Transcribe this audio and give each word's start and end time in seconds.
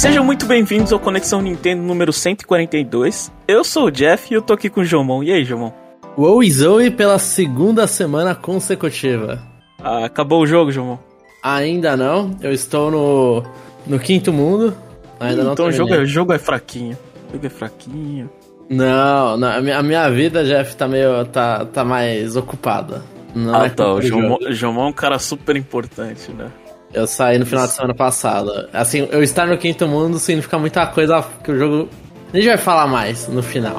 Sejam 0.00 0.24
muito 0.24 0.46
bem-vindos 0.46 0.94
ao 0.94 0.98
Conexão 0.98 1.42
Nintendo 1.42 1.82
número 1.82 2.10
142. 2.10 3.30
Eu 3.46 3.62
sou 3.62 3.84
o 3.84 3.90
Jeff 3.90 4.32
e 4.32 4.34
eu 4.34 4.40
tô 4.40 4.54
aqui 4.54 4.70
com 4.70 4.80
o 4.80 4.84
Jomon. 4.84 5.22
E 5.22 5.30
aí, 5.30 5.44
Jomon? 5.44 5.70
Oi, 6.16 6.50
Zoe 6.50 6.90
pela 6.90 7.18
segunda 7.18 7.86
semana 7.86 8.34
consecutiva. 8.34 9.42
Ah, 9.78 10.06
acabou 10.06 10.40
o 10.40 10.46
jogo, 10.46 10.72
Jomon? 10.72 10.96
Ainda 11.42 11.98
não. 11.98 12.34
Eu 12.40 12.50
estou 12.50 12.90
no, 12.90 13.44
no 13.86 13.98
quinto 13.98 14.32
mundo. 14.32 14.74
Ainda 15.20 15.44
não 15.44 15.52
Então 15.52 15.66
o 15.66 15.70
jogo, 15.70 15.92
é, 15.92 15.98
o 15.98 16.06
jogo 16.06 16.32
é 16.32 16.38
fraquinho. 16.38 16.96
O 17.28 17.32
jogo 17.34 17.46
é 17.46 17.50
fraquinho. 17.50 18.30
Não, 18.70 19.36
não 19.36 19.48
a, 19.48 19.60
minha, 19.60 19.78
a 19.80 19.82
minha 19.82 20.08
vida, 20.08 20.42
Jeff, 20.44 20.74
tá 20.76 20.88
meio. 20.88 21.26
tá, 21.26 21.66
tá 21.66 21.84
mais 21.84 22.36
ocupada. 22.36 23.04
Não 23.34 23.54
ah, 23.54 23.66
é 23.66 23.68
tá. 23.68 23.92
O 23.92 24.00
Jomon. 24.00 24.38
Jomon 24.48 24.86
é 24.86 24.88
um 24.88 24.94
cara 24.94 25.18
super 25.18 25.56
importante, 25.56 26.32
né? 26.32 26.50
Eu 26.92 27.06
saí 27.06 27.38
no 27.38 27.46
final 27.46 27.66
de 27.66 27.72
semana 27.72 27.94
passada. 27.94 28.68
Assim, 28.72 29.08
eu 29.10 29.22
estar 29.22 29.46
no 29.46 29.56
quinto 29.56 29.86
mundo 29.86 30.18
significa 30.18 30.58
muita 30.58 30.86
coisa 30.86 31.24
que 31.42 31.52
o 31.52 31.58
jogo. 31.58 31.88
A 32.32 32.36
gente 32.36 32.46
vai 32.48 32.58
falar 32.58 32.86
mais 32.86 33.28
no 33.28 33.42
final. 33.42 33.76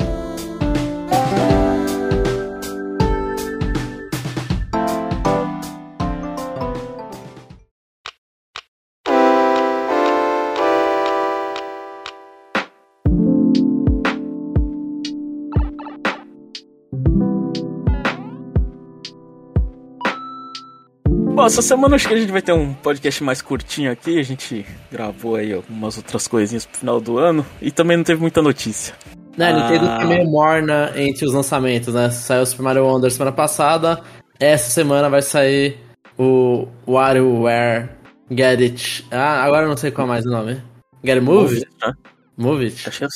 Bom, 21.42 21.48
essa 21.48 21.64
semana 21.64 21.96
acho 21.96 22.08
que 22.08 22.14
a 22.14 22.20
gente 22.20 22.32
vai 22.32 22.40
ter 22.44 22.54
um 22.54 22.72
podcast 22.72 23.24
mais 23.24 23.42
curtinho 23.42 23.92
aqui. 23.92 24.20
A 24.20 24.22
gente 24.22 24.64
gravou 24.92 25.38
aí 25.38 25.52
algumas 25.52 25.98
outras 25.98 26.28
coisinhas 26.28 26.68
pro 26.68 26.78
final 26.78 27.02
do 27.02 27.18
ano 27.18 27.44
e 27.60 27.72
também 27.72 27.98
não 27.98 28.04
teve 28.04 28.22
muita 28.22 28.44
notícia. 28.44 28.94
Né, 29.36 29.50
a 29.50 29.54
Nintendo 29.54 29.90
Ah. 29.90 29.98
tá 29.98 30.06
meio 30.06 30.30
morna 30.30 30.92
entre 30.96 31.26
os 31.26 31.34
lançamentos, 31.34 31.96
né? 31.96 32.12
Saiu 32.12 32.44
o 32.44 32.46
Super 32.46 32.62
Mario 32.62 32.86
Wonder 32.86 33.10
semana 33.10 33.32
passada. 33.32 34.04
Essa 34.40 34.70
semana 34.70 35.10
vai 35.10 35.24
sair 35.24 35.80
o 36.16 36.68
WarioWare 36.88 37.90
Get 38.30 38.60
It. 38.60 39.06
Ah, 39.10 39.42
agora 39.44 39.64
eu 39.64 39.70
não 39.70 39.78
sei 39.78 39.90
qual 39.90 40.06
mais 40.06 40.24
o 40.28 40.30
nome. 40.30 40.62
Get 41.04 41.16
It 41.16 41.22
Move? 41.22 41.56
It? 41.56 41.68
né? 41.84 41.94
Move 42.38 42.66
It. 42.66 42.88
Acho 42.88 43.00
que 43.00 43.06
é, 43.06 43.08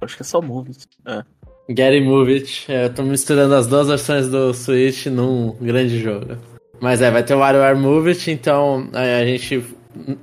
acho 0.00 0.16
que 0.16 0.22
é 0.22 0.26
só 0.26 0.42
Move. 0.42 0.70
It. 0.70 0.88
É. 1.06 1.22
Get 1.68 1.92
It 1.92 2.04
Move 2.04 2.32
It. 2.34 2.72
É, 2.72 2.86
eu 2.86 2.92
tô 2.92 3.04
misturando 3.04 3.54
as 3.54 3.68
duas 3.68 3.86
versões 3.86 4.28
do 4.28 4.52
Switch 4.52 5.06
num 5.06 5.52
grande 5.60 6.02
jogo. 6.02 6.36
Mas 6.80 7.02
é, 7.02 7.10
vai 7.10 7.24
ter 7.24 7.34
o 7.34 7.38
WarioWare 7.38 7.76
Move 7.76 8.10
It, 8.10 8.30
então 8.30 8.88
é, 8.92 9.20
a 9.20 9.26
gente. 9.26 9.64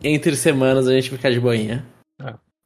Entre 0.03 0.35
semanas 0.35 0.87
a 0.87 0.93
gente 0.93 1.09
fica 1.09 1.31
de 1.31 1.39
boinha. 1.39 1.85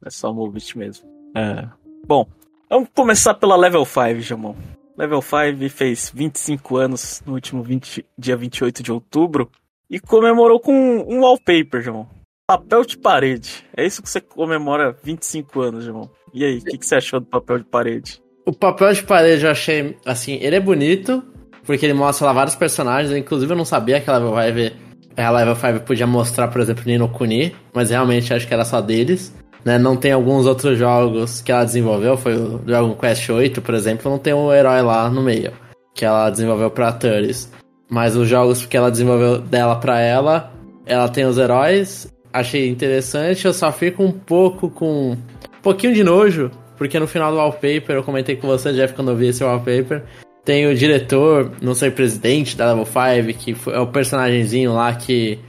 É 0.05 0.09
só 0.09 0.33
Move 0.33 0.57
It 0.57 0.77
mesmo. 0.77 1.07
É. 1.35 1.67
Bom, 2.07 2.27
vamos 2.69 2.89
começar 2.95 3.33
pela 3.33 3.55
Level 3.55 3.83
5, 3.85 4.21
Jamon. 4.21 4.55
Level 4.97 5.21
5 5.21 5.69
fez 5.69 6.11
25 6.13 6.77
anos 6.77 7.21
no 7.25 7.33
último 7.33 7.63
20, 7.63 8.05
dia 8.17 8.35
28 8.35 8.83
de 8.83 8.91
outubro 8.91 9.49
e 9.89 9.99
comemorou 9.99 10.59
com 10.59 10.73
um 10.73 11.21
wallpaper, 11.21 11.81
Jamon. 11.81 12.05
Papel 12.47 12.83
de 12.83 12.97
parede. 12.97 13.65
É 13.75 13.85
isso 13.85 14.01
que 14.01 14.09
você 14.09 14.21
comemora 14.21 14.95
25 15.03 15.61
anos, 15.61 15.85
Jamon. 15.85 16.07
E 16.33 16.43
aí, 16.43 16.57
o 16.57 16.63
que, 16.63 16.77
que 16.77 16.85
você 16.85 16.95
achou 16.95 17.19
do 17.19 17.25
papel 17.25 17.59
de 17.59 17.65
parede? 17.65 18.21
O 18.45 18.53
papel 18.53 18.93
de 18.93 19.03
parede 19.03 19.45
eu 19.45 19.51
achei, 19.51 19.97
assim, 20.05 20.35
ele 20.41 20.55
é 20.55 20.59
bonito, 20.59 21.23
porque 21.69 21.85
ele 21.85 21.93
mostra 21.93 22.25
lá 22.25 22.33
vários 22.33 22.55
personagens, 22.55 23.15
inclusive 23.15 23.53
eu 23.53 23.55
não 23.55 23.63
sabia 23.63 24.01
que 24.01 24.09
a 24.09 24.17
Level 24.17 24.33
5, 24.55 24.75
a 25.15 25.29
Level 25.29 25.55
5 25.55 25.79
podia 25.81 26.07
mostrar, 26.07 26.47
por 26.47 26.61
exemplo, 26.61 26.81
Nino 26.83 27.07
Kuni, 27.07 27.55
mas 27.71 27.91
realmente 27.91 28.33
acho 28.33 28.47
que 28.47 28.53
era 28.55 28.65
só 28.65 28.81
deles. 28.81 29.31
Né? 29.63 29.77
Não 29.77 29.95
tem 29.95 30.11
alguns 30.11 30.47
outros 30.47 30.79
jogos 30.79 31.41
que 31.41 31.51
ela 31.51 31.63
desenvolveu, 31.63 32.17
foi 32.17 32.35
o 32.35 32.57
Dragon 32.57 32.95
Quest 32.95 33.29
8, 33.29 33.61
por 33.61 33.75
exemplo, 33.75 34.09
não 34.09 34.17
tem 34.17 34.33
um 34.33 34.51
herói 34.51 34.81
lá 34.81 35.11
no 35.11 35.21
meio, 35.21 35.53
que 35.93 36.03
ela 36.03 36.31
desenvolveu 36.31 36.71
pra 36.71 36.91
Turtles. 36.91 37.51
Mas 37.87 38.15
os 38.15 38.27
jogos 38.27 38.65
que 38.65 38.75
ela 38.75 38.89
desenvolveu 38.89 39.37
dela 39.37 39.75
pra 39.75 39.99
ela, 39.99 40.51
ela 40.87 41.07
tem 41.07 41.25
os 41.25 41.37
heróis, 41.37 42.11
achei 42.33 42.67
interessante, 42.67 43.45
eu 43.45 43.53
só 43.53 43.71
fico 43.71 44.01
um 44.01 44.11
pouco 44.11 44.71
com 44.71 45.11
um 45.11 45.17
pouquinho 45.61 45.93
de 45.93 46.03
nojo, 46.03 46.49
porque 46.79 46.99
no 46.99 47.05
final 47.05 47.31
do 47.31 47.37
wallpaper, 47.37 47.97
eu 47.97 48.03
comentei 48.03 48.35
com 48.35 48.47
você, 48.47 48.73
Jeff, 48.73 48.95
quando 48.95 49.11
eu 49.11 49.15
vi 49.15 49.27
esse 49.27 49.43
wallpaper, 49.43 50.03
tem 50.43 50.67
o 50.67 50.75
diretor, 50.75 51.51
não 51.61 51.73
sei, 51.73 51.91
presidente 51.91 52.57
da 52.57 52.73
Level 52.73 52.85
5, 52.85 53.37
que 53.37 53.55
é 53.71 53.79
o 53.79 53.87
personagemzinho 53.87 54.73
lá 54.73 54.93
que, 54.93 55.39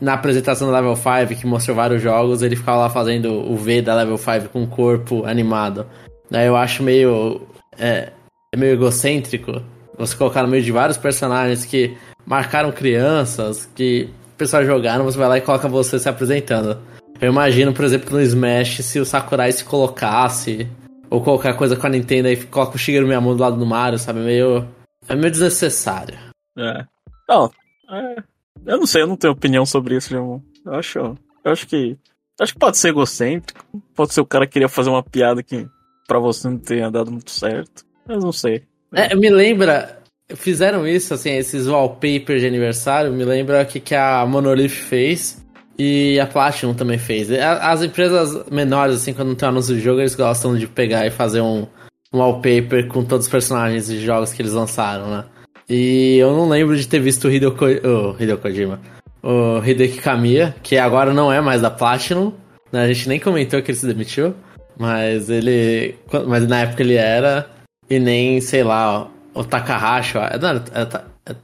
na 0.00 0.14
apresentação 0.14 0.70
da 0.70 0.78
Level 0.78 0.96
5, 0.96 1.40
que 1.40 1.46
mostrou 1.46 1.76
vários 1.76 2.02
jogos, 2.02 2.42
ele 2.42 2.56
ficava 2.56 2.78
lá 2.78 2.90
fazendo 2.90 3.32
o 3.32 3.56
V 3.56 3.82
da 3.82 3.94
Level 3.94 4.18
5 4.18 4.48
com 4.48 4.62
o 4.62 4.66
corpo 4.66 5.24
animado. 5.24 5.86
Daí 6.30 6.46
eu 6.46 6.56
acho 6.56 6.82
meio. 6.82 7.42
É, 7.78 8.10
é 8.54 8.56
meio 8.56 8.74
egocêntrico 8.74 9.62
você 9.98 10.16
colocar 10.16 10.42
no 10.42 10.48
meio 10.48 10.62
de 10.62 10.72
vários 10.72 10.96
personagens 10.96 11.64
que 11.64 11.96
marcaram 12.26 12.72
crianças, 12.72 13.68
que 13.74 14.08
o 14.34 14.36
pessoal 14.36 14.64
jogaram, 14.64 15.04
você 15.04 15.18
vai 15.18 15.28
lá 15.28 15.38
e 15.38 15.40
coloca 15.40 15.68
você 15.68 15.98
se 15.98 16.08
apresentando. 16.08 16.78
Eu 17.20 17.30
imagino, 17.30 17.72
por 17.72 17.84
exemplo, 17.84 18.10
no 18.16 18.20
Smash, 18.20 18.78
se 18.82 18.98
o 18.98 19.04
Sakurai 19.04 19.52
se 19.52 19.64
colocasse, 19.64 20.66
ou 21.12 21.22
qualquer 21.22 21.54
coisa 21.56 21.76
com 21.76 21.86
a 21.86 21.90
Nintendo 21.90 22.28
e 22.28 22.36
coloca 22.46 22.76
o 22.76 22.78
Shigeru 22.78 23.06
Miyamoto 23.06 23.36
do 23.36 23.42
lado 23.42 23.56
do 23.58 23.66
Mario, 23.66 23.98
sabe? 23.98 24.20
Meio. 24.20 24.66
É 25.06 25.14
meio 25.14 25.30
desnecessário. 25.30 26.18
É. 26.56 26.86
Não, 27.28 27.50
é, 27.90 28.22
eu 28.64 28.78
não 28.78 28.86
sei, 28.86 29.02
eu 29.02 29.06
não 29.06 29.16
tenho 29.16 29.32
opinião 29.32 29.66
sobre 29.66 29.96
isso, 29.96 30.08
Jamon. 30.08 30.40
Eu 30.64 30.74
acho, 30.74 30.98
eu 30.98 31.52
acho 31.52 31.66
que, 31.66 31.96
acho 32.40 32.54
que 32.54 32.58
pode 32.58 32.78
ser 32.78 32.88
egocêntrico, 32.88 33.64
pode 33.94 34.14
ser 34.14 34.22
o 34.22 34.26
cara 34.26 34.46
que 34.46 34.54
queria 34.54 34.68
fazer 34.68 34.88
uma 34.88 35.02
piada 35.02 35.42
que 35.42 35.66
pra 36.08 36.18
você 36.18 36.48
não 36.48 36.58
tenha 36.58 36.90
dado 36.90 37.10
muito 37.10 37.30
certo, 37.30 37.84
mas 38.06 38.24
não 38.24 38.32
sei. 38.32 38.62
É, 38.94 39.14
me 39.14 39.28
lembra. 39.28 40.00
Fizeram 40.34 40.86
isso, 40.86 41.12
assim, 41.12 41.32
esses 41.32 41.66
wallpapers 41.68 42.40
de 42.40 42.46
aniversário, 42.46 43.12
me 43.12 43.24
lembra 43.24 43.64
que, 43.66 43.78
que 43.80 43.94
a 43.94 44.24
Monolith 44.24 44.70
fez 44.70 45.44
e 45.78 46.18
a 46.20 46.26
Platinum 46.26 46.74
também 46.74 46.98
fez. 46.98 47.30
As 47.30 47.82
empresas 47.82 48.48
menores, 48.50 48.96
assim, 48.96 49.14
quando 49.14 49.34
tem 49.34 49.48
anúncio 49.48 49.74
de 49.74 49.80
jogo, 49.80 50.00
eles 50.00 50.14
gostam 50.14 50.56
de 50.56 50.66
pegar 50.66 51.06
e 51.06 51.10
fazer 51.10 51.40
um, 51.40 51.66
um 52.12 52.18
wallpaper 52.18 52.88
com 52.88 53.04
todos 53.04 53.26
os 53.26 53.32
personagens 53.32 53.86
de 53.86 54.04
jogos 54.04 54.32
que 54.32 54.42
eles 54.42 54.52
lançaram, 54.52 55.10
né? 55.10 55.24
E 55.68 56.18
eu 56.18 56.32
não 56.36 56.48
lembro 56.48 56.76
de 56.76 56.86
ter 56.86 57.00
visto 57.00 57.26
o 57.26 57.30
Hideo, 57.30 57.56
Ko 57.56 57.64
o 57.64 58.16
Hideo 58.20 58.38
Kojima, 58.38 58.80
o 59.22 59.62
Hideki 59.64 59.98
Kamiya, 59.98 60.54
que 60.62 60.76
agora 60.76 61.14
não 61.14 61.32
é 61.32 61.40
mais 61.40 61.62
da 61.62 61.70
Platinum, 61.70 62.32
né? 62.70 62.82
A 62.82 62.92
gente 62.92 63.08
nem 63.08 63.20
comentou 63.20 63.62
que 63.62 63.70
ele 63.70 63.78
se 63.78 63.86
demitiu, 63.86 64.34
mas 64.78 65.30
ele. 65.30 65.94
Mas 66.26 66.46
na 66.46 66.60
época 66.60 66.82
ele 66.82 66.94
era, 66.94 67.48
e 67.88 67.98
nem, 67.98 68.40
sei 68.40 68.62
lá, 68.62 69.08
o 69.34 69.44
Takahashi, 69.44 70.18
é, 70.18 70.38
não, 70.38 70.50
é, 70.50 70.54
é, 70.74 71.32
é 71.32 71.36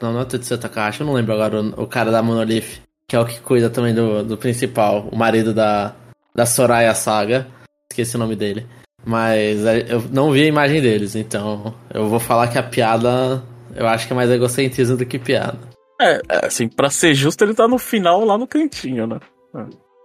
não, 0.00 0.12
não 0.12 0.20
é 0.20 0.24
Tetsuya 0.24 0.58
Takahashi, 0.58 1.00
eu 1.00 1.06
não 1.06 1.14
lembro 1.14 1.34
agora 1.34 1.60
o, 1.60 1.82
o 1.82 1.86
cara 1.86 2.10
da 2.10 2.22
Monolith, 2.22 2.80
que 3.08 3.16
é 3.16 3.20
o 3.20 3.24
que 3.24 3.40
cuida 3.40 3.70
também 3.70 3.94
do, 3.94 4.22
do 4.22 4.36
principal, 4.36 5.08
o 5.10 5.16
marido 5.16 5.54
da, 5.54 5.94
da 6.34 6.44
Soraya 6.44 6.94
Saga, 6.94 7.46
esqueci 7.90 8.16
o 8.16 8.18
nome 8.18 8.36
dele. 8.36 8.66
Mas 9.04 9.64
é, 9.64 9.86
eu 9.88 10.02
não 10.12 10.30
vi 10.30 10.42
a 10.42 10.46
imagem 10.46 10.82
deles, 10.82 11.16
então 11.16 11.74
eu 11.94 12.06
vou 12.08 12.20
falar 12.20 12.48
que 12.48 12.58
a 12.58 12.62
piada, 12.62 13.42
eu 13.74 13.86
acho 13.88 14.06
que 14.06 14.12
é 14.12 14.16
mais 14.16 14.30
egocentrismo 14.30 14.96
do 14.96 15.06
que 15.06 15.18
piada. 15.18 15.58
É, 16.00 16.20
é, 16.28 16.46
assim, 16.46 16.68
pra 16.68 16.90
ser 16.90 17.14
justo, 17.14 17.42
ele 17.42 17.54
tá 17.54 17.66
no 17.66 17.78
final 17.78 18.24
lá 18.24 18.36
no 18.36 18.46
cantinho, 18.46 19.06
né? 19.06 19.18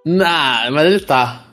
Nah, 0.05 0.69
mas 0.71 0.85
ele 0.85 0.99
tá. 1.01 1.45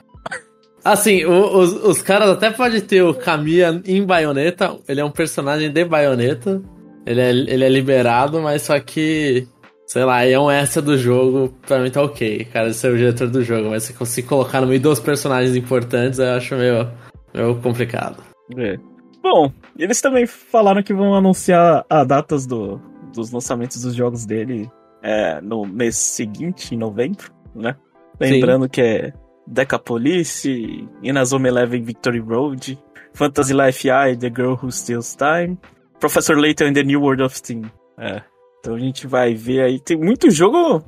Assim, 0.84 1.25
o- 1.25 1.59
os, 1.59 1.72
os 1.84 2.00
caras 2.03 2.31
até 2.31 2.51
podem 2.51 2.80
ter 2.80 3.03
o 3.03 3.13
Kamiya 3.13 3.83
em 3.84 4.03
baioneta. 4.04 4.77
Ele 4.89 5.01
é 5.01 5.04
um 5.04 5.10
personagem 5.10 5.71
de 5.71 5.84
baioneta. 5.84 6.63
Ele 7.04 7.21
é, 7.21 7.30
ele 7.30 7.65
é 7.65 7.69
liberado, 7.69 8.41
mas 8.41 8.63
só 8.63 8.78
que. 8.80 9.47
Sei 9.91 10.04
lá, 10.04 10.25
é 10.25 10.39
um 10.39 10.48
extra 10.48 10.81
do 10.81 10.97
jogo. 10.97 11.53
Pra 11.66 11.81
mim 11.81 11.91
tá 11.91 12.01
ok, 12.01 12.45
cara, 12.45 12.69
de 12.69 12.77
ser 12.77 12.92
o 12.92 12.97
diretor 12.97 13.28
do 13.28 13.42
jogo. 13.42 13.71
Mas 13.71 13.83
se 13.83 13.92
conseguir 13.92 14.28
colocar 14.28 14.60
no 14.60 14.69
meio 14.69 14.81
dos 14.81 15.01
personagens 15.01 15.57
importantes, 15.57 16.21
eu 16.21 16.31
acho 16.31 16.54
meio, 16.54 16.89
meio 17.34 17.60
complicado. 17.60 18.22
É. 18.57 18.78
Bom, 19.21 19.53
eles 19.77 20.01
também 20.01 20.28
falaram 20.28 20.81
que 20.81 20.95
vão 20.95 21.13
anunciar 21.13 21.84
as 21.91 22.07
datas 22.07 22.47
do, 22.47 22.81
dos 23.13 23.33
lançamentos 23.33 23.83
dos 23.83 23.92
jogos 23.97 24.25
dele 24.25 24.71
é, 25.03 25.41
no 25.41 25.66
mês 25.66 25.97
seguinte, 25.97 26.72
em 26.72 26.78
novembro, 26.78 27.28
né? 27.53 27.75
Lembrando 28.21 28.69
que 28.69 28.81
é 28.81 29.13
Decapolice, 29.45 30.89
Inazuma 31.03 31.48
Eleven 31.48 31.83
Victory 31.83 32.21
Road, 32.21 32.78
Fantasy 33.13 33.53
Life 33.53 33.89
I, 33.91 34.16
The 34.16 34.28
Girl 34.28 34.54
Who 34.54 34.71
Steals 34.71 35.16
Time, 35.16 35.59
Professor 35.98 36.39
Layton 36.39 36.66
and 36.66 36.75
the 36.75 36.84
New 36.84 37.01
World 37.01 37.25
of 37.25 37.37
Steam. 37.37 37.63
É. 37.98 38.22
Então 38.60 38.74
a 38.74 38.78
gente 38.78 39.07
vai 39.07 39.34
ver 39.34 39.62
aí. 39.62 39.80
Tem 39.80 39.97
muito 39.97 40.30
jogo 40.30 40.84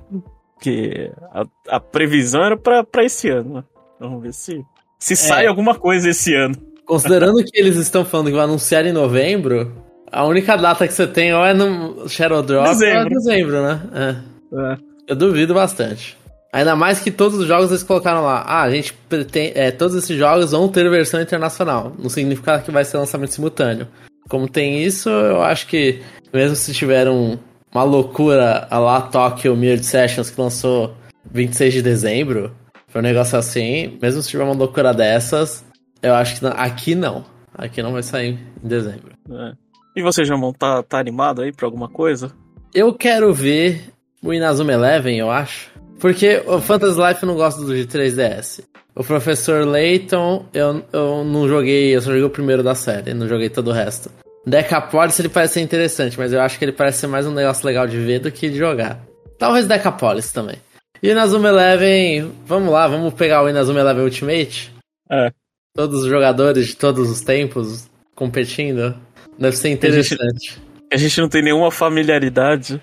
que 0.61 1.11
a, 1.33 1.45
a 1.69 1.81
previsão 1.81 2.45
era 2.45 2.57
pra, 2.57 2.85
pra 2.85 3.05
esse 3.05 3.29
ano, 3.29 3.55
né? 3.55 3.65
Vamos 3.99 4.23
ver 4.23 4.33
se, 4.33 4.65
se 4.99 5.17
sai 5.17 5.47
alguma 5.47 5.75
coisa 5.75 6.11
esse 6.11 6.35
ano. 6.35 6.55
Considerando 6.85 7.43
que 7.45 7.59
eles 7.59 7.77
estão 7.77 8.05
falando 8.05 8.27
que 8.27 8.37
vai 8.37 8.45
anunciar 8.45 8.85
em 8.85 8.93
novembro, 8.93 9.73
a 10.11 10.25
única 10.27 10.57
data 10.57 10.87
que 10.87 10.93
você 10.93 11.07
tem 11.07 11.33
ou 11.33 11.45
é 11.45 11.55
no 11.55 12.09
Shadow 12.09 12.43
Drop 12.43 12.67
ou 12.67 12.75
é 12.75 12.75
Dezembro. 12.75 13.09
dezembro, 13.09 13.63
né? 13.63 13.81
É. 13.95 14.73
É. 14.73 14.77
Eu 15.09 15.17
duvido 15.17 15.55
bastante. 15.55 16.19
Ainda 16.53 16.77
mais 16.77 17.01
que 17.01 17.11
todos 17.11 17.39
os 17.39 17.47
jogos 17.47 17.71
eles 17.71 17.83
colocaram 17.83 18.23
lá. 18.23 18.45
Ah, 18.47 18.63
a 18.63 18.71
gente 18.71 18.93
pretende. 19.09 19.59
É, 19.59 19.71
todos 19.71 19.97
esses 19.97 20.17
jogos 20.17 20.51
vão 20.51 20.69
ter 20.69 20.89
versão 20.91 21.21
internacional. 21.21 21.93
Não 21.99 22.11
significa 22.11 22.59
que 22.59 22.71
vai 22.71 22.85
ser 22.85 22.99
lançamento 22.99 23.33
simultâneo. 23.33 23.89
Como 24.29 24.47
tem 24.47 24.83
isso, 24.83 25.09
eu 25.09 25.43
acho 25.43 25.67
que 25.67 26.03
mesmo 26.33 26.55
se 26.55 26.75
tiver 26.75 27.09
um, 27.09 27.39
uma 27.75 27.85
loucura 27.85 28.67
a 28.71 28.79
lá 28.79 29.01
Tokyo 29.01 29.57
Mirrored 29.57 29.85
Sessions 29.85 30.31
que 30.31 30.41
lançou 30.41 30.95
26 31.31 31.75
de 31.75 31.83
dezembro, 31.83 32.55
foi 32.89 33.01
um 33.01 33.05
negócio 33.05 33.39
assim, 33.39 33.99
mesmo 34.01 34.23
se 34.23 34.29
tiver 34.29 34.45
uma 34.45 34.55
loucura 34.55 34.93
dessas, 34.93 35.65
eu 36.03 36.15
acho 36.15 36.37
que 36.37 36.45
não, 36.45 36.53
aqui 36.53 36.95
não. 36.95 37.25
Aqui 37.55 37.83
não 37.83 37.93
vai 37.93 38.03
sair 38.03 38.39
em 38.63 38.69
dezembro. 38.69 39.13
É. 39.31 39.53
E 39.97 40.03
você, 40.03 40.25
Jamon, 40.25 40.53
tá, 40.53 40.83
tá 40.83 40.99
animado 40.99 41.43
aí 41.43 41.53
pra 41.53 41.67
alguma 41.67 41.89
coisa? 41.89 42.33
Eu 42.75 42.95
quero 42.95 43.33
ver 43.33 43.93
o 44.23 44.33
Inazuma 44.33 44.73
Eleven, 44.73 45.19
eu 45.19 45.31
acho. 45.31 45.71
Porque 46.01 46.43
o 46.47 46.61
Fantasy 46.61 47.01
Life 47.01 47.23
eu 47.23 47.29
não 47.29 47.37
gosto 47.37 47.65
do 47.65 47.75
de 47.75 47.87
3DS. 47.87 48.65
O 48.95 49.05
Professor 49.05 49.67
Layton, 49.67 50.47
eu, 50.53 50.83
eu 50.93 51.25
não 51.25 51.49
joguei, 51.49 51.95
eu 51.95 52.01
só 52.01 52.11
joguei 52.11 52.25
o 52.25 52.31
primeiro 52.31 52.63
da 52.63 52.75
série, 52.75 53.15
não 53.15 53.29
joguei 53.29 53.49
todo 53.49 53.69
o 53.69 53.73
resto. 53.73 54.11
Decapolis 54.47 55.19
ele 55.19 55.29
parece 55.29 55.55
ser 55.55 55.61
interessante, 55.61 56.19
mas 56.19 56.33
eu 56.33 56.41
acho 56.41 56.59
que 56.59 56.65
ele 56.65 56.73
parece 56.73 56.99
ser 56.99 57.07
mais 57.07 57.27
um 57.27 57.33
negócio 57.33 57.65
legal 57.65 57.87
de 57.87 57.97
ver 57.99 58.19
do 58.19 58.31
que 58.31 58.51
de 58.51 58.59
jogar. 58.59 59.01
Talvez 59.39 59.67
Decapolis 59.67 60.33
também. 60.33 60.57
E 61.03 61.11
Inazuma 61.11 61.49
Eleven, 61.49 62.33
vamos 62.45 62.73
lá, 62.73 62.87
vamos 62.87 63.15
pegar 63.15 63.43
o 63.43 63.49
Inazuma 63.49 63.81
Eleven 63.81 64.05
Ultimate? 64.05 64.73
É. 65.11 65.33
Todos 65.75 66.03
os 66.03 66.09
jogadores 66.09 66.69
de 66.69 66.77
todos 66.77 67.11
os 67.11 67.21
tempos 67.21 67.89
competindo. 68.15 68.95
Deve 69.39 69.57
ser 69.57 69.71
interessante. 69.71 70.21
A 70.21 70.27
gente, 70.27 70.63
a 70.93 70.97
gente 70.97 71.21
não 71.21 71.29
tem 71.29 71.43
nenhuma 71.43 71.71
familiaridade. 71.71 72.81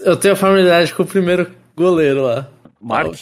Eu 0.00 0.16
tenho 0.16 0.34
familiaridade 0.34 0.94
com 0.94 1.02
o 1.02 1.06
primeiro 1.06 1.50
goleiro 1.76 2.22
lá. 2.22 2.48
Mark? 2.80 3.14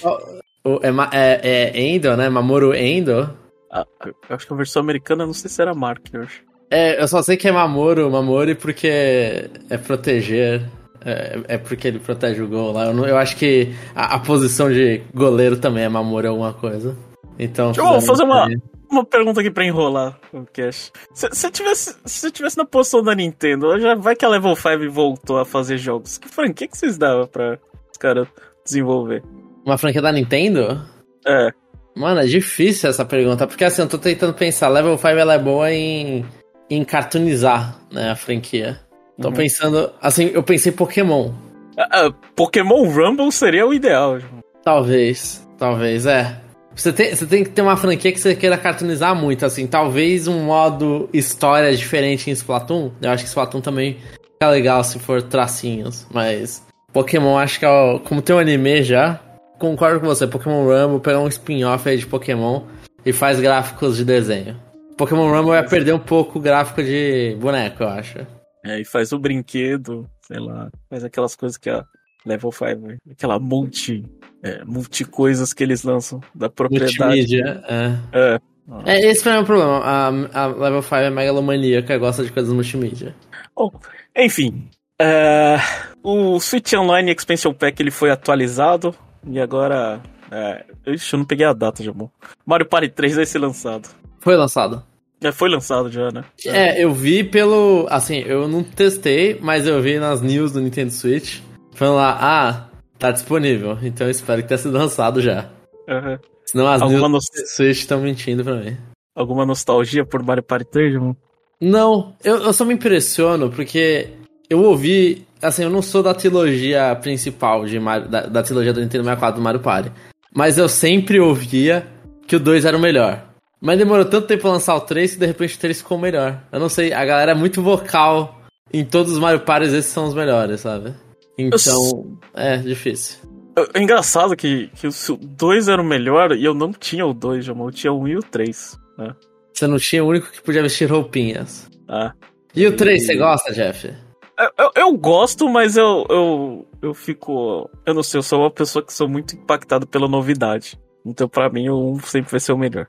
O, 0.64 0.70
o, 0.70 0.80
é, 0.82 1.40
é, 1.42 1.70
é 1.74 1.80
Endo, 1.80 2.16
né? 2.16 2.28
Mamoru 2.28 2.74
Endo. 2.74 3.36
Ah, 3.70 3.86
eu 4.04 4.36
acho 4.36 4.46
que 4.46 4.52
a 4.52 4.56
versão 4.56 4.82
americana, 4.82 5.26
não 5.26 5.34
sei 5.34 5.48
se 5.48 5.60
era 5.60 5.74
Mark, 5.74 6.06
eu 6.12 6.22
acho. 6.22 6.49
É, 6.70 7.02
eu 7.02 7.08
só 7.08 7.20
sei 7.20 7.36
que 7.36 7.48
é 7.48 7.52
Mamoru, 7.52 8.08
Mamori 8.10 8.54
porque 8.54 9.50
é 9.68 9.76
proteger. 9.76 10.62
É, 11.04 11.40
é, 11.48 11.58
porque 11.58 11.88
ele 11.88 11.98
protege 11.98 12.42
o 12.42 12.48
gol 12.48 12.72
lá. 12.72 12.86
Eu, 12.86 12.94
não, 12.94 13.06
eu 13.06 13.16
acho 13.16 13.36
que 13.36 13.74
a, 13.94 14.16
a, 14.16 14.18
posição 14.18 14.70
de 14.70 15.00
goleiro 15.14 15.56
também 15.56 15.84
é 15.84 15.88
Mamoru 15.88 16.28
alguma 16.28 16.52
coisa. 16.52 16.96
Então. 17.38 17.72
Eu 17.76 17.84
vou 17.84 18.00
fazer 18.02 18.22
uma, 18.22 18.48
uma 18.88 19.04
pergunta 19.04 19.40
aqui 19.40 19.50
pra 19.50 19.64
enrolar 19.64 20.18
o 20.32 20.44
cash. 20.44 20.92
Se 21.14 21.28
você 21.28 21.50
tivesse, 21.50 21.96
se 22.04 22.30
tivesse 22.30 22.58
na 22.58 22.66
posição 22.66 23.02
da 23.02 23.14
Nintendo, 23.14 23.80
já 23.80 23.94
vai 23.94 24.14
que 24.14 24.24
a 24.24 24.28
Level 24.28 24.54
5 24.54 24.90
voltou 24.90 25.38
a 25.38 25.44
fazer 25.44 25.78
jogos. 25.78 26.18
Que 26.18 26.28
franquia 26.28 26.68
que 26.68 26.76
vocês 26.76 26.98
davam 26.98 27.26
pra 27.26 27.58
os 27.90 27.98
caras 27.98 28.28
desenvolver? 28.64 29.24
Uma 29.64 29.78
franquia 29.78 30.02
da 30.02 30.12
Nintendo? 30.12 30.82
É. 31.26 31.50
Mano, 31.96 32.20
é 32.20 32.26
difícil 32.26 32.88
essa 32.88 33.04
pergunta, 33.04 33.46
porque 33.46 33.64
assim, 33.64 33.82
eu 33.82 33.88
tô 33.88 33.98
tentando 33.98 34.32
pensar, 34.32 34.68
Level 34.68 34.96
5 34.96 35.08
ela 35.08 35.34
é 35.34 35.38
boa 35.38 35.72
em, 35.72 36.24
em 36.70 36.84
cartoonizar, 36.84 37.76
né, 37.92 38.10
a 38.10 38.16
franquia. 38.16 38.78
Tô 39.20 39.28
uhum. 39.28 39.34
pensando, 39.34 39.92
assim, 40.00 40.30
eu 40.32 40.42
pensei 40.42 40.72
Pokémon. 40.72 41.32
Uh, 41.76 42.12
Pokémon 42.34 42.88
Rumble 42.88 43.32
seria 43.32 43.66
o 43.66 43.74
ideal. 43.74 44.18
Talvez, 44.62 45.46
talvez, 45.58 46.06
é. 46.06 46.40
Você 46.74 46.92
tem, 46.92 47.14
você 47.14 47.26
tem 47.26 47.44
que 47.44 47.50
ter 47.50 47.62
uma 47.62 47.76
franquia 47.76 48.12
que 48.12 48.20
você 48.20 48.34
queira 48.34 48.56
cartoonizar 48.56 49.14
muito, 49.14 49.44
assim. 49.44 49.66
Talvez 49.66 50.28
um 50.28 50.44
modo 50.44 51.08
história 51.12 51.74
diferente 51.76 52.30
em 52.30 52.32
Splatoon. 52.32 52.92
Eu 53.02 53.10
acho 53.10 53.24
que 53.24 53.28
Splatoon 53.28 53.60
também 53.60 53.98
fica 54.22 54.48
legal 54.48 54.82
se 54.84 54.98
for 54.98 55.20
tracinhos, 55.20 56.06
mas 56.12 56.64
Pokémon 56.92 57.36
acho 57.36 57.58
que 57.58 57.64
é 57.64 57.68
o, 57.68 57.98
como 58.00 58.22
tem 58.22 58.34
um 58.34 58.38
anime 58.38 58.82
já, 58.82 59.20
concordo 59.58 60.00
com 60.00 60.06
você. 60.06 60.26
Pokémon 60.26 60.64
Rumble, 60.64 61.00
pegar 61.00 61.20
um 61.20 61.28
spin-off 61.28 61.88
aí 61.88 61.98
de 61.98 62.06
Pokémon 62.06 62.62
e 63.04 63.12
faz 63.12 63.40
gráficos 63.40 63.96
de 63.96 64.04
desenho. 64.04 64.56
Pokémon 65.00 65.30
Rumble 65.30 65.54
ia 65.54 65.64
perder 65.64 65.94
um 65.94 65.98
pouco 65.98 66.38
o 66.38 66.42
gráfico 66.42 66.82
de 66.82 67.34
boneco, 67.40 67.82
eu 67.82 67.88
acho. 67.88 68.18
É, 68.62 68.78
e 68.82 68.84
faz 68.84 69.12
o 69.12 69.18
brinquedo, 69.18 70.06
sei 70.20 70.38
lá, 70.38 70.70
faz 70.90 71.02
aquelas 71.02 71.34
coisas 71.34 71.56
que 71.56 71.70
a 71.70 71.86
Level 72.26 72.52
5, 72.52 72.98
aquela 73.10 73.38
multi, 73.38 74.04
é, 74.42 74.62
multi 74.62 75.06
coisas 75.06 75.54
que 75.54 75.62
eles 75.62 75.84
lançam 75.84 76.20
da 76.34 76.50
propriedade. 76.50 76.98
Multimídia, 76.98 77.64
é. 77.66 77.98
É. 78.12 78.40
é 78.84 79.10
esse 79.10 79.22
foi 79.22 79.38
o 79.38 79.44
problema. 79.46 79.78
A, 79.78 80.08
a 80.34 80.46
Level 80.48 80.82
5 80.82 80.94
é 80.96 81.08
megalomaníaca, 81.08 81.96
gosta 81.96 82.22
de 82.22 82.30
coisas 82.30 82.52
multimídia. 82.52 83.16
Bom, 83.56 83.72
enfim. 84.14 84.68
É, 85.00 85.56
o 86.02 86.38
Switch 86.40 86.74
Online 86.74 87.10
Expansion 87.10 87.54
Pack 87.54 87.80
ele 87.80 87.90
foi 87.90 88.10
atualizado 88.10 88.94
e 89.26 89.40
agora. 89.40 89.98
É, 90.30 90.66
ixi, 90.88 91.14
eu 91.14 91.20
não 91.20 91.24
peguei 91.24 91.46
a 91.46 91.54
data, 91.54 91.82
Jamon. 91.82 92.10
Mario 92.44 92.68
Party 92.68 92.90
3 92.90 93.16
vai 93.16 93.24
ser 93.24 93.38
lançado. 93.38 93.88
Foi 94.18 94.36
lançado. 94.36 94.89
Já 95.22 95.32
foi 95.32 95.50
lançado 95.50 95.90
já, 95.90 96.10
né? 96.10 96.24
É, 96.46 96.82
eu 96.82 96.92
vi 96.92 97.22
pelo. 97.22 97.86
Assim, 97.90 98.20
eu 98.20 98.48
não 98.48 98.62
testei, 98.62 99.38
mas 99.40 99.66
eu 99.66 99.80
vi 99.82 99.98
nas 99.98 100.22
news 100.22 100.52
do 100.52 100.60
Nintendo 100.60 100.90
Switch. 100.90 101.40
Falando 101.74 101.96
lá, 101.96 102.18
ah, 102.20 102.68
tá 102.98 103.10
disponível. 103.10 103.78
Então 103.82 104.06
eu 104.06 104.10
espero 104.10 104.42
que 104.42 104.48
tenha 104.48 104.58
sido 104.58 104.72
lançado 104.78 105.20
já. 105.20 105.50
Uhum. 105.86 106.18
Senão 106.46 106.66
as 106.66 106.80
Alguma 106.80 107.08
news 107.08 107.24
do 107.34 107.46
Switch 107.46 107.80
estão 107.80 108.00
mentindo 108.00 108.42
pra 108.42 108.56
mim. 108.56 108.76
Alguma 109.14 109.44
nostalgia 109.44 110.04
por 110.04 110.22
Mario 110.22 110.42
Party 110.42 110.64
3, 110.70 110.94
irmão? 110.94 111.16
Não, 111.60 112.14
eu, 112.24 112.38
eu 112.38 112.52
só 112.54 112.64
me 112.64 112.74
impressiono 112.74 113.50
porque 113.50 114.08
eu 114.48 114.62
ouvi. 114.62 115.26
Assim, 115.42 115.62
eu 115.62 115.70
não 115.70 115.82
sou 115.82 116.02
da 116.02 116.14
trilogia 116.14 116.96
principal 116.96 117.66
de 117.66 117.78
Mario, 117.78 118.08
da, 118.08 118.22
da 118.26 118.42
trilogia 118.42 118.72
do 118.72 118.80
Nintendo 118.80 119.04
64 119.04 119.40
do 119.40 119.44
Mario 119.44 119.60
Party. 119.60 119.92
Mas 120.34 120.56
eu 120.56 120.68
sempre 120.68 121.20
ouvia 121.20 121.86
que 122.26 122.36
o 122.36 122.40
2 122.40 122.64
era 122.64 122.76
o 122.76 122.80
melhor. 122.80 123.29
Mas 123.60 123.78
demorou 123.78 124.04
tanto 124.04 124.26
tempo 124.26 124.42
pra 124.42 124.52
lançar 124.52 124.74
o 124.74 124.80
3 124.80 125.14
que 125.14 125.20
de 125.20 125.26
repente 125.26 125.56
o 125.56 125.60
3 125.60 125.78
ficou 125.78 125.98
melhor. 125.98 126.42
Eu 126.50 126.58
não 126.58 126.68
sei, 126.68 126.92
a 126.92 127.04
galera 127.04 127.32
é 127.32 127.34
muito 127.34 127.62
vocal 127.62 128.40
em 128.72 128.84
todos 128.84 129.12
os 129.12 129.18
Mario 129.18 129.40
Parties, 129.40 129.72
esses 129.72 129.92
são 129.92 130.06
os 130.06 130.14
melhores, 130.14 130.60
sabe? 130.60 130.94
Então, 131.36 132.18
é 132.34 132.56
difícil. 132.56 133.18
É, 133.56 133.78
é 133.78 133.82
engraçado 133.82 134.36
que, 134.36 134.70
que 134.74 134.86
o 134.86 135.16
2 135.16 135.68
era 135.68 135.82
o 135.82 135.84
melhor 135.84 136.32
e 136.32 136.44
eu 136.44 136.54
não 136.54 136.72
tinha 136.72 137.04
o 137.06 137.12
2, 137.12 137.48
eu 137.48 137.70
tinha 137.70 137.92
o 137.92 138.00
1 138.00 138.08
e 138.08 138.16
o 138.16 138.22
3. 138.22 138.78
Né? 138.96 139.14
Você 139.52 139.66
não 139.66 139.78
tinha 139.78 140.04
o 140.04 140.08
único 140.08 140.30
que 140.30 140.42
podia 140.42 140.62
vestir 140.62 140.90
roupinhas. 140.90 141.68
Ah. 141.88 142.12
E 142.54 142.66
o 142.66 142.76
3, 142.76 143.02
e... 143.02 143.06
você 143.06 143.16
gosta, 143.16 143.52
Jeff? 143.52 143.94
Eu, 144.38 144.50
eu, 144.58 144.70
eu, 144.74 144.96
gosto, 144.96 145.48
mas 145.48 145.76
eu, 145.76 146.06
eu, 146.08 146.66
eu 146.80 146.94
fico. 146.94 147.68
Eu 147.84 147.92
não 147.92 148.02
sei, 148.02 148.18
eu 148.18 148.22
sou 148.22 148.40
uma 148.40 148.50
pessoa 148.50 148.82
que 148.82 148.92
sou 148.92 149.06
muito 149.06 149.34
impactado 149.34 149.86
pela 149.86 150.08
novidade. 150.08 150.78
Então, 151.04 151.28
para 151.28 151.50
mim, 151.50 151.68
o 151.68 151.92
1 151.92 152.00
sempre 152.00 152.30
vai 152.30 152.40
ser 152.40 152.52
o 152.52 152.58
melhor. 152.58 152.86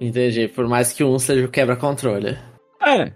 Entendi. 0.00 0.48
Por 0.48 0.68
mais 0.68 0.92
que 0.92 1.02
1 1.02 1.18
seja 1.18 1.46
o 1.46 1.50
quebra-controle. 1.50 2.38
É. 2.82 3.02
é 3.02 3.12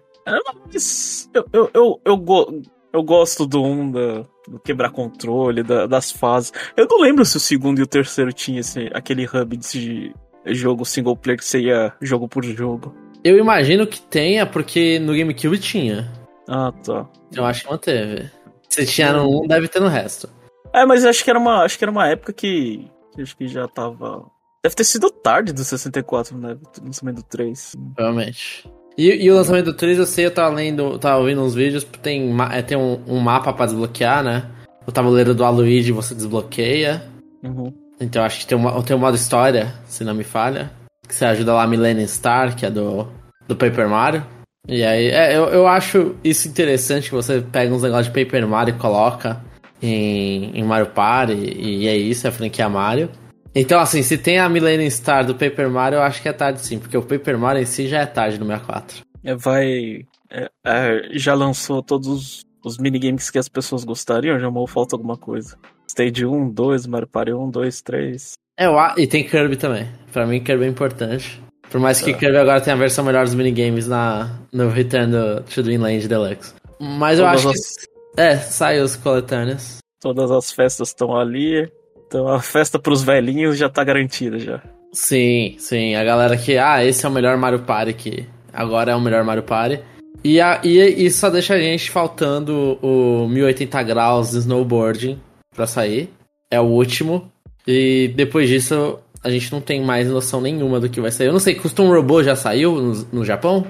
mas 0.66 1.30
eu, 1.32 1.44
eu, 1.52 1.70
eu, 1.72 2.00
eu, 2.04 2.16
go, 2.16 2.62
eu 2.92 3.02
gosto 3.02 3.46
do 3.46 3.62
1, 3.62 3.90
da, 3.92 4.26
do 4.48 4.58
quebra-controle, 4.64 5.62
da, 5.62 5.86
das 5.86 6.10
fases. 6.10 6.52
Eu 6.76 6.86
não 6.88 7.00
lembro 7.00 7.24
se 7.24 7.36
o 7.36 7.40
segundo 7.40 7.78
e 7.78 7.82
o 7.82 7.86
terceiro 7.86 8.32
tinha 8.32 8.60
esse, 8.60 8.90
aquele 8.92 9.26
hub 9.26 9.56
de 9.56 10.14
jogo 10.46 10.84
single 10.84 11.16
player 11.16 11.38
que 11.38 11.44
você 11.44 11.60
ia 11.60 11.92
jogo 12.00 12.28
por 12.28 12.44
jogo. 12.44 12.94
Eu 13.24 13.38
imagino 13.38 13.86
que 13.86 14.00
tenha, 14.00 14.44
porque 14.44 14.98
no 14.98 15.16
GameCube 15.16 15.58
tinha. 15.58 16.12
Ah, 16.48 16.72
tá. 16.84 17.08
Eu 17.32 17.44
acho 17.44 17.64
que 17.64 17.70
não 17.70 17.78
teve. 17.78 18.28
Se 18.68 18.84
tinha 18.86 19.12
no 19.12 19.44
1, 19.44 19.46
deve 19.46 19.68
ter 19.68 19.80
no 19.80 19.88
resto. 19.88 20.28
É, 20.72 20.84
mas 20.84 21.04
acho 21.04 21.22
que 21.22 21.30
era 21.30 21.38
uma, 21.38 21.62
acho 21.62 21.78
que 21.78 21.84
era 21.84 21.90
uma 21.90 22.08
época 22.08 22.32
que, 22.32 22.90
que 23.14 23.22
acho 23.22 23.36
que 23.36 23.46
já 23.46 23.68
tava. 23.68 24.26
Deve 24.62 24.76
ter 24.76 24.84
sido 24.84 25.10
tarde 25.10 25.52
do 25.52 25.64
64, 25.64 26.38
né? 26.38 26.56
O 26.80 26.84
lançamento 26.84 27.16
do 27.16 27.22
3. 27.24 27.74
Realmente. 27.98 28.70
E, 28.96 29.24
e, 29.24 29.30
o 29.30 29.34
lançamento 29.34 29.66
do 29.66 29.74
3, 29.74 29.98
eu 29.98 30.06
sei, 30.06 30.26
eu 30.26 30.30
tava 30.30 30.54
lendo, 30.54 30.98
tava 30.98 31.18
ouvindo 31.18 31.42
uns 31.42 31.54
vídeos, 31.54 31.82
tem, 32.00 32.32
é, 32.52 32.62
tem 32.62 32.76
um, 32.76 33.00
um 33.06 33.18
mapa 33.18 33.52
pra 33.52 33.66
desbloquear, 33.66 34.22
né? 34.22 34.48
O 34.86 34.92
tabuleiro 34.92 35.34
do 35.34 35.44
Aluigi 35.44 35.90
você 35.90 36.14
desbloqueia. 36.14 37.02
Uhum. 37.42 37.72
Então 38.00 38.22
acho 38.22 38.40
que 38.40 38.46
tem, 38.46 38.56
uma, 38.56 38.80
tem 38.82 38.94
um 38.94 39.00
modo 39.00 39.16
história, 39.16 39.74
se 39.86 40.04
não 40.04 40.14
me 40.14 40.24
falha. 40.24 40.70
Que 41.08 41.14
você 41.14 41.24
ajuda 41.24 41.54
lá 41.54 41.64
a 41.64 41.66
Millennium 41.66 42.06
Star, 42.06 42.54
que 42.54 42.64
é 42.64 42.70
do, 42.70 43.08
do 43.48 43.56
Paper 43.56 43.88
Mario. 43.88 44.24
E 44.68 44.84
aí, 44.84 45.08
é, 45.08 45.36
eu, 45.36 45.44
eu 45.46 45.66
acho 45.66 46.14
isso 46.22 46.46
interessante 46.46 47.08
que 47.08 47.14
você 47.14 47.40
pega 47.40 47.74
uns 47.74 47.82
negócios 47.82 48.12
de 48.12 48.24
Paper 48.24 48.46
Mario 48.46 48.76
e 48.76 48.78
coloca 48.78 49.40
em, 49.82 50.56
em 50.56 50.62
Mario 50.62 50.86
Party, 50.86 51.32
e, 51.32 51.78
e 51.78 51.88
é 51.88 51.96
isso, 51.96 52.26
é 52.26 52.30
a 52.30 52.32
franquia 52.32 52.68
Mario. 52.68 53.10
Então, 53.54 53.80
assim, 53.80 54.02
se 54.02 54.16
tem 54.16 54.38
a 54.38 54.48
Millennium 54.48 54.88
Star 54.90 55.26
do 55.26 55.34
Paper 55.34 55.68
Mario, 55.68 55.96
eu 55.98 56.02
acho 56.02 56.22
que 56.22 56.28
é 56.28 56.32
tarde 56.32 56.60
sim, 56.60 56.78
porque 56.78 56.96
o 56.96 57.02
Paper 57.02 57.38
Mario 57.38 57.62
em 57.62 57.66
si 57.66 57.86
já 57.86 58.00
é 58.00 58.06
tarde 58.06 58.38
no 58.38 58.46
64. 58.46 59.02
É, 59.22 59.34
vai. 59.34 60.06
É, 60.30 60.50
é, 60.64 61.08
já 61.12 61.34
lançou 61.34 61.82
todos 61.82 62.08
os, 62.08 62.42
os 62.64 62.78
minigames 62.78 63.30
que 63.30 63.38
as 63.38 63.48
pessoas 63.48 63.84
gostariam, 63.84 64.38
já 64.40 64.50
mal 64.50 64.66
falta 64.66 64.96
alguma 64.96 65.16
coisa. 65.16 65.58
Stage 65.86 66.24
1, 66.24 66.50
2, 66.50 66.86
Mario 66.86 67.06
Party 67.06 67.32
1, 67.32 67.50
2, 67.50 67.82
3. 67.82 68.32
É, 68.58 68.66
e 68.96 69.06
tem 69.06 69.24
Kirby 69.24 69.56
também. 69.56 69.86
Pra 70.12 70.26
mim, 70.26 70.42
Kirby 70.42 70.64
é 70.64 70.68
importante. 70.68 71.42
Por 71.70 71.80
mais 71.80 72.00
que 72.00 72.12
tá. 72.12 72.18
Kirby 72.18 72.36
agora 72.38 72.60
tenha 72.60 72.76
a 72.76 72.78
versão 72.78 73.04
melhor 73.04 73.24
dos 73.24 73.34
minigames 73.34 73.86
na, 73.86 74.30
no 74.52 74.68
Return 74.70 75.12
to 75.54 75.62
Dreamland 75.62 76.08
Deluxe. 76.08 76.54
Mas 76.80 77.18
eu 77.18 77.26
acho 77.26 77.50
as... 77.50 77.56
que. 77.56 77.92
É, 78.16 78.36
saiu 78.36 78.84
os 78.84 78.96
coletâneos. 78.96 79.78
Todas 80.00 80.30
as 80.30 80.50
festas 80.52 80.88
estão 80.88 81.16
ali 81.16 81.70
Então 82.12 82.28
a 82.28 82.42
festa 82.42 82.78
pros 82.78 83.02
velhinhos 83.02 83.56
já 83.56 83.70
tá 83.70 83.82
garantida 83.82 84.38
já. 84.38 84.62
Sim, 84.92 85.54
sim. 85.58 85.94
A 85.94 86.04
galera 86.04 86.36
que, 86.36 86.58
ah, 86.58 86.84
esse 86.84 87.06
é 87.06 87.08
o 87.08 87.12
melhor 87.12 87.38
Mario 87.38 87.60
Party 87.60 87.94
que 87.94 88.26
agora 88.52 88.92
é 88.92 88.94
o 88.94 89.00
melhor 89.00 89.24
Mario 89.24 89.42
Party. 89.42 89.80
E, 90.22 90.38
a, 90.38 90.60
e 90.62 91.06
isso 91.06 91.20
só 91.20 91.30
deixa 91.30 91.54
a 91.54 91.58
gente 91.58 91.90
faltando 91.90 92.78
o 92.82 93.26
1080 93.28 93.82
graus 93.84 94.32
de 94.32 94.38
snowboarding 94.40 95.18
pra 95.56 95.66
sair. 95.66 96.10
É 96.50 96.60
o 96.60 96.64
último. 96.64 97.32
E 97.66 98.12
depois 98.14 98.46
disso, 98.46 98.98
a 99.24 99.30
gente 99.30 99.50
não 99.50 99.62
tem 99.62 99.82
mais 99.82 100.06
noção 100.06 100.42
nenhuma 100.42 100.78
do 100.78 100.90
que 100.90 101.00
vai 101.00 101.10
sair. 101.10 101.28
Eu 101.28 101.32
não 101.32 101.40
sei, 101.40 101.54
Custom 101.54 101.88
Robot 101.88 102.24
já 102.24 102.36
saiu 102.36 102.74
no, 102.74 102.92
no 103.10 103.24
Japão? 103.24 103.66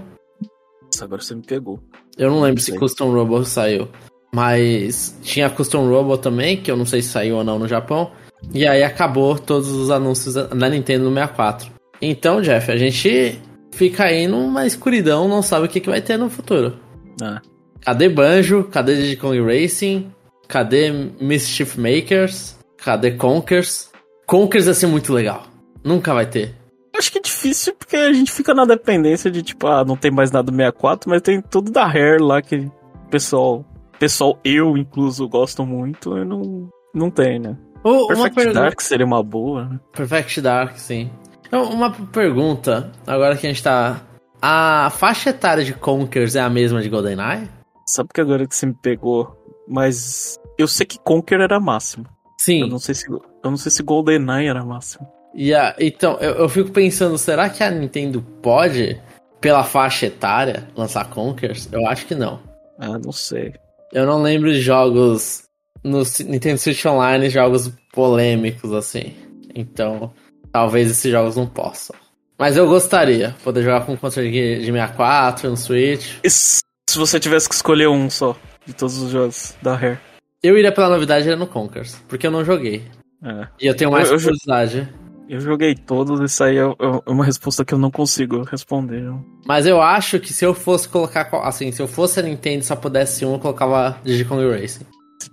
Nossa, 0.86 1.04
agora 1.04 1.22
você 1.22 1.36
me 1.36 1.42
pegou. 1.42 1.78
Eu 2.18 2.28
não 2.28 2.40
lembro 2.40 2.56
não 2.56 2.64
se 2.64 2.76
Custom 2.76 3.12
Robot 3.12 3.48
saiu. 3.48 3.88
Mas 4.34 5.16
tinha 5.22 5.48
Custom 5.48 5.88
Robot 5.88 6.20
também, 6.20 6.56
que 6.56 6.72
eu 6.72 6.76
não 6.76 6.84
sei 6.84 7.02
se 7.02 7.10
saiu 7.10 7.36
ou 7.36 7.44
não 7.44 7.56
no 7.56 7.68
Japão. 7.68 8.10
E 8.52 8.66
aí 8.66 8.82
acabou 8.82 9.38
todos 9.38 9.70
os 9.70 9.90
anúncios 9.90 10.34
da 10.34 10.68
Nintendo 10.68 11.04
no 11.04 11.14
64. 11.14 11.70
Então, 12.00 12.42
Jeff, 12.42 12.70
a 12.70 12.76
gente 12.76 13.40
fica 13.72 14.04
aí 14.04 14.26
numa 14.26 14.66
escuridão, 14.66 15.28
não 15.28 15.42
sabe 15.42 15.66
o 15.66 15.68
que, 15.68 15.80
que 15.80 15.88
vai 15.88 16.00
ter 16.00 16.16
no 16.16 16.28
futuro. 16.28 16.76
Ah. 17.22 17.40
Cadê 17.80 18.08
Banjo? 18.08 18.64
Cadê 18.64 18.96
Diddy 18.96 19.16
Kong 19.16 19.40
Racing? 19.40 20.10
Cadê 20.48 20.92
Mischief 21.20 21.76
Makers? 21.76 22.56
Cadê 22.76 23.12
Conkers? 23.12 23.90
Conkers 24.26 24.66
vai 24.66 24.74
ser 24.74 24.86
muito 24.86 25.12
legal. 25.12 25.44
Nunca 25.84 26.12
vai 26.12 26.26
ter. 26.26 26.54
Acho 26.96 27.10
que 27.10 27.18
é 27.18 27.22
difícil 27.22 27.74
porque 27.74 27.96
a 27.96 28.12
gente 28.12 28.30
fica 28.30 28.54
na 28.54 28.64
dependência 28.64 29.30
de 29.30 29.42
tipo, 29.42 29.66
ah, 29.66 29.84
não 29.84 29.96
tem 29.96 30.10
mais 30.10 30.30
nada 30.30 30.50
do 30.50 30.56
64, 30.56 31.08
mas 31.08 31.22
tem 31.22 31.40
tudo 31.40 31.72
da 31.72 31.86
Rare 31.86 32.20
lá 32.20 32.42
que 32.42 32.56
o 32.56 32.72
pessoal, 33.10 33.64
pessoal 33.98 34.38
eu 34.44 34.76
incluso 34.76 35.26
gosto 35.28 35.64
muito 35.64 36.16
e 36.18 36.24
não, 36.24 36.68
não 36.94 37.10
tem, 37.10 37.38
né? 37.38 37.56
Oh, 37.84 38.06
Perfect 38.06 38.52
Dark 38.52 38.80
seria 38.80 39.06
uma 39.06 39.22
boa. 39.22 39.64
Né? 39.64 39.80
Perfect 39.92 40.40
Dark, 40.40 40.76
sim. 40.76 41.10
Então, 41.46 41.64
uma 41.64 41.90
pergunta, 41.90 42.90
agora 43.06 43.36
que 43.36 43.46
a 43.46 43.50
gente 43.50 43.62
tá. 43.62 44.00
A 44.40 44.90
faixa 44.90 45.30
etária 45.30 45.64
de 45.64 45.74
Conkers 45.74 46.34
é 46.34 46.40
a 46.40 46.50
mesma 46.50 46.80
de 46.82 46.88
GoldenEye? 46.88 47.48
Sabe 47.86 48.08
que 48.12 48.20
agora 48.20 48.46
que 48.46 48.56
você 48.56 48.66
me 48.66 48.74
pegou, 48.74 49.36
mas 49.68 50.38
eu 50.58 50.66
sei 50.66 50.86
que 50.86 50.98
Conker 50.98 51.40
era 51.40 51.60
máximo. 51.60 52.06
Sim. 52.40 52.62
Eu 52.62 52.68
não 52.68 52.78
sei 52.78 52.94
se, 52.94 53.08
eu 53.08 53.20
não 53.44 53.56
sei 53.56 53.70
se 53.70 53.82
GoldenEye 53.82 54.48
era 54.48 54.64
máximo. 54.64 55.06
Yeah, 55.34 55.76
então, 55.78 56.18
eu, 56.20 56.34
eu 56.34 56.48
fico 56.48 56.70
pensando, 56.70 57.16
será 57.16 57.48
que 57.48 57.62
a 57.62 57.70
Nintendo 57.70 58.22
pode, 58.42 59.00
pela 59.40 59.64
faixa 59.64 60.06
etária, 60.06 60.68
lançar 60.76 61.08
Conkers? 61.08 61.68
Eu 61.72 61.86
acho 61.86 62.06
que 62.06 62.14
não. 62.14 62.40
Ah, 62.78 62.98
não 62.98 63.12
sei. 63.12 63.54
Eu 63.92 64.06
não 64.06 64.22
lembro 64.22 64.52
de 64.52 64.60
jogos 64.60 65.44
no 65.82 66.02
Nintendo 66.26 66.58
Switch 66.58 66.84
Online, 66.84 67.28
jogos 67.28 67.72
polêmicos 67.92 68.72
assim. 68.72 69.14
Então, 69.54 70.12
talvez 70.50 70.90
esses 70.90 71.10
jogos 71.10 71.36
não 71.36 71.46
possam. 71.46 71.96
Mas 72.38 72.56
eu 72.56 72.66
gostaria 72.66 73.34
poder 73.44 73.62
jogar 73.62 73.86
com 73.86 73.96
controle 73.96 74.30
de 74.30 74.66
64 74.66 75.50
no 75.50 75.56
Switch. 75.56 76.14
E 76.24 76.30
se 76.30 76.62
você 76.96 77.20
tivesse 77.20 77.48
que 77.48 77.54
escolher 77.54 77.88
um 77.88 78.10
só 78.10 78.36
de 78.66 78.72
todos 78.72 78.98
os 78.98 79.10
jogos 79.10 79.54
da 79.62 79.76
Rare? 79.76 79.98
Eu 80.42 80.58
iria 80.58 80.72
pela 80.72 80.88
novidade 80.88 81.34
no 81.36 81.46
Conkers, 81.46 81.96
porque 82.08 82.26
eu 82.26 82.30
não 82.30 82.44
joguei. 82.44 82.82
É. 83.24 83.46
E 83.60 83.66
eu 83.66 83.76
tenho 83.76 83.92
mais 83.92 84.10
eu, 84.10 84.18
curiosidade. 84.18 84.88
Eu, 85.28 85.36
eu 85.36 85.40
joguei 85.40 85.74
todos, 85.74 86.20
isso 86.20 86.42
aí 86.42 86.58
é, 86.58 86.62
é 86.62 87.10
uma 87.10 87.24
resposta 87.24 87.64
que 87.64 87.72
eu 87.72 87.78
não 87.78 87.90
consigo 87.90 88.42
responder. 88.42 89.04
Mas 89.46 89.64
eu 89.66 89.80
acho 89.80 90.18
que 90.18 90.32
se 90.32 90.44
eu 90.44 90.52
fosse 90.52 90.88
colocar, 90.88 91.28
assim, 91.44 91.70
se 91.70 91.80
eu 91.80 91.86
fosse 91.86 92.18
a 92.18 92.22
Nintendo 92.24 92.62
e 92.62 92.66
só 92.66 92.74
pudesse 92.74 93.24
um, 93.24 93.34
eu 93.34 93.38
colocava 93.38 93.96
Diddy 94.02 94.24
Kong 94.24 94.44
Racing. 94.50 94.84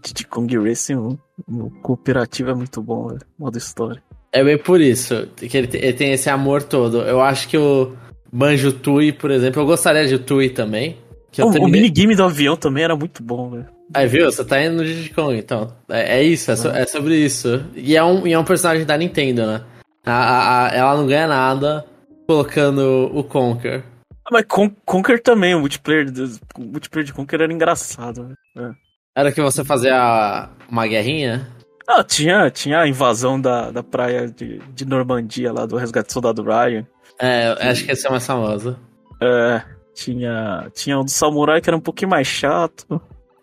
Diddy 0.01 0.25
Kong 0.25 0.57
Racing 0.57 0.95
1, 0.95 1.17
o 1.47 1.69
cooperativo 1.81 2.51
é 2.51 2.53
muito 2.53 2.81
bom, 2.81 3.07
velho. 3.07 3.21
Modo 3.37 3.57
história. 3.57 4.01
É 4.31 4.43
bem 4.43 4.57
por 4.57 4.79
isso, 4.79 5.27
que 5.35 5.57
ele, 5.57 5.69
ele 5.73 5.93
tem 5.93 6.11
esse 6.11 6.29
amor 6.29 6.63
todo. 6.63 7.01
Eu 7.01 7.21
acho 7.21 7.47
que 7.47 7.57
o 7.57 7.93
Banjo 8.31 8.71
Tui, 8.71 9.11
por 9.11 9.31
exemplo, 9.31 9.61
eu 9.61 9.65
gostaria 9.65 10.07
de 10.07 10.19
Tui 10.19 10.49
também. 10.49 10.97
Que 11.31 11.41
oh, 11.41 11.47
O 11.47 11.67
minigame 11.67 12.15
do 12.15 12.23
avião 12.23 12.55
também 12.55 12.83
era 12.83 12.95
muito 12.95 13.21
bom, 13.21 13.51
velho. 13.51 13.67
Aí, 13.93 14.07
viu? 14.07 14.31
Você 14.31 14.45
tá 14.45 14.63
indo 14.63 14.77
no 14.77 14.85
Diddy 14.85 15.09
Kong, 15.09 15.35
então. 15.35 15.73
É, 15.89 16.19
é 16.19 16.23
isso, 16.23 16.51
é, 16.51 16.55
so, 16.55 16.67
é, 16.69 16.85
sobre 16.85 17.15
isso. 17.15 17.63
E 17.75 17.95
é, 17.95 18.03
um, 18.03 18.25
e 18.27 18.33
é 18.33 18.39
um 18.39 18.43
personagem 18.43 18.85
da 18.85 18.97
Nintendo, 18.97 19.45
né? 19.45 19.63
A, 20.05 20.11
a, 20.13 20.67
a, 20.67 20.75
ela 20.75 20.97
não 20.97 21.07
ganha 21.07 21.27
nada 21.27 21.85
colocando 22.27 23.09
o 23.13 23.23
Conker. 23.23 23.83
Ah, 24.25 24.29
mas 24.31 24.45
Con 24.47 24.69
Conker 24.85 25.21
também, 25.21 25.55
o 25.55 25.59
multiplayer, 25.59 26.07
o 26.55 26.61
multiplayer 26.61 27.05
de 27.05 27.13
Conker 27.13 27.41
era 27.41 27.53
engraçado. 27.53 28.35
Né? 28.55 28.73
Era 29.15 29.31
que 29.31 29.41
você 29.41 29.63
fazia 29.63 30.49
uma 30.69 30.87
guerrinha? 30.87 31.47
Ah, 31.87 32.03
tinha, 32.03 32.49
tinha 32.51 32.81
a 32.81 32.87
invasão 32.87 33.41
da, 33.41 33.71
da 33.71 33.81
praia 33.81 34.27
de, 34.27 34.59
de 34.73 34.85
Normandia 34.85 35.51
lá, 35.51 35.65
do 35.65 35.75
resgate 35.75 36.07
do 36.07 36.13
soldado 36.13 36.43
Ryan. 36.43 36.85
É, 37.19 37.47
acho 37.69 37.83
que 37.83 37.91
esse 37.91 38.07
é 38.07 38.09
mais 38.11 38.25
famoso. 38.25 38.77
É, 39.21 39.61
tinha, 39.93 40.69
tinha 40.73 40.99
o 40.99 41.03
do 41.03 41.09
samurai 41.09 41.59
que 41.59 41.69
era 41.69 41.75
um 41.75 41.81
pouquinho 41.81 42.11
mais 42.11 42.27
chato. 42.27 42.85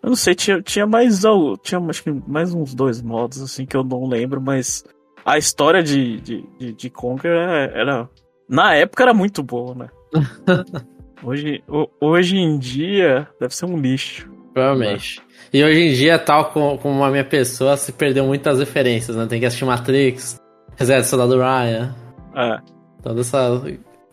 Eu 0.03 0.11
não 0.11 0.17
sei, 0.17 0.35
tinha, 0.35 0.63
tinha 0.63 0.87
mais 0.87 1.23
tinha 1.63 1.81
acho 1.81 2.05
que 2.05 2.11
mais 2.27 2.55
uns 2.55 2.75
dois 2.75 3.03
modos 3.03 3.43
assim 3.43 3.67
que 3.67 3.77
eu 3.77 3.83
não 3.83 4.07
lembro, 4.07 4.41
mas 4.41 4.85
a 5.25 5.37
história 5.37 5.83
de, 5.83 6.21
de, 6.21 6.45
de, 6.57 6.73
de 6.73 6.91
Conker 6.91 7.33
era, 7.33 7.79
era, 7.79 8.11
Na 8.49 8.75
época 8.75 9.03
era 9.03 9.13
muito 9.13 9.43
boa, 9.43 9.75
né? 9.75 9.89
hoje, 11.23 11.65
hoje 12.01 12.37
em 12.37 12.57
dia 12.57 13.29
deve 13.41 13.55
ser 13.55 13.67
um 13.67 13.77
lixo. 13.77 14.31
Provavelmente. 14.57 15.21
E 15.53 15.63
hoje 15.63 15.81
em 15.81 15.93
dia, 15.93 16.19
tal 16.19 16.47
como, 16.47 16.79
como 16.79 17.05
a 17.05 17.11
minha 17.11 17.27
pessoa, 17.27 17.77
se 17.77 17.93
perdeu 17.93 18.25
muitas 18.25 18.59
referências, 18.59 19.15
né? 19.15 19.27
Tem 19.27 19.39
que 19.39 19.45
assistir 19.45 19.67
Matrix, 19.67 20.41
Reset 20.79 21.07
Soldado 21.07 21.37
Ryan. 21.37 21.95
É. 22.35 22.59
Toda 23.03 23.21
essa, 23.21 23.63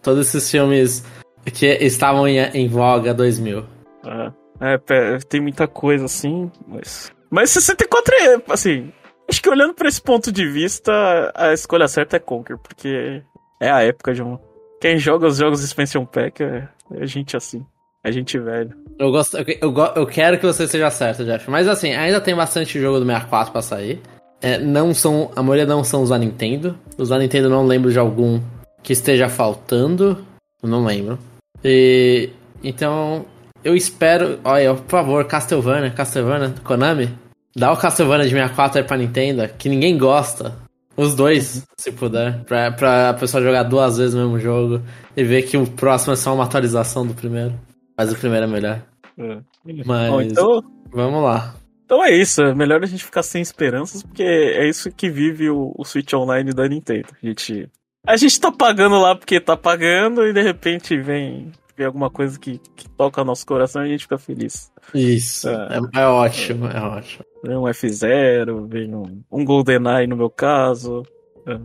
todos 0.02 0.28
esses 0.28 0.52
filmes 0.52 1.06
que 1.46 1.66
estavam 1.66 2.28
em, 2.28 2.40
em 2.40 2.68
voga 2.68 3.14
2000. 3.14 3.66
É. 4.06 4.32
É, 4.60 5.18
tem 5.30 5.40
muita 5.40 5.66
coisa 5.66 6.06
assim, 6.06 6.52
mas. 6.68 7.10
Mas 7.32 7.50
64 7.52 8.14
é, 8.14 8.42
assim. 8.50 8.92
Acho 9.30 9.42
que 9.42 9.50
olhando 9.50 9.74
por 9.74 9.86
esse 9.86 10.02
ponto 10.02 10.30
de 10.30 10.46
vista, 10.46 10.92
a 11.34 11.54
escolha 11.54 11.88
certa 11.88 12.18
é 12.18 12.20
Conquer, 12.20 12.58
porque 12.58 13.24
é 13.62 13.72
a 13.72 13.82
época 13.82 14.14
de 14.14 14.22
um. 14.22 14.38
Quem 14.82 14.98
joga 14.98 15.26
os 15.26 15.38
jogos 15.38 15.60
de 15.60 15.66
Expansion 15.68 16.06
Pack 16.06 16.44
é, 16.44 16.68
é 16.96 17.08
gente 17.08 17.38
assim. 17.38 17.66
É 18.04 18.12
gente 18.12 18.38
velho. 18.38 18.76
Eu 19.00 19.12
gosto. 19.12 19.38
Eu, 19.38 19.46
eu, 19.62 19.74
eu 19.96 20.06
quero 20.06 20.38
que 20.38 20.46
você 20.46 20.68
seja 20.68 20.90
certo, 20.90 21.24
Jeff. 21.24 21.50
Mas 21.50 21.68
assim, 21.68 21.94
ainda 21.94 22.20
tem 22.20 22.36
bastante 22.36 22.80
jogo 22.80 23.00
do 23.00 23.06
64 23.06 23.52
pra 23.52 23.62
sair. 23.62 24.02
É, 24.42 24.58
não 24.58 24.94
são. 24.94 25.32
A 25.36 25.42
maioria 25.42 25.66
não 25.66 25.84
são 25.84 26.04
os 26.04 26.10
da 26.10 26.18
Nintendo. 26.18 26.78
Os 26.98 27.10
da 27.10 27.18
Nintendo 27.18 27.50
não 27.50 27.66
lembro 27.66 27.92
de 27.92 27.98
algum 27.98 28.42
que 28.84 28.92
esteja 28.92 29.30
faltando. 29.30 30.18
Não 30.62 30.84
lembro. 30.84 31.18
E. 31.64 32.30
Então, 32.62 33.26
eu 33.64 33.76
espero. 33.76 34.40
Olha, 34.44 34.74
por 34.76 34.90
favor, 34.90 35.26
Castlevania, 35.26 35.90
Castlevania, 35.92 36.54
Konami. 36.64 37.10
Dá 37.56 37.72
o 37.72 37.78
Castlevania 37.78 38.26
de 38.26 38.32
64 38.32 38.80
aí 38.80 38.84
pra 38.84 38.98
Nintendo, 38.98 39.48
que 39.58 39.70
ninguém 39.70 39.98
gosta. 39.98 40.56
Os 40.96 41.16
dois, 41.16 41.56
uhum. 41.56 41.62
se 41.78 41.92
puder. 41.92 42.44
Pra, 42.44 42.72
pra 42.72 43.14
pessoa 43.14 43.42
jogar 43.42 43.64
duas 43.64 43.98
vezes 43.98 44.14
o 44.14 44.18
mesmo 44.18 44.40
jogo 44.40 44.82
e 45.16 45.24
ver 45.24 45.44
que 45.44 45.58
o 45.58 45.66
próximo 45.66 46.14
é 46.14 46.16
só 46.16 46.34
uma 46.34 46.44
atualização 46.44 47.06
do 47.06 47.14
primeiro. 47.14 47.54
Mas 47.98 48.12
o 48.12 48.16
primeiro 48.18 48.46
é 48.46 48.50
melhor. 48.50 48.86
É. 49.18 49.40
Mas. 49.86 50.10
Bom, 50.10 50.22
então... 50.22 50.64
Vamos 50.92 51.24
lá. 51.24 51.56
Então 51.86 52.04
é 52.04 52.12
isso, 52.12 52.42
é 52.42 52.56
melhor 52.56 52.82
a 52.82 52.88
gente 52.88 53.04
ficar 53.04 53.24
sem 53.24 53.42
esperanças, 53.42 54.02
porque 54.04 54.24
é 54.24 54.68
isso 54.68 54.92
que 54.92 55.10
vive 55.10 55.50
o, 55.50 55.74
o 55.78 55.84
Switch 55.84 56.14
Online 56.14 56.52
da 56.52 56.68
Nintendo. 56.68 57.10
A 57.22 57.26
gente, 57.26 57.70
a 58.08 58.16
gente 58.16 58.40
tá 58.40 58.52
pagando 58.52 58.98
lá 58.98 59.16
porque 59.16 59.40
tá 59.40 59.58
pagando 59.58 60.26
e 60.26 60.34
de 60.34 60.42
repente 60.42 60.98
vem 60.98 61.52
vê 61.76 61.86
alguma 61.86 62.10
coisa 62.10 62.40
que, 62.40 62.60
que 62.76 62.90
toca 62.90 63.24
nosso 63.24 63.46
coração 63.46 63.84
e 63.84 63.86
a 63.86 63.90
gente 63.90 64.04
fica 64.04 64.18
feliz. 64.18 64.72
Isso, 64.94 65.50
é, 65.50 65.80
é, 65.96 66.02
é 66.02 66.08
ótimo, 66.08 66.68
é 66.68 66.82
ótimo. 66.82 67.26
Vem 67.44 67.58
um 67.58 67.64
F0, 67.64 68.68
vem 68.68 68.96
um, 68.96 69.22
um 69.32 69.44
GoldenEye 69.44 70.08
no 70.08 70.16
meu 70.16 70.30
caso. 70.30 71.04
É. 71.46 71.60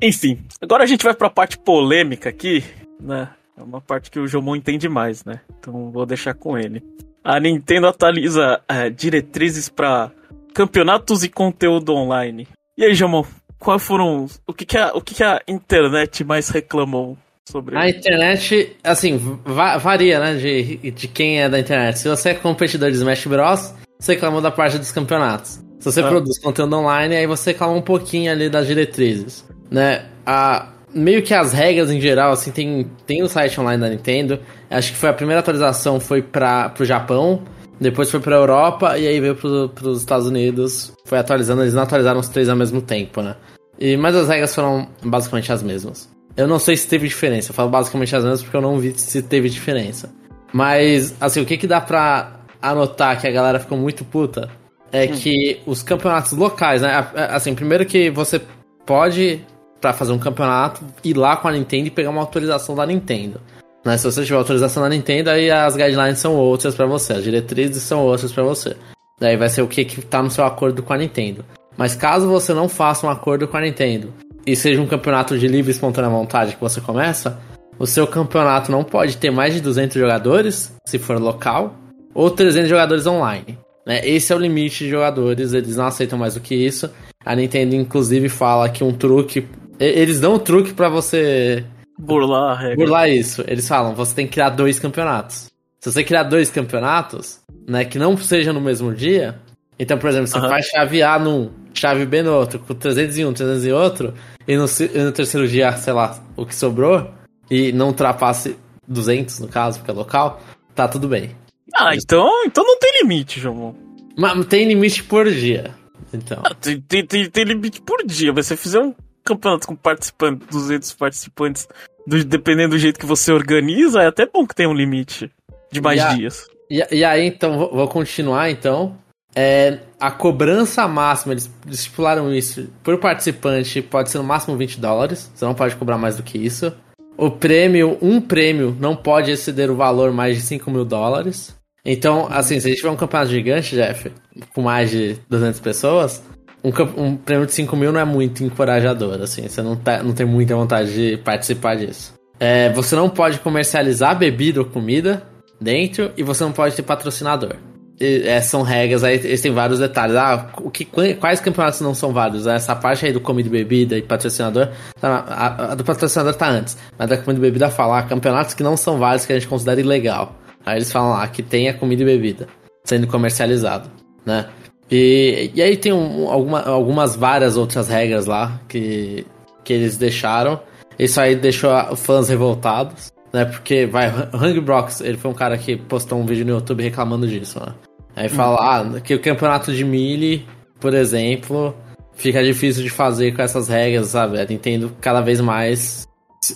Enfim, 0.00 0.44
agora 0.60 0.84
a 0.84 0.86
gente 0.86 1.04
vai 1.04 1.14
pra 1.14 1.28
parte 1.28 1.58
polêmica 1.58 2.28
aqui, 2.28 2.64
né? 3.00 3.28
É 3.58 3.62
uma 3.62 3.80
parte 3.80 4.10
que 4.10 4.20
o 4.20 4.26
Jomon 4.26 4.56
entende 4.56 4.88
mais, 4.88 5.24
né? 5.24 5.40
Então 5.58 5.90
vou 5.90 6.06
deixar 6.06 6.34
com 6.34 6.56
ele. 6.56 6.82
A 7.24 7.40
Nintendo 7.40 7.88
atualiza 7.88 8.60
é, 8.68 8.88
diretrizes 8.88 9.68
para 9.68 10.12
campeonatos 10.54 11.24
e 11.24 11.28
conteúdo 11.28 11.92
online. 11.92 12.46
E 12.76 12.84
aí, 12.84 12.94
Jomon, 12.94 13.24
quais 13.58 13.82
foram. 13.82 14.26
O 14.46 14.54
que, 14.54 14.64
que, 14.64 14.78
a, 14.78 14.92
o 14.94 15.00
que, 15.00 15.14
que 15.14 15.24
a 15.24 15.42
internet 15.48 16.22
mais 16.22 16.48
reclamou 16.48 17.18
sobre 17.50 17.76
A 17.76 17.88
internet, 17.88 18.76
assim, 18.84 19.16
va 19.44 19.76
varia, 19.78 20.20
né, 20.20 20.34
de, 20.36 20.90
de 20.92 21.08
quem 21.08 21.40
é 21.42 21.48
da 21.48 21.58
internet. 21.58 21.98
Se 21.98 22.08
você 22.08 22.30
é 22.30 22.34
competidor 22.34 22.90
de 22.90 22.96
Smash 22.96 23.26
Bros., 23.26 23.74
você 23.98 24.12
reclama 24.12 24.40
da 24.40 24.50
parte 24.50 24.78
dos 24.78 24.92
campeonatos. 24.92 25.60
Se 25.80 25.92
você 25.92 26.00
ah. 26.00 26.08
produz 26.08 26.38
conteúdo 26.38 26.76
online, 26.76 27.16
aí 27.16 27.26
você 27.26 27.50
reclama 27.50 27.74
um 27.74 27.82
pouquinho 27.82 28.30
ali 28.30 28.48
das 28.48 28.66
diretrizes, 28.66 29.44
né? 29.70 30.06
A, 30.24 30.72
meio 30.94 31.22
que 31.22 31.34
as 31.34 31.52
regras 31.52 31.90
em 31.90 32.00
geral, 32.00 32.32
assim, 32.32 32.50
tem, 32.50 32.90
tem 33.06 33.22
o 33.22 33.28
site 33.28 33.60
online 33.60 33.80
da 33.80 33.88
Nintendo. 33.88 34.40
Acho 34.70 34.92
que 34.92 34.98
foi 34.98 35.08
a 35.08 35.12
primeira 35.12 35.40
atualização 35.40 36.00
foi 36.00 36.22
para 36.22 36.68
pro 36.70 36.84
Japão. 36.84 37.42
depois 37.80 38.10
foi 38.10 38.20
pra 38.20 38.36
Europa 38.36 38.98
e 38.98 39.06
aí 39.06 39.20
veio 39.20 39.34
pro, 39.34 39.68
pros 39.70 40.00
Estados 40.00 40.26
Unidos. 40.26 40.92
Foi 41.04 41.18
atualizando, 41.18 41.62
eles 41.62 41.74
não 41.74 41.82
atualizaram 41.82 42.20
os 42.20 42.28
três 42.28 42.48
ao 42.48 42.56
mesmo 42.56 42.80
tempo, 42.82 43.22
né? 43.22 43.36
E, 43.78 43.96
mas 43.96 44.16
as 44.16 44.28
regras 44.28 44.54
foram 44.54 44.88
basicamente 45.02 45.52
as 45.52 45.62
mesmas. 45.62 46.08
Eu 46.36 46.46
não 46.46 46.58
sei 46.58 46.76
se 46.76 46.86
teve 46.86 47.08
diferença, 47.08 47.50
eu 47.50 47.54
falo 47.54 47.68
basicamente 47.68 48.14
as 48.14 48.22
mesmas 48.22 48.42
porque 48.42 48.56
eu 48.56 48.60
não 48.60 48.78
vi 48.78 48.92
se 48.96 49.22
teve 49.22 49.48
diferença. 49.48 50.10
Mas, 50.52 51.14
assim, 51.20 51.40
o 51.40 51.44
que 51.44 51.56
que 51.56 51.66
dá 51.66 51.80
pra 51.80 52.40
anotar 52.60 53.20
que 53.20 53.26
a 53.26 53.30
galera 53.30 53.60
ficou 53.60 53.76
muito 53.76 54.04
puta 54.04 54.48
é 54.90 55.04
hum. 55.04 55.12
que 55.12 55.60
os 55.66 55.82
campeonatos 55.82 56.32
locais, 56.32 56.82
né? 56.82 57.06
Assim, 57.30 57.54
primeiro 57.54 57.84
que 57.84 58.10
você 58.10 58.40
pode, 58.86 59.44
para 59.80 59.92
fazer 59.92 60.12
um 60.12 60.18
campeonato, 60.18 60.84
ir 61.04 61.16
lá 61.16 61.36
com 61.36 61.48
a 61.48 61.52
Nintendo 61.52 61.86
e 61.86 61.90
pegar 61.90 62.10
uma 62.10 62.20
autorização 62.20 62.74
da 62.74 62.86
Nintendo. 62.86 63.40
Né? 63.84 63.96
Se 63.96 64.04
você 64.04 64.24
tiver 64.24 64.36
autorização 64.36 64.82
da 64.82 64.88
Nintendo, 64.88 65.30
aí 65.30 65.50
as 65.50 65.76
guidelines 65.76 66.18
são 66.18 66.34
outras 66.34 66.74
para 66.74 66.86
você, 66.86 67.14
as 67.14 67.24
diretrizes 67.24 67.82
são 67.82 68.00
outras 68.00 68.32
para 68.32 68.42
você. 68.42 68.76
Daí 69.20 69.36
vai 69.36 69.48
ser 69.48 69.62
o 69.62 69.68
que, 69.68 69.84
que 69.84 70.00
tá 70.02 70.22
no 70.22 70.30
seu 70.30 70.44
acordo 70.44 70.82
com 70.82 70.92
a 70.92 70.98
Nintendo. 70.98 71.44
Mas 71.76 71.94
caso 71.94 72.28
você 72.28 72.52
não 72.52 72.68
faça 72.68 73.06
um 73.06 73.10
acordo 73.10 73.46
com 73.46 73.56
a 73.56 73.60
Nintendo 73.60 74.12
e 74.46 74.56
seja 74.56 74.80
um 74.80 74.86
campeonato 74.86 75.38
de 75.38 75.46
livre 75.46 75.70
e 75.70 75.74
espontânea 75.74 76.10
vontade 76.10 76.54
que 76.54 76.60
você 76.60 76.80
começa, 76.80 77.38
o 77.78 77.86
seu 77.86 78.06
campeonato 78.06 78.72
não 78.72 78.82
pode 78.82 79.16
ter 79.16 79.30
mais 79.30 79.54
de 79.54 79.60
200 79.60 79.96
jogadores, 79.96 80.72
se 80.84 80.98
for 80.98 81.20
local, 81.20 81.76
ou 82.12 82.30
300 82.30 82.68
jogadores 82.68 83.06
online. 83.06 83.58
Né? 83.86 84.00
Esse 84.06 84.32
é 84.32 84.36
o 84.36 84.38
limite 84.38 84.84
de 84.84 84.90
jogadores, 84.90 85.52
eles 85.52 85.76
não 85.76 85.86
aceitam 85.86 86.18
mais 86.18 86.34
do 86.34 86.40
que 86.40 86.54
isso. 86.54 86.90
A 87.24 87.36
Nintendo, 87.36 87.74
inclusive, 87.74 88.28
fala 88.28 88.68
que 88.68 88.82
um 88.82 88.92
truque. 88.92 89.46
Eles 89.78 90.20
dão 90.20 90.34
um 90.34 90.38
truque 90.38 90.72
para 90.72 90.88
você. 90.88 91.64
Burlar 91.98 92.52
a 92.52 92.60
regra. 92.60 92.76
Burlar 92.76 93.08
isso. 93.08 93.44
Eles 93.46 93.66
falam, 93.66 93.94
você 93.94 94.14
tem 94.14 94.26
que 94.26 94.32
criar 94.32 94.50
dois 94.50 94.78
campeonatos. 94.78 95.50
Se 95.80 95.92
você 95.92 96.02
criar 96.02 96.24
dois 96.24 96.50
campeonatos, 96.50 97.40
né, 97.66 97.84
que 97.84 97.98
não 97.98 98.16
sejam 98.16 98.52
no 98.52 98.60
mesmo 98.60 98.92
dia. 98.92 99.38
Então, 99.78 99.96
por 99.96 100.10
exemplo, 100.10 100.26
você 100.26 100.38
uhum. 100.38 100.48
faz 100.48 100.66
chave 100.66 101.02
A 101.02 101.18
num, 101.18 101.50
chave 101.72 102.04
B 102.04 102.22
no 102.22 102.34
outro, 102.34 102.58
com 102.58 102.74
300 102.74 103.18
em 103.18 103.24
um, 103.24 103.32
300 103.32 103.66
em 103.66 103.72
outro, 103.72 104.14
e 104.46 104.56
no, 104.56 104.64
e 104.64 104.98
no 104.98 105.12
terceiro 105.12 105.46
dia, 105.46 105.70
sei 105.76 105.92
lá, 105.92 106.18
o 106.36 106.44
que 106.44 106.54
sobrou, 106.54 107.08
e 107.48 107.70
não 107.70 107.88
ultrapasse 107.88 108.56
200, 108.88 109.38
no 109.38 109.46
caso, 109.46 109.78
porque 109.78 109.92
é 109.92 109.94
local, 109.94 110.42
tá 110.74 110.88
tudo 110.88 111.06
bem. 111.06 111.30
Ah, 111.74 111.94
então, 111.94 112.28
então 112.44 112.64
não 112.64 112.78
tem 112.78 113.02
limite, 113.02 113.38
João. 113.38 113.76
Mas 114.16 114.46
tem 114.46 114.66
limite 114.66 115.04
por 115.04 115.30
dia. 115.30 115.74
Então. 116.12 116.42
Ah, 116.44 116.54
tem, 116.54 116.80
tem, 116.80 117.06
tem, 117.06 117.30
tem, 117.30 117.44
limite 117.44 117.80
por 117.80 118.04
dia. 118.04 118.32
Você 118.32 118.56
fizer 118.56 118.80
um 118.80 118.94
campeonato 119.28 119.66
com 119.66 119.76
participantes, 119.76 120.46
200 120.50 120.92
participantes, 120.94 121.68
do, 122.06 122.24
dependendo 122.24 122.70
do 122.70 122.78
jeito 122.78 122.98
que 122.98 123.06
você 123.06 123.32
organiza, 123.32 124.02
é 124.02 124.06
até 124.06 124.26
bom 124.26 124.46
que 124.46 124.54
tenha 124.54 124.68
um 124.68 124.74
limite 124.74 125.30
de 125.70 125.80
mais 125.80 126.00
e 126.00 126.04
a, 126.04 126.14
dias. 126.14 126.46
E, 126.70 126.96
e, 126.96 127.04
aí, 127.04 127.26
então, 127.26 127.58
vou, 127.58 127.70
vou 127.74 127.88
continuar, 127.88 128.50
então. 128.50 128.96
É, 129.34 129.80
a 130.00 130.10
cobrança 130.10 130.88
máxima, 130.88 131.34
eles 131.34 131.50
estipularam 131.68 132.34
isso, 132.34 132.68
por 132.82 132.98
participante 132.98 133.82
pode 133.82 134.10
ser 134.10 134.18
no 134.18 134.24
máximo 134.24 134.56
20 134.56 134.80
dólares. 134.80 135.30
Você 135.34 135.44
não 135.44 135.54
pode 135.54 135.76
cobrar 135.76 135.98
mais 135.98 136.16
do 136.16 136.22
que 136.22 136.38
isso. 136.38 136.72
O 137.16 137.30
prêmio, 137.30 137.98
um 138.00 138.20
prêmio, 138.20 138.76
não 138.80 138.96
pode 138.96 139.30
exceder 139.30 139.70
o 139.70 139.76
valor 139.76 140.12
mais 140.12 140.36
de 140.36 140.42
5 140.42 140.70
mil 140.70 140.84
dólares. 140.84 141.54
Então, 141.84 142.28
assim, 142.30 142.58
se 142.60 142.66
a 142.66 142.70
gente 142.70 142.78
tiver 142.78 142.90
um 142.90 142.96
campeonato 142.96 143.30
gigante, 143.30 143.74
Jeff, 143.74 144.10
com 144.54 144.62
mais 144.62 144.90
de 144.90 145.16
200 145.28 145.60
pessoas, 145.60 146.22
um, 146.64 147.02
um 147.02 147.16
prêmio 147.16 147.46
de 147.46 147.52
5 147.52 147.76
mil 147.76 147.92
não 147.92 148.00
é 148.00 148.04
muito 148.04 148.42
encorajador, 148.42 149.20
assim, 149.22 149.48
você 149.48 149.62
não, 149.62 149.76
tá, 149.76 150.02
não 150.02 150.12
tem 150.12 150.26
muita 150.26 150.54
vontade 150.54 150.92
de 150.92 151.16
participar 151.18 151.76
disso. 151.76 152.14
É, 152.40 152.70
você 152.72 152.94
não 152.94 153.08
pode 153.08 153.38
comercializar 153.40 154.16
bebida 154.16 154.60
ou 154.60 154.66
comida 154.66 155.22
dentro 155.60 156.12
e 156.16 156.22
você 156.22 156.44
não 156.44 156.52
pode 156.52 156.74
ter 156.74 156.82
patrocinador. 156.82 157.56
E, 158.00 158.28
é, 158.28 158.40
são 158.40 158.62
regras, 158.62 159.02
aí 159.02 159.14
eles 159.16 159.40
têm 159.40 159.52
vários 159.52 159.80
detalhes. 159.80 160.14
Ah, 160.14 160.50
o 160.58 160.70
que, 160.70 160.84
quais 160.84 161.40
campeonatos 161.40 161.80
não 161.80 161.94
são 161.94 162.12
válidos? 162.12 162.46
Essa 162.46 162.76
parte 162.76 163.06
aí 163.06 163.12
do 163.12 163.20
comida 163.20 163.48
e 163.48 163.50
bebida 163.50 163.98
e 163.98 164.02
patrocinador, 164.02 164.68
tá, 165.00 165.24
a, 165.28 165.72
a, 165.72 165.74
do 165.74 165.82
patrocinador 165.82 166.34
tá 166.34 166.48
antes, 166.48 166.76
mas 166.96 167.08
da 167.08 167.16
comida 167.16 167.38
e 167.38 167.50
bebida 167.50 167.70
fala 167.70 167.98
ah, 167.98 168.02
campeonatos 168.02 168.54
que 168.54 168.62
não 168.62 168.76
são 168.76 168.98
válidos 168.98 169.26
que 169.26 169.32
a 169.32 169.38
gente 169.38 169.48
considera 169.48 169.80
ilegal. 169.80 170.36
Aí 170.64 170.76
eles 170.76 170.92
falam 170.92 171.10
lá 171.10 171.26
que 171.26 171.42
tem 171.42 171.68
a 171.68 171.74
comida 171.74 172.02
e 172.02 172.04
bebida 172.04 172.46
sendo 172.84 173.06
comercializado, 173.06 173.90
né? 174.24 174.46
E, 174.90 175.50
e 175.54 175.62
aí 175.62 175.76
tem 175.76 175.92
um, 175.92 176.28
alguma, 176.28 176.62
algumas 176.62 177.14
várias 177.14 177.56
outras 177.56 177.88
regras 177.88 178.26
lá 178.26 178.60
que, 178.68 179.26
que 179.64 179.72
eles 179.72 179.96
deixaram. 179.96 180.60
Isso 180.98 181.20
aí 181.20 181.36
deixou 181.36 181.70
fãs 181.96 182.28
revoltados, 182.28 183.12
né? 183.32 183.44
Porque 183.44 183.86
vai, 183.86 184.08
Hungry 184.34 184.60
Brox, 184.60 185.00
ele 185.00 185.16
foi 185.16 185.30
um 185.30 185.34
cara 185.34 185.56
que 185.56 185.76
postou 185.76 186.18
um 186.18 186.26
vídeo 186.26 186.44
no 186.44 186.52
YouTube 186.52 186.82
reclamando 186.82 187.26
disso, 187.26 187.60
né? 187.60 187.74
Aí 188.16 188.28
fala 188.28 188.82
hum. 188.82 188.94
ah, 188.96 189.00
que 189.00 189.14
o 189.14 189.20
campeonato 189.20 189.72
de 189.72 189.84
Melee, 189.84 190.44
por 190.80 190.92
exemplo, 190.92 191.74
fica 192.14 192.42
difícil 192.42 192.82
de 192.82 192.90
fazer 192.90 193.32
com 193.34 193.42
essas 193.42 193.68
regras, 193.68 194.08
sabe? 194.08 194.40
A 194.40 194.44
Nintendo 194.44 194.92
cada 195.00 195.20
vez 195.20 195.40
mais 195.40 196.08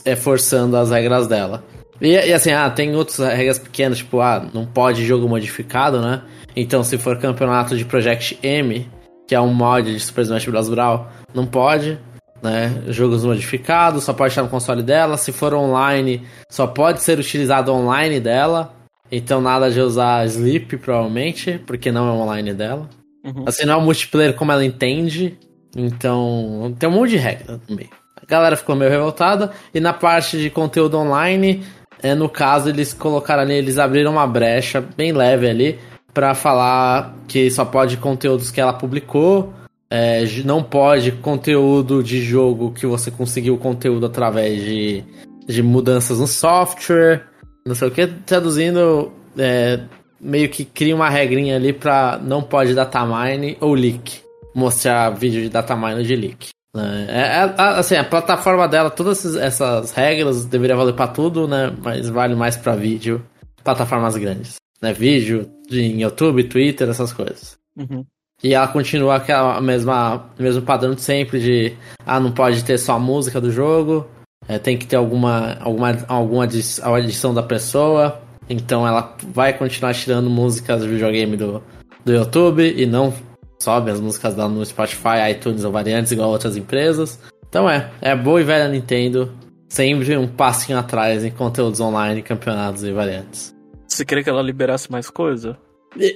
é 0.04 0.16
forçando 0.16 0.76
as 0.76 0.90
regras 0.90 1.28
dela. 1.28 1.62
E, 2.00 2.08
e, 2.08 2.32
assim, 2.32 2.50
ah, 2.50 2.68
tem 2.68 2.96
outras 2.96 3.18
regras 3.18 3.60
pequenas, 3.60 3.98
tipo, 3.98 4.20
ah, 4.20 4.44
não 4.52 4.66
pode 4.66 5.04
jogo 5.06 5.28
modificado, 5.28 6.00
né? 6.00 6.22
Então, 6.54 6.84
se 6.84 6.98
for 6.98 7.18
campeonato 7.18 7.76
de 7.76 7.84
Project 7.84 8.38
M, 8.42 8.88
que 9.26 9.34
é 9.34 9.40
um 9.40 9.52
mod 9.52 9.90
de 9.90 10.00
Super 10.00 10.22
Smash 10.22 10.46
Bros. 10.46 10.68
Brawl, 10.68 11.06
não 11.34 11.46
pode, 11.46 11.98
né? 12.42 12.82
Jogos 12.88 13.24
modificados, 13.24 14.04
só 14.04 14.12
pode 14.12 14.32
estar 14.32 14.42
no 14.42 14.48
console 14.48 14.82
dela. 14.82 15.16
Se 15.16 15.32
for 15.32 15.54
online, 15.54 16.22
só 16.50 16.66
pode 16.66 17.02
ser 17.02 17.18
utilizado 17.18 17.72
online 17.72 18.20
dela. 18.20 18.74
Então, 19.10 19.40
nada 19.40 19.70
de 19.70 19.80
usar 19.80 20.26
Sleep, 20.26 20.76
provavelmente, 20.78 21.60
porque 21.66 21.92
não 21.92 22.08
é 22.08 22.10
online 22.10 22.52
dela. 22.52 22.88
Uhum. 23.24 23.44
Assim, 23.46 23.64
não 23.64 23.74
é 23.74 23.76
o 23.76 23.82
multiplayer 23.82 24.34
como 24.34 24.52
ela 24.52 24.64
entende. 24.64 25.38
Então, 25.76 26.74
tem 26.78 26.88
um 26.88 26.92
monte 26.92 27.10
de 27.10 27.18
regra 27.18 27.60
também. 27.66 27.88
A 28.20 28.26
galera 28.26 28.56
ficou 28.56 28.74
meio 28.74 28.90
revoltada. 28.90 29.52
E 29.72 29.80
na 29.80 29.92
parte 29.92 30.38
de 30.38 30.50
conteúdo 30.50 30.98
online, 30.98 31.62
é, 32.02 32.14
no 32.14 32.28
caso, 32.28 32.68
eles 32.68 32.92
colocaram 32.92 33.42
ali, 33.42 33.54
eles 33.54 33.78
abriram 33.78 34.12
uma 34.12 34.26
brecha 34.26 34.82
bem 34.96 35.12
leve 35.12 35.48
ali 35.48 35.78
para 36.12 36.34
falar 36.34 37.14
que 37.26 37.50
só 37.50 37.64
pode 37.64 37.96
conteúdos 37.96 38.50
que 38.50 38.60
ela 38.60 38.72
publicou, 38.72 39.52
é, 39.90 40.24
não 40.44 40.62
pode 40.62 41.12
conteúdo 41.12 42.02
de 42.02 42.22
jogo 42.22 42.72
que 42.72 42.86
você 42.86 43.10
conseguiu 43.10 43.58
conteúdo 43.58 44.06
através 44.06 44.62
de, 44.62 45.04
de 45.46 45.62
mudanças 45.62 46.18
no 46.18 46.26
software, 46.26 47.26
não 47.66 47.74
sei 47.74 47.88
o 47.88 47.90
que, 47.90 48.06
traduzindo, 48.06 49.12
é, 49.36 49.80
meio 50.20 50.48
que 50.48 50.64
cria 50.64 50.94
uma 50.94 51.10
regrinha 51.10 51.56
ali 51.56 51.72
pra 51.72 52.18
não 52.22 52.42
pode 52.42 52.74
datamine 52.74 53.56
ou 53.60 53.74
leak, 53.74 54.20
mostrar 54.54 55.10
vídeo 55.10 55.42
de 55.42 55.48
datamine 55.48 56.04
de 56.04 56.16
leak. 56.16 56.48
É, 56.74 56.80
é, 56.80 57.44
é, 57.44 57.62
assim, 57.78 57.96
a 57.96 58.04
plataforma 58.04 58.66
dela, 58.66 58.88
todas 58.88 59.36
essas 59.36 59.92
regras 59.92 60.46
deveriam 60.46 60.78
valer 60.78 60.94
para 60.94 61.08
tudo, 61.08 61.46
né? 61.46 61.70
Mas 61.82 62.08
vale 62.08 62.34
mais 62.34 62.56
para 62.56 62.74
vídeo, 62.74 63.22
plataformas 63.62 64.16
grandes, 64.16 64.56
né? 64.82 64.92
Vídeo 64.92 65.48
em 65.70 66.02
YouTube, 66.02 66.44
Twitter, 66.44 66.88
essas 66.88 67.12
coisas. 67.12 67.56
Uhum. 67.76 68.04
E 68.42 68.54
ela 68.54 68.66
continua 68.66 69.16
aquela 69.16 69.60
mesma 69.60 70.30
mesmo 70.36 70.62
padrão 70.62 70.94
de 70.94 71.00
sempre 71.00 71.40
de 71.40 71.76
ah, 72.04 72.18
não 72.18 72.32
pode 72.32 72.64
ter 72.64 72.76
só 72.76 72.94
a 72.94 72.98
música 72.98 73.40
do 73.40 73.52
jogo, 73.52 74.06
é, 74.48 74.58
tem 74.58 74.76
que 74.76 74.84
ter 74.84 74.96
alguma 74.96 75.56
alguma 75.60 75.96
alguma 76.08 76.44
adição 76.44 77.32
da 77.32 77.42
pessoa. 77.42 78.20
Então 78.50 78.86
ela 78.86 79.16
vai 79.32 79.56
continuar 79.56 79.94
tirando 79.94 80.28
músicas 80.28 80.82
de 80.82 80.88
videogame 80.88 81.36
do, 81.36 81.62
do 82.04 82.12
YouTube 82.12 82.74
e 82.76 82.84
não 82.84 83.14
sobe 83.62 83.92
as 83.92 84.00
músicas 84.00 84.34
dela 84.34 84.48
no 84.48 84.66
Spotify, 84.66 85.30
iTunes 85.30 85.64
ou 85.64 85.70
variantes, 85.70 86.10
igual 86.10 86.30
outras 86.30 86.56
empresas. 86.56 87.20
Então 87.48 87.70
é, 87.70 87.90
é 88.00 88.16
boa 88.16 88.40
e 88.40 88.44
velha 88.44 88.68
Nintendo, 88.68 89.32
sempre 89.68 90.16
um 90.16 90.26
passinho 90.26 90.76
atrás 90.76 91.24
em 91.24 91.30
conteúdos 91.30 91.80
online, 91.80 92.22
campeonatos 92.22 92.82
e 92.82 92.90
variantes. 92.90 93.54
Você 93.92 94.04
queria 94.04 94.24
que 94.24 94.30
ela 94.30 94.42
liberasse 94.42 94.90
mais 94.90 95.10
coisa? 95.10 95.56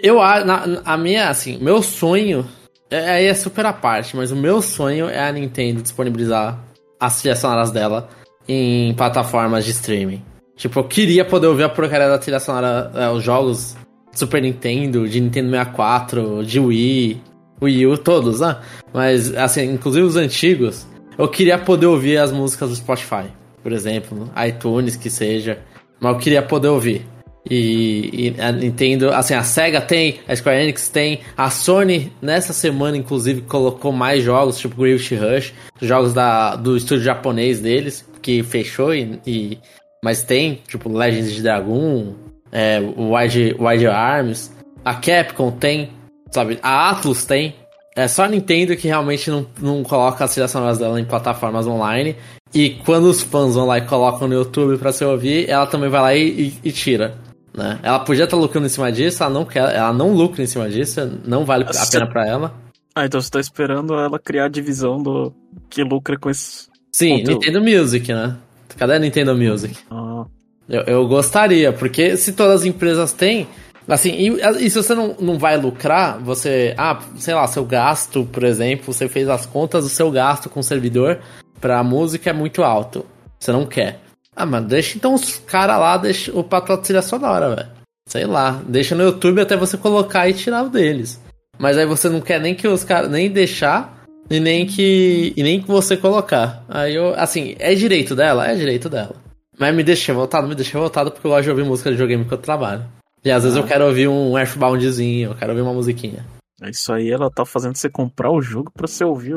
Eu, 0.02 0.16
na, 0.16 0.80
a 0.84 0.96
minha, 0.96 1.28
assim, 1.28 1.58
meu 1.58 1.82
sonho, 1.82 2.46
é, 2.90 3.10
aí 3.10 3.26
é, 3.26 3.28
é 3.28 3.34
super 3.34 3.66
a 3.66 3.72
parte, 3.72 4.16
mas 4.16 4.32
o 4.32 4.36
meu 4.36 4.62
sonho 4.62 5.08
é 5.08 5.28
a 5.28 5.30
Nintendo 5.30 5.82
disponibilizar 5.82 6.58
as 6.98 7.20
trilhas 7.20 7.38
sonoras 7.38 7.70
dela 7.70 8.08
em 8.48 8.94
plataformas 8.94 9.64
de 9.66 9.72
streaming. 9.72 10.24
Tipo, 10.56 10.80
eu 10.80 10.84
queria 10.84 11.24
poder 11.24 11.48
ouvir 11.48 11.64
a 11.64 11.68
porcaria 11.68 12.08
da 12.08 12.16
trilha 12.16 12.40
sonora, 12.40 12.90
é, 12.94 13.10
os 13.10 13.22
jogos 13.22 13.76
Super 14.12 14.40
Nintendo, 14.40 15.06
de 15.06 15.20
Nintendo 15.20 15.50
64, 15.50 16.44
de 16.46 16.58
Wii, 16.58 17.22
Wii 17.60 17.86
U, 17.86 17.98
todos, 17.98 18.40
né? 18.40 18.56
Mas, 18.94 19.34
assim, 19.34 19.64
inclusive 19.64 20.06
os 20.06 20.16
antigos, 20.16 20.86
eu 21.18 21.28
queria 21.28 21.58
poder 21.58 21.86
ouvir 21.86 22.16
as 22.16 22.32
músicas 22.32 22.70
do 22.70 22.76
Spotify, 22.76 23.26
por 23.62 23.72
exemplo, 23.72 24.30
iTunes, 24.48 24.96
que 24.96 25.10
seja. 25.10 25.58
Mas 26.00 26.14
eu 26.14 26.18
queria 26.18 26.42
poder 26.42 26.68
ouvir. 26.68 27.15
E, 27.48 28.34
e, 28.36 28.40
a 28.40 28.50
Nintendo, 28.50 29.10
assim, 29.10 29.34
a 29.34 29.42
SEGA 29.42 29.80
tem, 29.80 30.18
a 30.26 30.34
Square 30.34 30.62
Enix 30.62 30.88
tem, 30.88 31.20
a 31.36 31.48
Sony 31.48 32.12
nessa 32.20 32.52
semana, 32.52 32.96
inclusive, 32.96 33.42
colocou 33.42 33.92
mais 33.92 34.24
jogos, 34.24 34.58
tipo 34.58 34.76
Gravity 34.76 35.14
Rush, 35.14 35.54
jogos 35.80 36.12
da, 36.12 36.56
do 36.56 36.76
estúdio 36.76 37.04
japonês 37.04 37.60
deles, 37.60 38.04
que 38.20 38.42
fechou, 38.42 38.92
e, 38.94 39.20
e 39.24 39.58
mas 40.02 40.22
tem, 40.22 40.60
tipo 40.68 40.92
Legends 40.92 41.32
de 41.32 41.42
Dragon, 41.42 42.14
é, 42.50 42.80
Wide, 42.80 43.56
Wide 43.58 43.86
Arms, 43.86 44.52
A 44.84 44.94
Capcom 44.94 45.50
tem, 45.50 45.90
sabe? 46.30 46.58
A 46.62 46.90
Atlus 46.90 47.24
tem. 47.24 47.54
É 47.94 48.06
só 48.06 48.24
a 48.24 48.28
Nintendo 48.28 48.76
que 48.76 48.88
realmente 48.88 49.30
não, 49.30 49.46
não 49.60 49.82
coloca 49.82 50.22
as 50.24 50.32
trilhas 50.34 50.78
dela 50.78 51.00
em 51.00 51.04
plataformas 51.04 51.66
online. 51.66 52.14
E 52.52 52.70
quando 52.84 53.06
os 53.06 53.22
fãs 53.22 53.54
vão 53.54 53.66
lá 53.66 53.78
e 53.78 53.86
colocam 53.86 54.28
no 54.28 54.34
YouTube 54.34 54.78
pra 54.78 54.92
se 54.92 55.04
ouvir, 55.04 55.48
ela 55.48 55.66
também 55.66 55.88
vai 55.88 56.00
lá 56.00 56.14
e, 56.14 56.28
e, 56.28 56.54
e 56.64 56.72
tira. 56.72 57.25
Né? 57.56 57.78
Ela 57.82 57.98
podia 58.00 58.24
estar 58.24 58.36
tá 58.36 58.40
lucrando 58.40 58.66
em 58.66 58.70
cima 58.70 58.92
disso, 58.92 59.22
ela 59.22 59.32
não 59.32 59.44
quer, 59.44 59.74
ela 59.74 59.92
não 59.92 60.12
lucra 60.12 60.42
em 60.42 60.46
cima 60.46 60.68
disso, 60.68 61.00
não 61.24 61.44
vale 61.44 61.64
a 61.64 61.86
pena 61.90 62.06
para 62.06 62.26
ela. 62.26 62.54
Ah, 62.94 63.06
então 63.06 63.20
você 63.20 63.30
tá 63.30 63.40
esperando 63.40 63.94
ela 63.94 64.18
criar 64.18 64.44
a 64.44 64.48
divisão 64.48 65.02
do 65.02 65.32
que 65.70 65.82
lucra 65.82 66.18
com 66.18 66.28
esse. 66.28 66.68
Sim, 66.92 67.18
conteúdo. 67.18 67.32
Nintendo 67.32 67.60
Music, 67.62 68.12
né? 68.12 68.36
Cadê 68.76 68.94
a 68.94 68.98
Nintendo 68.98 69.34
Music? 69.34 69.74
Ah. 69.90 70.26
Eu, 70.68 70.82
eu 70.82 71.08
gostaria, 71.08 71.72
porque 71.72 72.16
se 72.16 72.32
todas 72.32 72.60
as 72.60 72.66
empresas 72.66 73.12
têm, 73.12 73.48
Assim, 73.88 74.10
e, 74.10 74.64
e, 74.64 74.68
se 74.68 74.82
você 74.82 74.96
não, 74.96 75.14
não 75.20 75.38
vai 75.38 75.56
lucrar, 75.56 76.18
você. 76.18 76.74
Ah, 76.76 76.98
sei 77.18 77.34
lá, 77.34 77.46
seu 77.46 77.64
gasto, 77.64 78.24
por 78.32 78.42
exemplo, 78.42 78.92
você 78.92 79.08
fez 79.08 79.28
as 79.28 79.46
contas 79.46 79.84
do 79.84 79.90
seu 79.90 80.10
gasto 80.10 80.50
com 80.50 80.58
o 80.58 80.62
servidor 80.62 81.20
pra 81.60 81.84
música 81.84 82.30
é 82.30 82.32
muito 82.32 82.64
alto. 82.64 83.06
Você 83.38 83.52
não 83.52 83.64
quer. 83.64 84.00
Ah, 84.36 84.44
mas 84.44 84.64
deixa 84.66 84.98
então 84.98 85.14
os 85.14 85.38
caras 85.38 85.78
lá, 85.78 85.96
deixa 85.96 86.30
o 86.38 86.44
patrão 86.44 86.76
trilha 86.76 87.00
sonora, 87.00 87.56
velho. 87.56 87.68
Sei 88.06 88.26
lá, 88.26 88.62
deixa 88.68 88.94
no 88.94 89.02
YouTube 89.02 89.40
até 89.40 89.56
você 89.56 89.78
colocar 89.78 90.28
e 90.28 90.34
tirar 90.34 90.64
o 90.64 90.68
deles. 90.68 91.18
Mas 91.58 91.78
aí 91.78 91.86
você 91.86 92.10
não 92.10 92.20
quer 92.20 92.38
nem 92.38 92.54
que 92.54 92.68
os 92.68 92.84
caras 92.84 93.10
nem 93.10 93.30
deixar 93.30 94.04
e 94.28 94.38
nem 94.38 94.66
que 94.66 95.32
e 95.34 95.42
nem 95.42 95.60
que 95.60 95.66
você 95.66 95.96
colocar. 95.96 96.62
Aí 96.68 96.94
eu, 96.94 97.14
assim, 97.14 97.56
é 97.58 97.74
direito 97.74 98.14
dela, 98.14 98.46
é 98.46 98.54
direito 98.54 98.90
dela. 98.90 99.16
Mas 99.58 99.74
me 99.74 99.82
deixa 99.82 100.12
voltado, 100.12 100.46
me 100.46 100.54
deixa 100.54 100.78
voltado 100.78 101.10
porque 101.10 101.26
eu 101.26 101.30
gosto 101.30 101.44
de 101.44 101.50
ouvir 101.50 101.64
música 101.64 101.88
de 101.88 101.96
videogame 101.96 102.26
que 102.26 102.34
eu 102.34 102.38
trabalho. 102.38 102.84
E 103.24 103.30
às 103.30 103.42
vezes 103.42 103.56
eu 103.56 103.64
quero 103.64 103.86
ouvir 103.86 104.06
um 104.06 104.38
Earthboundzinho, 104.38 105.30
eu 105.30 105.34
quero 105.34 105.52
ouvir 105.52 105.62
uma 105.62 105.72
musiquinha. 105.72 106.24
É 106.62 106.70
isso 106.70 106.92
aí, 106.92 107.10
ela 107.10 107.30
tá 107.30 107.44
fazendo 107.44 107.74
você 107.74 107.88
comprar 107.88 108.30
o 108.30 108.42
jogo 108.42 108.70
pra 108.70 108.86
você 108.86 109.02
ouvir 109.02 109.34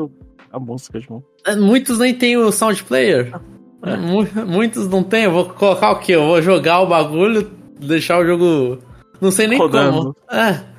a 0.52 0.60
música, 0.60 0.98
irmão. 0.98 1.22
É, 1.46 1.56
muitos 1.56 1.98
nem 1.98 2.14
tem 2.14 2.36
o 2.36 2.52
sound 2.52 2.84
player. 2.84 3.32
É. 3.84 3.96
Muitos 4.44 4.88
não 4.88 5.02
tem. 5.02 5.24
Eu 5.24 5.32
vou 5.32 5.44
colocar 5.50 5.90
o 5.92 5.98
quê? 5.98 6.14
Eu 6.14 6.26
vou 6.26 6.42
jogar 6.42 6.80
o 6.80 6.86
bagulho, 6.86 7.50
deixar 7.78 8.18
o 8.18 8.26
jogo. 8.26 8.78
Não 9.20 9.30
sei 9.30 9.46
nem 9.46 9.58
Rodando. 9.58 9.92
como. 9.92 10.16
É. 10.30 10.70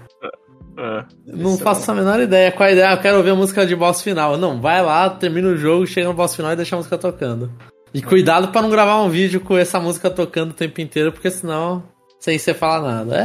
É, 0.78 1.06
não 1.28 1.58
faço 1.58 1.90
é... 1.90 1.94
a 1.94 1.98
menor 1.98 2.20
ideia. 2.20 2.52
Qual 2.52 2.68
a 2.68 2.72
ideia? 2.72 2.92
Eu 2.92 2.98
quero 2.98 3.18
ouvir 3.18 3.32
a 3.32 3.36
música 3.36 3.66
de 3.66 3.76
boss 3.76 4.02
final. 4.02 4.38
Não, 4.38 4.60
vai 4.60 4.82
lá, 4.82 5.10
termina 5.10 5.50
o 5.50 5.58
jogo, 5.58 5.86
chega 5.86 6.08
no 6.08 6.14
boss 6.14 6.36
final 6.36 6.54
e 6.54 6.56
deixa 6.56 6.76
a 6.76 6.78
música 6.78 6.98
tocando. 6.98 7.52
E 7.94 8.02
cuidado 8.02 8.48
para 8.50 8.62
não 8.62 8.70
gravar 8.70 9.02
um 9.02 9.10
vídeo 9.10 9.42
com 9.42 9.58
essa 9.58 9.80
música 9.80 10.10
tocando 10.10 10.52
o 10.52 10.54
tempo 10.54 10.80
inteiro, 10.80 11.12
porque 11.12 11.30
senão 11.30 11.84
sem 12.20 12.38
você 12.38 12.54
falar 12.54 12.82
nada. 12.82 13.18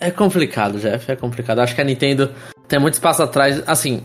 É, 0.00 0.08
é 0.08 0.10
complicado, 0.10 0.78
Jeff, 0.78 1.10
é 1.10 1.16
complicado. 1.16 1.58
Acho 1.58 1.74
que 1.74 1.80
a 1.80 1.84
Nintendo 1.84 2.30
tem 2.66 2.78
muito 2.78 2.94
espaço 2.94 3.22
atrás. 3.22 3.62
Assim, 3.66 4.02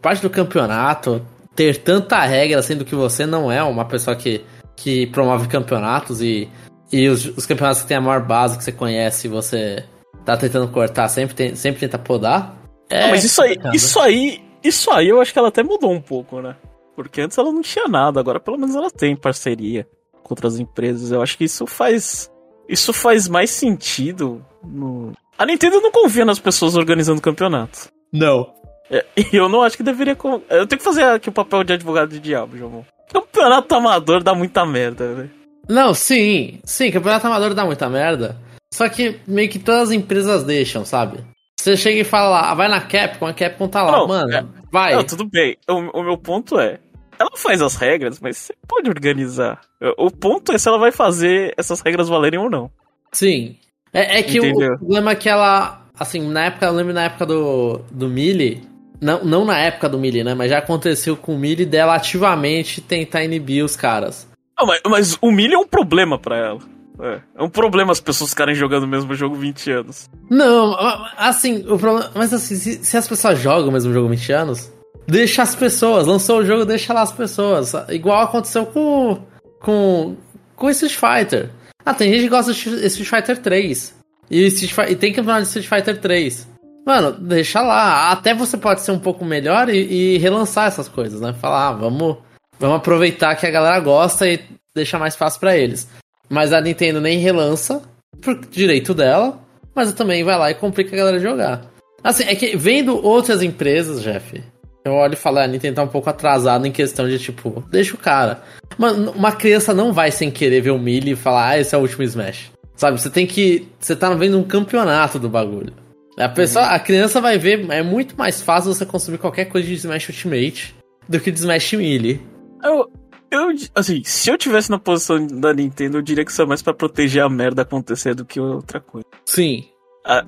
parte 0.00 0.22
do 0.22 0.30
campeonato, 0.30 1.20
ter 1.54 1.78
tanta 1.78 2.22
regra, 2.24 2.62
sendo 2.62 2.84
que 2.84 2.94
você 2.94 3.26
não 3.26 3.50
é 3.50 3.62
uma 3.62 3.84
pessoa 3.84 4.16
que, 4.16 4.44
que 4.76 5.06
promove 5.08 5.48
campeonatos 5.48 6.20
e, 6.20 6.48
e 6.92 7.08
os, 7.08 7.24
os 7.26 7.46
campeonatos 7.46 7.82
que 7.82 7.88
tem 7.88 7.96
a 7.96 8.00
maior 8.00 8.24
base 8.24 8.58
que 8.58 8.64
você 8.64 8.72
conhece, 8.72 9.28
você 9.28 9.84
tá 10.24 10.36
tentando 10.36 10.68
cortar, 10.68 11.08
sempre, 11.08 11.34
tem, 11.34 11.54
sempre 11.54 11.80
tenta 11.80 11.98
podar. 11.98 12.56
É 12.88 13.10
mas 13.10 13.24
isso 13.24 13.42
aí, 13.42 13.56
isso 13.72 14.00
aí, 14.00 14.42
isso 14.62 14.90
aí 14.90 15.08
eu 15.08 15.20
acho 15.20 15.32
que 15.32 15.38
ela 15.38 15.48
até 15.48 15.62
mudou 15.62 15.92
um 15.92 16.00
pouco, 16.00 16.40
né? 16.40 16.56
Porque 16.94 17.20
antes 17.20 17.38
ela 17.38 17.52
não 17.52 17.62
tinha 17.62 17.88
nada, 17.88 18.20
agora 18.20 18.38
pelo 18.38 18.58
menos 18.58 18.74
ela 18.76 18.90
tem 18.90 19.16
parceria 19.16 19.86
com 20.22 20.32
outras 20.32 20.58
empresas. 20.58 21.10
Eu 21.10 21.22
acho 21.22 21.36
que 21.36 21.44
isso 21.44 21.66
faz 21.66 22.30
isso 22.68 22.92
faz 22.92 23.28
mais 23.28 23.50
sentido 23.50 24.44
no... 24.64 25.12
A 25.36 25.44
Nintendo 25.44 25.80
não 25.80 25.90
confia 25.90 26.24
nas 26.24 26.38
pessoas 26.38 26.76
organizando 26.76 27.20
campeonatos. 27.20 27.88
Não. 28.12 28.54
É, 28.90 29.04
e 29.16 29.36
eu 29.36 29.48
não 29.48 29.62
acho 29.62 29.76
que 29.76 29.82
deveria. 29.82 30.16
Eu 30.50 30.66
tenho 30.66 30.78
que 30.78 30.84
fazer 30.84 31.04
aqui 31.04 31.28
o 31.28 31.32
papel 31.32 31.64
de 31.64 31.72
advogado 31.72 32.10
de 32.10 32.20
diabo, 32.20 32.56
João. 32.56 32.84
Campeonato 33.12 33.74
amador 33.74 34.22
dá 34.22 34.34
muita 34.34 34.64
merda, 34.66 35.14
velho. 35.14 35.30
Não, 35.68 35.94
sim. 35.94 36.60
Sim, 36.64 36.90
campeonato 36.90 37.26
amador 37.26 37.54
dá 37.54 37.64
muita 37.64 37.88
merda. 37.88 38.36
Só 38.72 38.88
que 38.88 39.20
meio 39.26 39.48
que 39.48 39.58
todas 39.58 39.88
as 39.88 39.90
empresas 39.92 40.42
deixam, 40.44 40.84
sabe? 40.84 41.18
Você 41.58 41.76
chega 41.76 42.00
e 42.00 42.04
fala 42.04 42.28
lá, 42.28 42.50
ah, 42.50 42.54
vai 42.54 42.68
na 42.68 42.80
Capcom, 42.80 43.26
a 43.26 43.32
Capcom 43.32 43.68
tá 43.68 43.82
lá, 43.82 43.92
não, 43.92 44.08
mano, 44.08 44.34
é... 44.34 44.44
vai. 44.70 44.94
Não, 44.94 45.04
tudo 45.04 45.24
bem. 45.24 45.56
O, 45.66 46.00
o 46.00 46.02
meu 46.02 46.18
ponto 46.18 46.58
é, 46.58 46.78
ela 47.18 47.30
faz 47.36 47.62
as 47.62 47.76
regras, 47.76 48.20
mas 48.20 48.36
você 48.36 48.54
pode 48.66 48.90
organizar. 48.90 49.60
O 49.96 50.10
ponto 50.10 50.52
é 50.52 50.58
se 50.58 50.68
ela 50.68 50.78
vai 50.78 50.92
fazer 50.92 51.54
essas 51.56 51.80
regras 51.80 52.08
valerem 52.08 52.38
ou 52.38 52.50
não. 52.50 52.70
Sim. 53.12 53.56
É, 53.92 54.18
é 54.18 54.22
que 54.22 54.40
o, 54.40 54.50
o, 54.50 54.78
problema 54.78 55.12
é 55.12 55.14
que 55.14 55.28
ela. 55.28 55.86
Assim, 55.98 56.28
na 56.28 56.46
época, 56.46 56.66
eu 56.66 56.72
lembro 56.72 56.92
na 56.92 57.04
época 57.04 57.26
do, 57.26 57.80
do 57.90 58.08
Mili. 58.08 58.62
Não, 59.04 59.22
não 59.24 59.44
na 59.44 59.58
época 59.58 59.88
do 59.88 59.98
Mili, 59.98 60.24
né? 60.24 60.34
Mas 60.34 60.50
já 60.50 60.58
aconteceu 60.58 61.16
com 61.16 61.34
o 61.34 61.38
Mili 61.38 61.66
dela 61.66 61.94
ativamente 61.94 62.80
tentar 62.80 63.22
inibir 63.22 63.64
os 63.64 63.76
caras. 63.76 64.26
Mas, 64.60 64.80
mas 64.86 65.18
o 65.20 65.30
Mili 65.30 65.54
é 65.54 65.58
um 65.58 65.66
problema 65.66 66.18
para 66.18 66.36
ela. 66.38 66.58
É, 67.00 67.20
é, 67.36 67.42
um 67.42 67.50
problema 67.50 67.92
as 67.92 68.00
pessoas 68.00 68.30
ficarem 68.30 68.54
jogando 68.54 68.84
o 68.84 68.88
mesmo 68.88 69.14
jogo 69.14 69.34
20 69.34 69.70
anos. 69.72 70.08
Não, 70.30 70.74
assim, 71.18 71.66
o 71.68 71.78
problema. 71.78 72.10
Mas 72.14 72.32
assim, 72.32 72.54
se, 72.54 72.84
se 72.84 72.96
as 72.96 73.06
pessoas 73.06 73.38
jogam 73.38 73.68
o 73.68 73.72
mesmo 73.72 73.92
jogo 73.92 74.08
20 74.08 74.32
anos, 74.32 74.72
Deixa 75.06 75.42
as 75.42 75.54
pessoas, 75.54 76.06
lançou 76.06 76.38
o 76.38 76.44
jogo, 76.44 76.64
deixa 76.64 76.92
lá 76.92 77.02
as 77.02 77.12
pessoas. 77.12 77.72
Igual 77.88 78.22
aconteceu 78.22 78.66
com. 78.66 79.22
com. 79.60 80.16
com 80.56 80.70
Street 80.70 80.94
Fighter. 80.94 81.50
Ah, 81.84 81.92
tem 81.92 82.10
gente 82.10 82.22
que 82.22 82.28
gosta 82.30 82.52
de 82.52 82.86
Street 82.86 83.08
Fighter 83.08 83.38
3. 83.38 83.94
E, 84.30 84.46
Street, 84.46 84.90
e 84.90 84.96
tem 84.96 85.12
campeonato 85.12 85.42
de 85.42 85.48
Street 85.48 85.68
Fighter 85.68 86.00
3. 86.00 86.48
Mano, 86.84 87.12
deixa 87.12 87.62
lá. 87.62 88.10
Até 88.10 88.34
você 88.34 88.56
pode 88.56 88.82
ser 88.82 88.92
um 88.92 88.98
pouco 88.98 89.24
melhor 89.24 89.68
e, 89.68 90.14
e 90.14 90.18
relançar 90.18 90.66
essas 90.66 90.88
coisas, 90.88 91.20
né? 91.20 91.32
Falar, 91.32 91.68
ah, 91.68 91.72
vamos, 91.72 92.18
vamos 92.58 92.76
aproveitar 92.76 93.34
que 93.36 93.46
a 93.46 93.50
galera 93.50 93.80
gosta 93.80 94.28
e 94.28 94.40
deixar 94.74 94.98
mais 94.98 95.16
fácil 95.16 95.40
para 95.40 95.56
eles. 95.56 95.88
Mas 96.28 96.52
a 96.52 96.60
Nintendo 96.60 97.00
nem 97.00 97.18
relança, 97.18 97.82
por 98.20 98.38
direito 98.46 98.92
dela, 98.94 99.40
mas 99.74 99.92
também 99.92 100.24
vai 100.24 100.38
lá 100.38 100.50
e 100.50 100.54
complica 100.54 100.94
a 100.94 100.98
galera 100.98 101.18
jogar. 101.18 101.62
Assim, 102.02 102.24
é 102.24 102.34
que 102.34 102.56
vendo 102.56 103.02
outras 103.02 103.42
empresas, 103.42 104.02
Jeff, 104.02 104.42
eu 104.84 104.92
olho 104.92 105.14
e 105.14 105.16
falo, 105.16 105.38
a 105.38 105.46
Nintendo 105.46 105.76
tá 105.76 105.82
um 105.82 105.88
pouco 105.88 106.10
atrasado 106.10 106.66
em 106.66 106.72
questão 106.72 107.08
de, 107.08 107.18
tipo, 107.18 107.64
deixa 107.70 107.94
o 107.94 107.98
cara. 107.98 108.42
Mano, 108.76 109.12
uma 109.12 109.32
criança 109.32 109.72
não 109.72 109.92
vai 109.92 110.10
sem 110.10 110.30
querer 110.30 110.60
ver 110.60 110.72
o 110.72 110.88
e 110.88 111.16
falar, 111.16 111.48
ah, 111.48 111.58
esse 111.58 111.74
é 111.74 111.78
o 111.78 111.80
último 111.80 112.02
Smash. 112.02 112.52
Sabe, 112.76 113.00
você 113.00 113.08
tem 113.08 113.26
que. 113.26 113.68
Você 113.78 113.94
tá 113.94 114.12
vendo 114.14 114.38
um 114.38 114.42
campeonato 114.42 115.18
do 115.18 115.28
bagulho. 115.28 115.72
A 116.16 116.28
pessoa, 116.28 116.66
a 116.66 116.78
criança 116.78 117.20
vai 117.20 117.38
ver, 117.38 117.68
é 117.70 117.82
muito 117.82 118.16
mais 118.16 118.40
fácil 118.40 118.72
você 118.72 118.86
consumir 118.86 119.18
qualquer 119.18 119.46
coisa 119.46 119.66
de 119.66 119.74
Smash 119.74 120.08
Ultimate 120.08 120.74
do 121.08 121.20
que 121.20 121.30
de 121.30 121.38
Smash 121.38 121.72
Melee. 121.72 122.20
Eu, 122.62 122.90
eu, 123.30 123.48
assim, 123.74 124.02
se 124.04 124.30
eu 124.30 124.38
tivesse 124.38 124.70
na 124.70 124.78
posição 124.78 125.26
da 125.26 125.52
Nintendo, 125.52 125.98
eu 125.98 126.02
diria 126.02 126.24
que 126.24 126.30
isso 126.30 126.40
é 126.40 126.46
mais 126.46 126.62
para 126.62 126.72
proteger 126.72 127.22
a 127.22 127.28
merda 127.28 127.62
acontecer 127.62 128.14
do 128.14 128.24
que 128.24 128.38
outra 128.38 128.80
coisa. 128.80 129.06
Sim. 129.26 129.64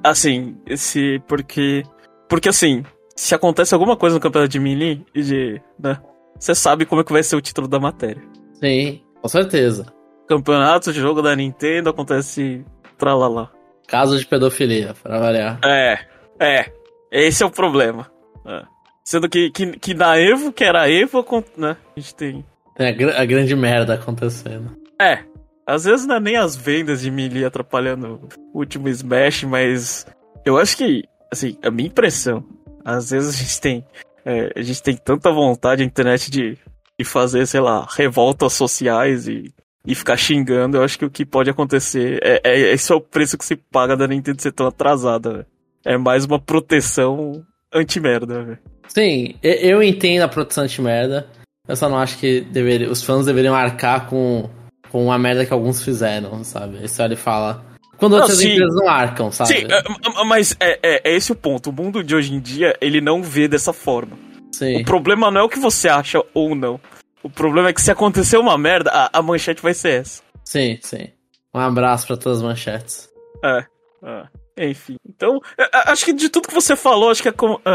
assim, 0.02 0.56
esse. 0.66 1.22
Porque. 1.28 1.84
Porque 2.28 2.48
assim, 2.48 2.82
se 3.14 3.34
acontece 3.34 3.72
alguma 3.72 3.96
coisa 3.96 4.16
no 4.16 4.20
campeonato 4.20 4.50
de 4.50 4.58
Melee, 4.58 5.06
de, 5.14 5.60
né, 5.78 6.00
você 6.38 6.54
sabe 6.54 6.84
como 6.84 7.00
é 7.00 7.04
que 7.04 7.12
vai 7.12 7.22
ser 7.22 7.36
o 7.36 7.40
título 7.40 7.68
da 7.68 7.78
matéria. 7.78 8.22
Sim, 8.54 9.00
com 9.22 9.28
certeza. 9.28 9.86
Campeonato 10.28 10.92
de 10.92 11.00
jogo 11.00 11.22
da 11.22 11.36
Nintendo 11.36 11.90
acontece 11.90 12.64
tralalá. 12.98 13.50
Caso 13.86 14.18
de 14.18 14.26
pedofilia, 14.26 14.94
para 15.02 15.18
variar. 15.18 15.60
É, 15.64 15.98
é. 16.40 16.72
Esse 17.10 17.42
é 17.42 17.46
o 17.46 17.50
problema. 17.50 18.10
É. 18.44 18.62
Sendo 19.04 19.28
que, 19.28 19.50
que, 19.50 19.78
que 19.78 19.94
na 19.94 20.18
Evo, 20.18 20.52
que 20.52 20.64
era 20.64 20.90
Evo, 20.90 21.24
né, 21.56 21.76
a 21.96 22.00
gente 22.00 22.14
tem... 22.14 22.44
Tem 22.74 22.88
a, 22.88 23.20
a 23.20 23.24
grande 23.24 23.54
merda 23.54 23.94
acontecendo. 23.94 24.76
É, 25.00 25.20
às 25.66 25.84
vezes 25.84 26.06
não 26.06 26.16
é 26.16 26.20
nem 26.20 26.36
as 26.36 26.56
vendas 26.56 27.00
de 27.00 27.10
Melee 27.10 27.44
atrapalhando 27.44 28.20
o 28.52 28.58
último 28.58 28.88
Smash, 28.88 29.44
mas 29.44 30.06
eu 30.44 30.58
acho 30.58 30.76
que, 30.76 31.04
assim, 31.32 31.56
a 31.62 31.70
minha 31.70 31.88
impressão 31.88 32.44
às 32.86 33.10
vezes 33.10 33.34
a 33.34 33.38
gente 33.38 33.60
tem. 33.60 33.84
É, 34.24 34.52
a 34.54 34.62
gente 34.62 34.80
tem 34.80 34.96
tanta 34.96 35.30
vontade 35.30 35.82
na 35.82 35.86
internet 35.86 36.30
de, 36.30 36.56
de 36.98 37.04
fazer, 37.04 37.44
sei 37.46 37.60
lá, 37.60 37.84
revoltas 37.90 38.52
sociais 38.52 39.26
e, 39.26 39.52
e 39.86 39.94
ficar 39.94 40.16
xingando. 40.16 40.76
Eu 40.76 40.82
acho 40.82 40.98
que 40.98 41.04
o 41.04 41.10
que 41.10 41.24
pode 41.24 41.48
acontecer 41.48 42.18
é, 42.22 42.40
é 42.44 42.72
esse 42.72 42.92
é 42.92 42.94
o 42.94 43.00
preço 43.00 43.38
que 43.38 43.44
se 43.44 43.56
paga 43.56 43.96
da 43.96 44.06
Nintendo 44.06 44.42
ser 44.42 44.52
tão 44.52 44.66
atrasada. 44.66 45.32
Véio. 45.32 45.46
É 45.84 45.96
mais 45.96 46.24
uma 46.24 46.38
proteção 46.38 47.44
anti-merda, 47.72 48.58
Sim, 48.88 49.34
eu 49.42 49.82
entendo 49.82 50.22
a 50.22 50.28
proteção 50.28 50.64
anti-merda. 50.64 51.26
Eu 51.68 51.76
só 51.76 51.88
não 51.88 51.98
acho 51.98 52.18
que 52.18 52.40
deveria, 52.40 52.90
os 52.90 53.02
fãs 53.02 53.26
deveriam 53.26 53.54
arcar 53.54 54.06
com, 54.08 54.48
com 54.90 55.10
a 55.10 55.18
merda 55.18 55.44
que 55.44 55.52
alguns 55.52 55.82
fizeram, 55.82 56.42
sabe? 56.44 56.84
Isso 56.84 57.02
ele 57.02 57.16
fala. 57.16 57.64
Quando 57.98 58.14
outras 58.14 58.40
empresas 58.40 58.74
não 58.74 58.88
arcam, 58.88 59.32
sabe? 59.32 59.52
Sim, 59.52 59.66
é, 59.68 60.24
mas 60.24 60.56
é, 60.60 60.78
é, 60.82 61.02
é, 61.04 61.16
esse 61.16 61.32
o 61.32 61.34
ponto. 61.34 61.70
O 61.70 61.72
mundo 61.72 62.04
de 62.04 62.14
hoje 62.14 62.34
em 62.34 62.40
dia, 62.40 62.76
ele 62.80 63.00
não 63.00 63.22
vê 63.22 63.48
dessa 63.48 63.72
forma. 63.72 64.16
Sim. 64.52 64.82
O 64.82 64.84
problema 64.84 65.30
não 65.30 65.40
é 65.40 65.44
o 65.44 65.48
que 65.48 65.58
você 65.58 65.88
acha 65.88 66.22
ou 66.32 66.54
não. 66.54 66.80
O 67.26 67.30
problema 67.30 67.70
é 67.70 67.72
que 67.72 67.82
se 67.82 67.90
acontecer 67.90 68.38
uma 68.38 68.56
merda, 68.56 68.88
a, 68.92 69.18
a 69.18 69.20
manchete 69.20 69.60
vai 69.60 69.74
ser 69.74 70.00
essa. 70.00 70.22
Sim, 70.44 70.78
sim. 70.80 71.08
Um 71.52 71.58
abraço 71.58 72.06
para 72.06 72.16
todas 72.16 72.38
as 72.38 72.44
manchetes. 72.44 73.08
É, 73.44 73.64
é. 74.04 74.68
Enfim, 74.68 74.96
então, 75.06 75.40
acho 75.86 76.04
que 76.04 76.12
de 76.12 76.30
tudo 76.30 76.48
que 76.48 76.54
você 76.54 76.76
falou, 76.76 77.10
acho 77.10 77.22
que, 77.22 77.28
é, 77.28 77.32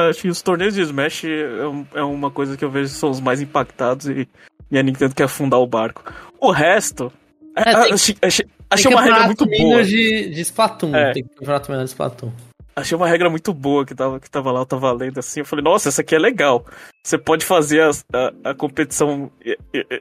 acho 0.09 0.21
que 0.21 0.29
os 0.29 0.41
torneios 0.41 0.73
de 0.73 0.81
Smash 0.81 1.25
é, 1.25 1.99
é, 1.99 2.01
uma 2.01 2.31
coisa 2.31 2.55
que 2.55 2.63
eu 2.63 2.71
vejo 2.71 2.91
que 2.91 2.97
são 2.97 3.09
os 3.09 3.19
mais 3.19 3.41
impactados 3.41 4.07
e, 4.07 4.27
e 4.71 4.79
a 4.79 4.81
Nintendo 4.81 5.13
quer 5.13 5.25
afundar 5.25 5.59
o 5.59 5.67
barco. 5.67 6.01
O 6.39 6.49
resto, 6.49 7.11
é, 7.57 7.71
achei, 7.93 8.15
achei, 8.21 8.45
achei 8.69 8.91
uma 8.91 9.01
regra 9.01 9.25
muito 9.25 9.45
boa. 9.45 9.83
De, 9.83 10.29
de 10.29 10.41
Splatoon, 10.41 10.95
é. 10.95 11.11
tem 11.11 11.23
campeonato 11.23 11.69
menor 11.69 11.83
de 11.83 11.89
Splatoon. 11.89 12.31
Achei 12.75 12.95
uma 12.95 13.07
regra 13.07 13.29
muito 13.29 13.53
boa 13.53 13.85
que 13.85 13.93
tava, 13.93 14.19
que 14.19 14.29
tava 14.29 14.51
lá, 14.51 14.61
eu 14.61 14.65
tava 14.65 14.91
lendo 14.93 15.19
assim. 15.19 15.41
Eu 15.41 15.45
falei, 15.45 15.63
nossa, 15.63 15.89
essa 15.89 16.01
aqui 16.01 16.15
é 16.15 16.19
legal. 16.19 16.65
Você 17.03 17.17
pode 17.17 17.43
fazer 17.43 17.81
a, 17.81 17.91
a, 18.13 18.51
a 18.51 18.53
competição 18.53 19.31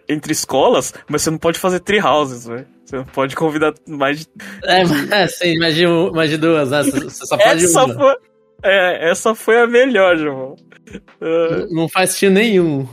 entre 0.09 0.33
escolas, 0.33 0.95
mas 1.09 1.23
você 1.23 1.31
não 1.31 1.39
pode 1.39 1.59
fazer 1.59 1.81
tree 1.81 2.01
houses, 2.01 2.47
velho. 2.47 2.67
Você 2.85 2.97
não 2.97 3.05
pode 3.05 3.35
convidar 3.35 3.75
mais 3.87 4.21
de. 4.21 4.27
É, 4.65 4.83
é 5.23 5.27
sim, 5.27 5.59
mais 5.59 5.75
de, 5.75 5.87
mais 6.13 6.31
de 6.31 6.37
duas, 6.37 6.71
né? 6.71 6.83
Você 6.83 7.27
só 7.27 7.37
pode 7.39 7.65
essa 7.65 7.85
uma. 7.85 7.95
Foi, 7.95 8.17
é, 8.63 9.11
essa 9.11 9.35
foi 9.35 9.61
a 9.61 9.67
melhor, 9.67 10.17
João. 10.17 10.57
Uh, 11.21 11.75
não 11.75 11.89
faz 11.89 12.11
sentido 12.11 12.33
nenhum. 12.33 12.87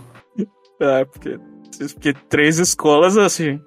É, 0.79 1.05
porque, 1.05 1.39
porque 1.93 2.13
três 2.29 2.59
escolas, 2.59 3.17
assim. 3.17 3.61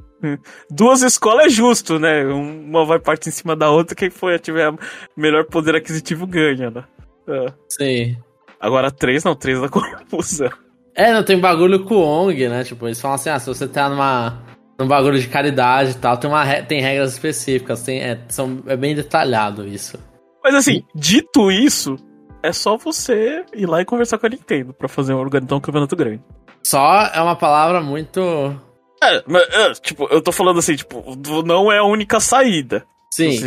Duas 0.70 1.02
escolas 1.02 1.46
é 1.46 1.48
justo, 1.48 1.98
né? 1.98 2.24
Uma 2.24 2.84
vai 2.84 2.98
parte 2.98 3.28
em 3.28 3.32
cima 3.32 3.56
da 3.56 3.70
outra, 3.70 3.94
quem 3.94 4.10
foi 4.10 4.38
tiver 4.38 4.72
melhor 5.16 5.44
poder 5.46 5.74
aquisitivo 5.74 6.26
ganha, 6.26 6.70
né? 6.70 6.84
É. 7.28 7.52
Sim. 7.68 8.16
Agora 8.60 8.90
três 8.90 9.24
não, 9.24 9.34
três 9.34 9.62
é 9.62 9.68
confusão. 9.68 10.50
É, 10.94 11.12
não 11.12 11.22
tem 11.22 11.38
bagulho 11.38 11.84
com 11.84 11.96
ONG, 11.96 12.48
né? 12.48 12.64
Tipo, 12.64 12.86
eles 12.86 13.00
falam 13.00 13.14
assim, 13.14 13.30
ah, 13.30 13.38
se 13.38 13.46
você 13.46 13.66
tá 13.66 13.88
numa 13.88 14.42
num 14.78 14.88
bagulho 14.88 15.18
de 15.18 15.28
caridade 15.28 15.90
e 15.90 15.94
tal, 15.94 16.16
tem, 16.16 16.30
uma, 16.30 16.62
tem 16.62 16.80
regras 16.80 17.12
específicas, 17.12 17.82
tem, 17.82 18.00
é, 18.00 18.18
são, 18.28 18.62
é 18.66 18.74
bem 18.74 18.94
detalhado 18.94 19.68
isso. 19.68 19.98
Mas 20.42 20.54
assim, 20.54 20.82
dito 20.94 21.50
isso, 21.50 21.96
é 22.42 22.50
só 22.50 22.78
você 22.78 23.44
ir 23.54 23.66
lá 23.66 23.82
e 23.82 23.84
conversar 23.84 24.16
com 24.16 24.24
a 24.24 24.30
Nintendo 24.30 24.72
pra 24.72 24.88
fazer 24.88 25.12
um 25.12 25.18
organizar 25.18 25.54
um 25.54 25.60
campeonato 25.60 25.94
grande. 25.94 26.22
Só 26.62 27.10
é 27.14 27.20
uma 27.20 27.36
palavra 27.36 27.82
muito 27.82 28.58
é, 29.02 29.22
mas, 29.26 29.42
é, 29.42 29.72
tipo, 29.74 30.06
eu 30.10 30.20
tô 30.20 30.30
falando 30.30 30.58
assim, 30.58 30.76
tipo, 30.76 31.16
não 31.44 31.72
é 31.72 31.78
a 31.78 31.84
única 31.84 32.20
saída. 32.20 32.84
Sim. 33.12 33.38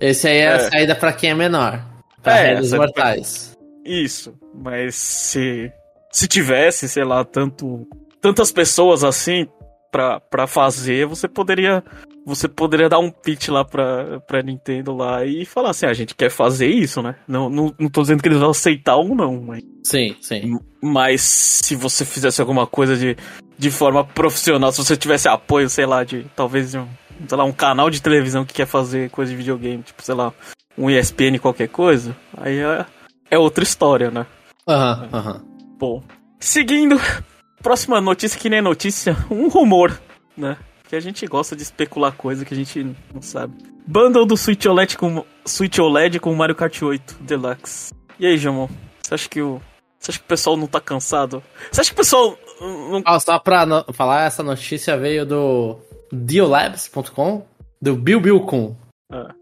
Esse 0.00 0.28
aí 0.28 0.38
é, 0.38 0.42
é, 0.42 0.54
a 0.54 0.70
saída 0.70 0.94
para 0.94 1.12
quem 1.12 1.30
é 1.30 1.34
menor. 1.34 1.84
Pra 2.22 2.38
é, 2.38 2.60
mortais. 2.60 3.56
Isso. 3.84 4.34
Mas 4.54 4.94
se, 4.94 5.70
se 6.10 6.28
tivesse, 6.28 6.88
sei 6.88 7.04
lá, 7.04 7.24
tanto, 7.24 7.86
tantas 8.20 8.52
pessoas 8.52 9.02
assim 9.02 9.48
pra, 9.90 10.20
pra 10.20 10.46
fazer, 10.46 11.06
você 11.06 11.28
poderia. 11.28 11.82
Você 12.24 12.48
poderia 12.48 12.88
dar 12.88 12.98
um 12.98 13.10
pitch 13.10 13.48
lá 13.48 13.64
pra, 13.64 14.20
pra 14.20 14.42
Nintendo 14.42 14.94
lá 14.94 15.24
e 15.24 15.44
falar 15.44 15.70
assim, 15.70 15.86
ah, 15.86 15.90
a 15.90 15.94
gente 15.94 16.14
quer 16.14 16.30
fazer 16.30 16.68
isso, 16.68 17.02
né? 17.02 17.16
Não, 17.26 17.50
não, 17.50 17.74
não 17.78 17.88
tô 17.88 18.02
dizendo 18.02 18.22
que 18.22 18.28
eles 18.28 18.38
vão 18.38 18.50
aceitar 18.50 18.96
ou 18.96 19.14
não, 19.14 19.42
mas. 19.42 19.62
Sim, 19.82 20.16
sim. 20.20 20.58
Mas 20.80 21.20
se 21.22 21.74
você 21.74 22.04
fizesse 22.04 22.40
alguma 22.40 22.66
coisa 22.66 22.96
de 22.96 23.16
de 23.62 23.70
forma 23.70 24.04
profissional, 24.04 24.72
se 24.72 24.84
você 24.84 24.96
tivesse 24.96 25.28
apoio, 25.28 25.68
sei 25.68 25.86
lá, 25.86 26.02
de 26.02 26.26
talvez 26.34 26.74
um, 26.74 26.86
sei 27.28 27.38
lá, 27.38 27.44
um 27.44 27.52
canal 27.52 27.90
de 27.90 28.02
televisão 28.02 28.44
que 28.44 28.54
quer 28.54 28.66
fazer 28.66 29.08
coisa 29.10 29.30
de 29.30 29.36
videogame, 29.36 29.84
tipo, 29.84 30.02
sei 30.02 30.16
lá, 30.16 30.32
um 30.76 30.90
ESPN 30.90 31.38
qualquer 31.38 31.68
coisa, 31.68 32.16
aí 32.36 32.58
é, 32.58 32.84
é 33.30 33.38
outra 33.38 33.62
história, 33.62 34.10
né? 34.10 34.26
Aham, 34.66 35.02
uhum, 35.02 35.18
aham. 35.18 35.32
Uhum. 35.34 35.76
Bom, 35.78 36.02
seguindo, 36.40 37.00
próxima 37.62 38.00
notícia 38.00 38.38
que 38.38 38.50
nem 38.50 38.60
notícia, 38.60 39.16
um 39.30 39.48
rumor, 39.48 39.96
né? 40.36 40.56
Que 40.92 40.96
a 40.96 41.00
gente 41.00 41.26
gosta 41.26 41.56
de 41.56 41.62
especular 41.62 42.12
coisa 42.12 42.44
que 42.44 42.52
a 42.52 42.56
gente 42.56 42.94
não 43.14 43.22
sabe. 43.22 43.54
Bundle 43.86 44.26
do 44.26 44.36
Switch 44.36 44.66
OLED 44.66 44.98
com 44.98 45.24
Switch 45.42 45.78
OLED 45.78 46.20
com 46.20 46.34
Mario 46.34 46.54
Kart 46.54 46.82
8 46.82 47.16
Deluxe. 47.22 47.94
E 48.20 48.26
aí, 48.26 48.36
Jamon? 48.36 48.68
Você 49.02 49.14
acha 49.14 49.26
que 49.26 49.40
o 49.40 49.58
você 49.98 50.10
acha 50.10 50.18
que 50.18 50.26
o 50.26 50.28
pessoal 50.28 50.54
não 50.54 50.66
tá 50.66 50.82
cansado? 50.82 51.42
Você 51.70 51.80
acha 51.80 51.88
que 51.88 51.94
o 51.94 51.96
pessoal 51.96 52.38
não... 52.60 53.02
Ah, 53.06 53.18
só 53.18 53.38
pra 53.38 53.64
no... 53.64 53.82
falar, 53.94 54.26
essa 54.26 54.42
notícia 54.42 54.94
veio 54.98 55.24
do 55.24 55.78
Diolabs.com, 56.12 57.46
do 57.80 57.96
Bill 57.96 58.20
Bill 58.20 58.40
Kun. 58.40 58.76
Ah. 59.10 59.34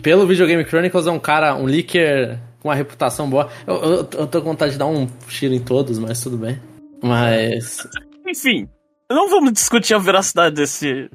Pelo 0.00 0.28
Videogame 0.28 0.64
Chronicles 0.64 1.08
é 1.08 1.10
um 1.10 1.18
cara, 1.18 1.56
um 1.56 1.64
leaker 1.64 2.38
com 2.60 2.68
uma 2.68 2.74
reputação 2.76 3.28
boa. 3.28 3.50
Eu, 3.66 3.74
eu, 3.74 3.96
eu 3.96 4.26
tô 4.28 4.40
com 4.40 4.50
vontade 4.50 4.74
de 4.74 4.78
dar 4.78 4.86
um 4.86 5.08
tiro 5.26 5.54
em 5.54 5.60
todos, 5.60 5.98
mas 5.98 6.22
tudo 6.22 6.36
bem. 6.36 6.62
Mas. 7.02 7.84
Enfim, 8.24 8.68
não 9.10 9.28
vamos 9.28 9.52
discutir 9.52 9.94
a 9.94 9.98
veracidade 9.98 10.54
desse. 10.54 11.10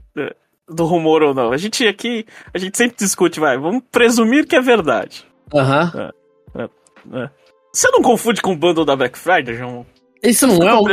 do 0.67 0.85
rumor 0.85 1.23
ou 1.23 1.33
não. 1.33 1.51
A 1.51 1.57
gente 1.57 1.87
aqui. 1.87 2.25
A 2.53 2.57
gente 2.57 2.77
sempre 2.77 2.97
discute, 2.97 3.39
vai. 3.39 3.57
Vamos 3.57 3.83
presumir 3.91 4.47
que 4.47 4.55
é 4.55 4.61
verdade. 4.61 5.25
Aham. 5.53 5.91
Uh 5.93 5.97
-huh. 5.97 6.13
é, 6.55 6.61
é, 6.63 7.23
é. 7.23 7.29
Você 7.73 7.89
não 7.91 8.01
confunde 8.01 8.41
com 8.41 8.53
o 8.53 8.57
bundle 8.57 8.85
da 8.85 8.95
Black 8.95 9.17
Friday, 9.17 9.55
João? 9.55 9.85
Isso 10.21 10.45
não 10.47 10.57
é 10.67 10.73
um. 10.73 10.83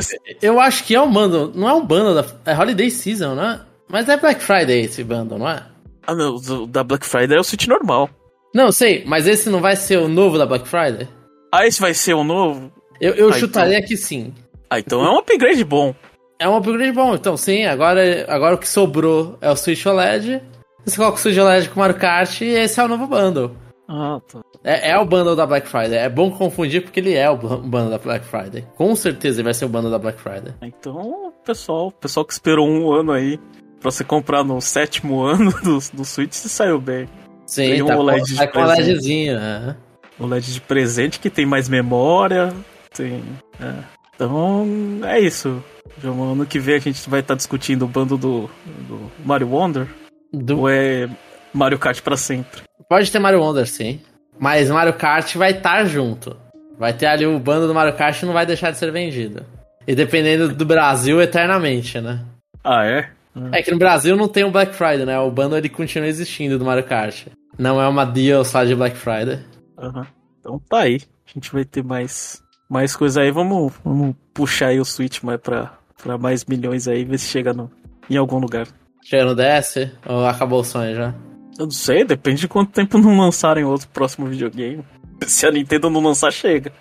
Eu 0.40 0.60
acho 0.60 0.84
que 0.84 0.94
é 0.94 1.00
um 1.00 1.12
bundle. 1.12 1.52
Não 1.54 1.68
é 1.68 1.74
um 1.74 1.84
bundle 1.84 2.14
da. 2.14 2.24
É 2.44 2.56
Holiday 2.56 2.90
Season, 2.90 3.34
né? 3.34 3.60
Mas 3.88 4.08
é 4.08 4.16
Black 4.16 4.42
Friday 4.42 4.82
esse 4.82 5.02
bundle, 5.02 5.38
não 5.38 5.48
é? 5.48 5.64
Ah, 6.06 6.14
não. 6.14 6.36
O 6.36 6.66
da 6.66 6.84
Black 6.84 7.06
Friday 7.06 7.36
é 7.36 7.40
o 7.40 7.44
Switch 7.44 7.66
normal. 7.66 8.10
Não, 8.54 8.72
sei, 8.72 9.04
mas 9.06 9.26
esse 9.26 9.50
não 9.50 9.60
vai 9.60 9.76
ser 9.76 9.98
o 9.98 10.08
novo 10.08 10.38
da 10.38 10.46
Black 10.46 10.66
Friday? 10.66 11.08
Ah, 11.52 11.66
esse 11.66 11.80
vai 11.80 11.92
ser 11.92 12.14
o 12.14 12.24
novo? 12.24 12.72
Eu, 13.00 13.14
eu 13.14 13.28
ah, 13.28 13.32
chutaria 13.32 13.76
então... 13.76 13.88
que 13.88 13.96
sim. 13.96 14.32
Ah, 14.70 14.78
então 14.78 15.04
é 15.04 15.10
um 15.10 15.18
upgrade 15.18 15.62
bom. 15.64 15.94
É 16.38 16.48
um 16.48 16.56
upgrade 16.56 16.92
bom, 16.92 17.14
então 17.14 17.36
sim. 17.36 17.64
Agora, 17.64 18.26
agora 18.28 18.54
o 18.54 18.58
que 18.58 18.68
sobrou 18.68 19.38
é 19.40 19.50
o 19.50 19.56
Switch 19.56 19.84
OLED. 19.86 20.42
Você 20.84 20.96
coloca 20.96 21.16
o 21.16 21.20
Switch 21.20 21.38
OLED 21.38 21.68
com 21.70 21.76
o 21.76 21.78
Mario 21.78 21.96
Kart 21.96 22.40
e 22.42 22.46
esse 22.46 22.78
é 22.78 22.84
o 22.84 22.88
novo 22.88 23.06
bundle. 23.06 23.56
Ah, 23.88 24.20
tá. 24.30 24.40
É, 24.64 24.90
é, 24.90 24.98
o 24.98 25.04
bundle 25.04 25.36
da 25.36 25.46
Black 25.46 25.68
Friday. 25.68 25.96
É 25.96 26.08
bom 26.08 26.30
confundir 26.30 26.82
porque 26.82 27.00
ele 27.00 27.14
é 27.14 27.30
o 27.30 27.36
bundle 27.36 27.90
da 27.90 27.98
Black 27.98 28.26
Friday. 28.26 28.66
Com 28.76 28.94
certeza 28.94 29.38
ele 29.38 29.44
vai 29.44 29.54
ser 29.54 29.64
o 29.64 29.68
bundle 29.68 29.90
da 29.90 29.98
Black 29.98 30.20
Friday. 30.20 30.54
Então, 30.60 31.32
pessoal, 31.44 31.90
pessoal 31.92 32.26
que 32.26 32.32
esperou 32.32 32.68
um 32.68 32.92
ano 32.92 33.12
aí 33.12 33.38
pra 33.80 33.90
você 33.90 34.04
comprar 34.04 34.44
no 34.44 34.60
sétimo 34.60 35.22
ano 35.24 35.52
do, 35.62 35.78
do 35.92 36.04
Switch, 36.04 36.32
você 36.32 36.48
saiu 36.48 36.80
bem. 36.80 37.08
Sim, 37.46 37.70
tem 37.70 37.84
tá 37.86 37.96
um 37.96 38.00
OLED 38.00 38.30
com, 38.30 38.36
tá 38.36 38.46
com 38.48 38.58
OLEDzinho, 38.60 39.38
né? 39.38 39.76
OLED 40.18 40.52
de 40.52 40.60
presente 40.60 41.20
que 41.20 41.30
tem 41.30 41.46
mais 41.46 41.68
memória. 41.68 42.52
Tem. 42.92 43.22
É. 43.60 43.84
Então, 44.14 44.66
é 45.04 45.20
isso. 45.20 45.62
Ano 46.04 46.46
que 46.46 46.58
vem 46.58 46.76
a 46.76 46.78
gente 46.78 47.08
vai 47.08 47.20
estar 47.20 47.34
tá 47.34 47.36
discutindo 47.36 47.84
o 47.84 47.88
bando 47.88 48.16
do, 48.16 48.50
do 48.88 49.10
Mario 49.24 49.48
Wonder. 49.48 49.86
Do... 50.32 50.60
Ou 50.60 50.68
é 50.68 51.08
Mario 51.52 51.78
Kart 51.78 52.00
pra 52.00 52.16
sempre? 52.16 52.62
Pode 52.88 53.10
ter 53.10 53.18
Mario 53.18 53.40
Wonder, 53.40 53.66
sim. 53.66 54.00
Mas 54.38 54.70
Mario 54.70 54.94
Kart 54.94 55.34
vai 55.36 55.52
estar 55.52 55.84
junto. 55.86 56.36
Vai 56.78 56.92
ter 56.92 57.06
ali 57.06 57.26
o 57.26 57.38
bando 57.38 57.66
do 57.66 57.74
Mario 57.74 57.94
Kart 57.94 58.20
e 58.20 58.26
não 58.26 58.32
vai 58.32 58.44
deixar 58.44 58.70
de 58.70 58.78
ser 58.78 58.92
vendido. 58.92 59.44
E 59.86 59.94
dependendo 59.94 60.54
do 60.54 60.66
Brasil, 60.66 61.20
eternamente, 61.22 62.00
né? 62.00 62.24
Ah, 62.62 62.84
é? 62.84 63.10
É 63.52 63.62
que 63.62 63.70
no 63.70 63.78
Brasil 63.78 64.16
não 64.16 64.28
tem 64.28 64.44
o 64.44 64.50
Black 64.50 64.74
Friday, 64.74 65.04
né? 65.04 65.18
O 65.18 65.30
bando 65.30 65.56
ele 65.56 65.68
continua 65.68 66.08
existindo 66.08 66.58
do 66.58 66.64
Mario 66.64 66.84
Kart. 66.84 67.26
Não 67.58 67.80
é 67.80 67.86
uma 67.86 68.04
deal 68.04 68.44
só 68.44 68.64
de 68.64 68.74
Black 68.74 68.96
Friday. 68.96 69.40
Uhum. 69.78 70.06
Então 70.40 70.58
tá 70.68 70.80
aí. 70.80 71.00
A 71.26 71.32
gente 71.32 71.52
vai 71.52 71.64
ter 71.64 71.84
mais, 71.84 72.42
mais 72.68 72.96
coisa 72.96 73.20
aí. 73.20 73.30
Vamos, 73.30 73.72
vamos 73.84 74.14
puxar 74.32 74.68
aí 74.68 74.80
o 74.80 74.84
Switch 74.84 75.22
mais 75.22 75.40
pra, 75.40 75.78
pra 76.02 76.18
mais 76.18 76.44
milhões 76.44 76.86
aí, 76.88 77.04
ver 77.04 77.18
se 77.18 77.28
chega 77.28 77.52
no, 77.52 77.70
em 78.08 78.16
algum 78.16 78.38
lugar. 78.38 78.66
Chega 79.04 79.24
no 79.24 79.34
DS? 79.34 79.90
Ou 80.06 80.26
acabou 80.26 80.60
o 80.60 80.64
sonho 80.64 80.94
já? 80.94 81.14
Eu 81.58 81.66
não 81.66 81.70
sei, 81.70 82.04
depende 82.04 82.40
de 82.40 82.48
quanto 82.48 82.72
tempo 82.72 82.98
não 82.98 83.18
lançarem 83.18 83.64
outro 83.64 83.88
próximo 83.88 84.26
videogame. 84.26 84.84
Se 85.26 85.46
a 85.46 85.50
Nintendo 85.50 85.88
não 85.88 86.02
lançar, 86.02 86.32
chega. 86.32 86.72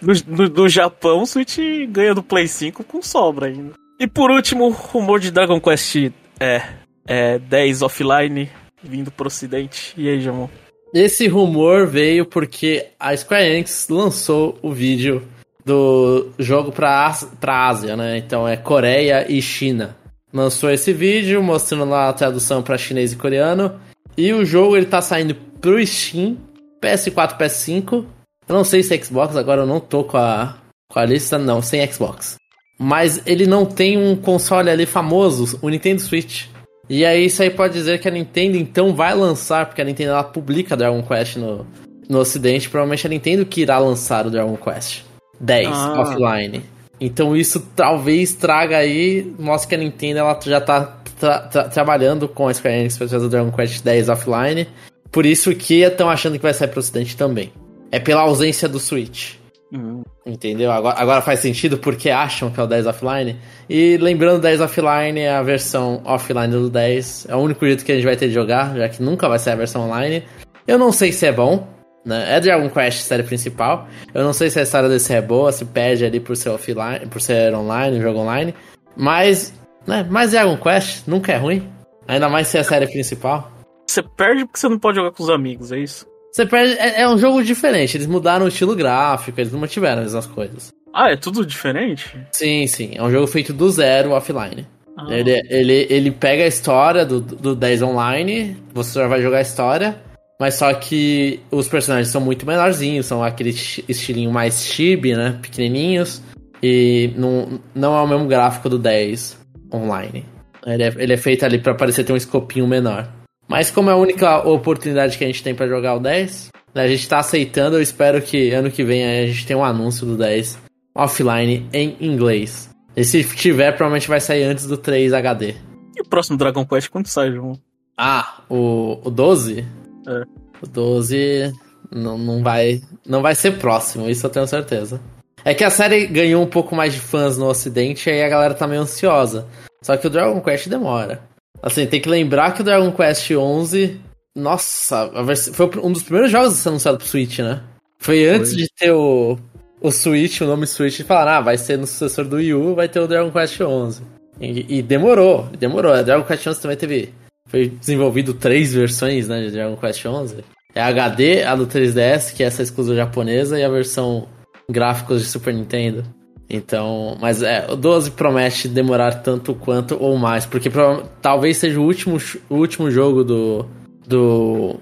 No, 0.00 0.14
no, 0.26 0.48
no 0.48 0.68
Japão, 0.68 1.22
o 1.22 1.26
Switch 1.26 1.58
ganha 1.90 2.14
do 2.14 2.22
Play 2.22 2.48
5 2.48 2.84
com 2.84 3.02
sobra 3.02 3.48
ainda. 3.48 3.74
E 4.00 4.06
por 4.06 4.30
último, 4.30 4.70
rumor 4.70 5.20
de 5.20 5.30
Dragon 5.30 5.60
Quest 5.60 6.10
é, 6.40 6.62
é 7.06 7.38
10 7.38 7.82
offline 7.82 8.48
vindo 8.82 9.10
pro 9.10 9.26
ocidente. 9.26 9.92
E 9.96 10.08
aí, 10.08 10.20
Jamon? 10.20 10.48
Esse 10.94 11.28
rumor 11.28 11.86
veio 11.86 12.24
porque 12.24 12.86
a 12.98 13.14
Square 13.14 13.44
Enix 13.44 13.88
lançou 13.90 14.58
o 14.62 14.72
vídeo 14.72 15.22
do 15.68 16.30
jogo 16.38 16.72
pra, 16.72 17.14
pra 17.38 17.68
Ásia, 17.68 17.94
né? 17.94 18.16
Então 18.16 18.48
é 18.48 18.56
Coreia 18.56 19.30
e 19.30 19.42
China. 19.42 19.94
Lançou 20.32 20.70
esse 20.70 20.94
vídeo 20.94 21.42
mostrando 21.42 21.84
lá 21.84 22.08
a 22.08 22.12
tradução 22.12 22.62
para 22.62 22.78
chinês 22.78 23.12
e 23.12 23.16
coreano. 23.16 23.78
E 24.16 24.32
o 24.32 24.46
jogo 24.46 24.76
ele 24.76 24.86
tá 24.86 25.02
saindo 25.02 25.34
pro 25.60 25.84
Steam, 25.86 26.38
PS4, 26.82 27.36
PS5. 27.38 28.04
Eu 28.48 28.54
não 28.54 28.64
sei 28.64 28.82
se 28.82 28.94
é 28.94 29.02
Xbox, 29.02 29.36
agora 29.36 29.62
eu 29.62 29.66
não 29.66 29.78
tô 29.78 30.04
com 30.04 30.16
a, 30.16 30.56
com 30.90 30.98
a 30.98 31.04
lista, 31.04 31.38
não, 31.38 31.60
sem 31.60 31.86
Xbox. 31.86 32.36
Mas 32.78 33.20
ele 33.26 33.46
não 33.46 33.66
tem 33.66 33.98
um 33.98 34.16
console 34.16 34.70
ali 34.70 34.86
famoso, 34.86 35.58
o 35.60 35.68
Nintendo 35.68 36.00
Switch. 36.00 36.46
E 36.88 37.04
aí 37.04 37.26
isso 37.26 37.42
aí 37.42 37.50
pode 37.50 37.74
dizer 37.74 38.00
que 38.00 38.08
a 38.08 38.10
Nintendo 38.10 38.56
então 38.56 38.94
vai 38.94 39.14
lançar, 39.14 39.66
porque 39.66 39.82
a 39.82 39.84
Nintendo 39.84 40.12
ela 40.12 40.24
publica 40.24 40.76
Dragon 40.76 41.02
Quest 41.02 41.36
no, 41.36 41.66
no 42.08 42.18
ocidente, 42.18 42.70
provavelmente 42.70 43.06
a 43.06 43.10
Nintendo 43.10 43.44
que 43.44 43.60
irá 43.60 43.78
lançar 43.78 44.26
o 44.26 44.30
Dragon 44.30 44.56
Quest 44.56 45.07
10 45.40 45.68
ah. 45.68 46.00
offline. 46.00 46.62
Então 47.00 47.36
isso 47.36 47.60
talvez 47.76 48.34
traga 48.34 48.78
aí, 48.78 49.32
mostre 49.38 49.68
que 49.68 49.74
a 49.74 49.78
Nintendo 49.78 50.20
ela 50.20 50.38
já 50.42 50.60
tá 50.60 50.98
tra 51.18 51.38
tra 51.40 51.64
trabalhando 51.64 52.28
com 52.28 52.48
a 52.48 52.54
Square 52.54 52.76
Enix 52.76 52.96
para 52.96 53.06
trazer 53.06 53.26
o 53.26 53.28
Dragon 53.28 53.52
Quest 53.52 53.82
10 53.82 54.08
offline. 54.08 54.66
por 55.10 55.24
isso 55.24 55.54
que 55.54 55.82
estão 55.82 56.08
achando 56.10 56.36
que 56.36 56.42
vai 56.42 56.54
sair 56.54 56.68
pro 56.68 56.80
ocidente 56.80 57.16
também. 57.16 57.52
É 57.90 57.98
pela 57.98 58.22
ausência 58.22 58.68
do 58.68 58.78
Switch. 58.78 59.34
Uhum. 59.72 60.02
Entendeu? 60.24 60.70
Agora, 60.72 60.98
agora 60.98 61.22
faz 61.22 61.40
sentido 61.40 61.78
porque 61.78 62.10
acham 62.10 62.50
que 62.50 62.58
é 62.58 62.62
o 62.62 62.66
10 62.66 62.86
offline. 62.86 63.36
E 63.68 63.96
lembrando, 63.98 64.40
10 64.40 64.60
offline 64.60 65.20
é 65.20 65.30
a 65.30 65.42
versão 65.42 66.00
offline 66.04 66.52
do 66.52 66.70
10. 66.70 67.26
É 67.28 67.36
o 67.36 67.38
único 67.38 67.64
jeito 67.66 67.84
que 67.84 67.92
a 67.92 67.94
gente 67.94 68.04
vai 68.04 68.16
ter 68.16 68.28
de 68.28 68.34
jogar, 68.34 68.76
já 68.76 68.88
que 68.88 69.02
nunca 69.02 69.28
vai 69.28 69.38
ser 69.38 69.50
a 69.50 69.56
versão 69.56 69.82
online. 69.86 70.22
Eu 70.66 70.78
não 70.78 70.92
sei 70.92 71.12
se 71.12 71.26
é 71.26 71.32
bom, 71.32 71.66
né? 72.08 72.36
É 72.36 72.40
Dragon 72.40 72.68
Quest 72.70 73.02
série 73.02 73.22
principal. 73.22 73.86
Eu 74.14 74.24
não 74.24 74.32
sei 74.32 74.48
se 74.48 74.58
a 74.58 74.62
história 74.62 74.88
desse 74.88 75.12
é 75.12 75.20
boa, 75.20 75.52
se 75.52 75.64
perde 75.66 76.04
ali 76.04 76.18
por 76.18 76.36
ser 76.36 76.48
offline, 76.48 77.06
por 77.08 77.20
ser 77.20 77.54
online, 77.54 78.00
jogo 78.00 78.20
online. 78.20 78.54
Mas, 78.96 79.54
né? 79.86 80.06
Mas 80.08 80.32
Dragon 80.32 80.56
Quest 80.56 81.06
nunca 81.06 81.32
é 81.32 81.36
ruim. 81.36 81.68
Ainda 82.08 82.28
mais 82.28 82.48
se 82.48 82.56
é 82.56 82.60
a 82.60 82.64
série 82.64 82.86
principal. 82.86 83.52
Você 83.86 84.02
perde 84.02 84.46
porque 84.46 84.58
você 84.58 84.68
não 84.68 84.78
pode 84.78 84.96
jogar 84.96 85.12
com 85.12 85.22
os 85.22 85.30
amigos, 85.30 85.70
é 85.70 85.78
isso? 85.78 86.06
Você 86.32 86.46
perde. 86.46 86.78
É, 86.78 87.02
é 87.02 87.08
um 87.08 87.18
jogo 87.18 87.42
diferente. 87.42 87.96
Eles 87.96 88.06
mudaram 88.06 88.46
o 88.46 88.48
estilo 88.48 88.74
gráfico, 88.74 89.38
eles 89.38 89.52
não 89.52 89.60
mantiveram 89.60 89.98
as 89.98 90.06
mesmas 90.06 90.26
coisas. 90.26 90.72
Ah, 90.94 91.10
é 91.10 91.16
tudo 91.16 91.44
diferente? 91.44 92.18
Sim, 92.32 92.66
sim. 92.66 92.92
É 92.94 93.02
um 93.02 93.10
jogo 93.10 93.26
feito 93.26 93.52
do 93.52 93.70
zero 93.70 94.12
offline. 94.12 94.66
Ah. 94.96 95.06
Ele, 95.10 95.42
ele, 95.48 95.86
ele 95.90 96.10
pega 96.10 96.42
a 96.44 96.48
história 96.48 97.04
do, 97.04 97.20
do 97.20 97.54
10 97.54 97.82
online, 97.82 98.56
você 98.74 98.98
já 98.98 99.06
vai 99.06 99.22
jogar 99.22 99.38
a 99.38 99.42
história, 99.42 100.00
mas 100.40 100.54
só 100.54 100.72
que 100.74 101.40
os 101.50 101.68
personagens 101.68 102.08
são 102.08 102.20
muito 102.20 102.46
menorzinhos, 102.46 103.06
são 103.06 103.22
aquele 103.22 103.50
esti- 103.50 103.84
estilinho 103.88 104.30
mais 104.30 104.64
chibi, 104.66 105.14
né? 105.14 105.38
Pequenininhos. 105.42 106.22
E 106.62 107.12
não, 107.16 107.60
não 107.74 107.96
é 107.96 108.02
o 108.02 108.06
mesmo 108.08 108.26
gráfico 108.26 108.68
do 108.68 108.78
10 108.78 109.38
online. 109.72 110.24
Ele 110.66 110.82
é, 110.82 110.94
ele 110.98 111.12
é 111.12 111.16
feito 111.16 111.44
ali 111.44 111.58
pra 111.58 111.74
parecer 111.74 112.04
ter 112.04 112.12
um 112.12 112.16
escopinho 112.16 112.66
menor. 112.66 113.08
Mas 113.48 113.70
como 113.70 113.90
é 113.90 113.92
a 113.92 113.96
única 113.96 114.38
oportunidade 114.46 115.16
que 115.16 115.24
a 115.24 115.26
gente 115.26 115.42
tem 115.42 115.54
pra 115.54 115.68
jogar 115.68 115.94
o 115.94 116.00
10, 116.00 116.50
né, 116.74 116.82
a 116.82 116.88
gente 116.88 117.08
tá 117.08 117.18
aceitando. 117.18 117.76
Eu 117.76 117.82
espero 117.82 118.20
que 118.20 118.50
ano 118.50 118.70
que 118.70 118.82
vem 118.84 119.04
a 119.04 119.26
gente 119.26 119.46
tenha 119.46 119.58
um 119.58 119.64
anúncio 119.64 120.04
do 120.06 120.16
10 120.16 120.58
offline 120.94 121.66
em 121.72 121.96
inglês. 122.00 122.68
E 122.96 123.04
se 123.04 123.22
tiver, 123.24 123.72
provavelmente 123.72 124.08
vai 124.08 124.20
sair 124.20 124.42
antes 124.42 124.66
do 124.66 124.76
3 124.76 125.12
HD. 125.12 125.54
E 125.96 126.00
o 126.02 126.08
próximo 126.08 126.36
Dragon 126.36 126.66
Quest 126.66 126.88
quando 126.90 127.06
sai, 127.06 127.30
João? 127.32 127.58
Ah, 127.96 128.42
o, 128.48 128.98
o 129.04 129.10
12? 129.10 129.64
É. 130.08 130.24
O 130.62 130.66
12 130.66 131.52
não, 131.92 132.18
não, 132.18 132.42
vai, 132.42 132.82
não 133.06 133.22
vai 133.22 133.34
ser 133.34 133.58
próximo, 133.58 134.08
isso 134.08 134.26
eu 134.26 134.30
tenho 134.30 134.46
certeza. 134.46 135.00
É 135.44 135.54
que 135.54 135.64
a 135.64 135.70
série 135.70 136.06
ganhou 136.06 136.42
um 136.42 136.48
pouco 136.48 136.74
mais 136.74 136.92
de 136.92 137.00
fãs 137.00 137.38
no 137.38 137.46
ocidente 137.46 138.08
e 138.08 138.12
aí 138.12 138.22
a 138.22 138.28
galera 138.28 138.54
tá 138.54 138.66
meio 138.66 138.82
ansiosa. 138.82 139.46
Só 139.82 139.96
que 139.96 140.06
o 140.06 140.10
Dragon 140.10 140.40
Quest 140.40 140.68
demora. 140.68 141.22
Assim, 141.62 141.86
tem 141.86 142.00
que 142.00 142.08
lembrar 142.08 142.52
que 142.52 142.60
o 142.60 142.64
Dragon 142.64 142.90
Quest 142.92 143.30
11... 143.30 144.00
Nossa, 144.36 145.10
foi 145.52 145.70
um 145.82 145.92
dos 145.92 146.02
primeiros 146.02 146.30
jogos 146.30 146.52
a 146.52 146.56
ser 146.56 146.68
anunciado 146.68 146.98
pro 146.98 147.06
Switch, 147.06 147.40
né? 147.40 147.60
Foi 147.98 148.28
antes 148.28 148.56
de 148.56 148.68
ter 148.68 148.92
o, 148.92 149.36
o 149.80 149.90
Switch, 149.90 150.40
o 150.40 150.46
nome 150.46 150.66
Switch, 150.66 151.00
e 151.00 151.04
falaram, 151.04 151.32
ah, 151.32 151.40
vai 151.40 151.58
ser 151.58 151.76
no 151.76 151.86
sucessor 151.86 152.24
do 152.24 152.36
Wii 152.36 152.54
U, 152.54 152.74
vai 152.74 152.88
ter 152.88 153.00
o 153.00 153.08
Dragon 153.08 153.32
Quest 153.32 153.60
11. 153.60 154.02
E, 154.40 154.78
e 154.78 154.82
demorou, 154.82 155.48
demorou. 155.58 155.92
A 155.92 156.02
Dragon 156.02 156.24
Quest 156.24 156.46
11 156.46 156.60
também 156.60 156.76
teve... 156.76 157.12
Foi 157.48 157.68
desenvolvido 157.68 158.34
três 158.34 158.72
versões, 158.74 159.26
né, 159.28 159.40
de 159.46 159.50
Dragon 159.52 159.76
Quest 159.76 160.04
11. 160.04 160.44
É 160.74 160.80
a 160.82 160.86
HD, 160.86 161.42
a 161.44 161.56
do 161.56 161.66
3DS, 161.66 162.32
que 162.34 162.42
é 162.42 162.46
essa 162.46 162.62
exclusiva 162.62 162.94
japonesa, 162.96 163.58
e 163.58 163.64
a 163.64 163.68
versão 163.68 164.28
gráficos 164.70 165.22
de 165.22 165.28
Super 165.28 165.54
Nintendo. 165.54 166.04
Então, 166.50 167.16
mas 167.20 167.42
é, 167.42 167.66
o 167.70 167.76
12 167.76 168.12
promete 168.12 168.68
demorar 168.68 169.16
tanto 169.22 169.54
quanto 169.54 169.96
ou 170.02 170.16
mais, 170.16 170.46
porque 170.46 170.70
prova- 170.70 171.02
talvez 171.20 171.56
seja 171.58 171.78
o 171.80 171.84
último, 171.84 172.16
o 172.48 172.54
último 172.56 172.90
jogo 172.90 173.22
do 173.24 173.66
do 174.06 174.76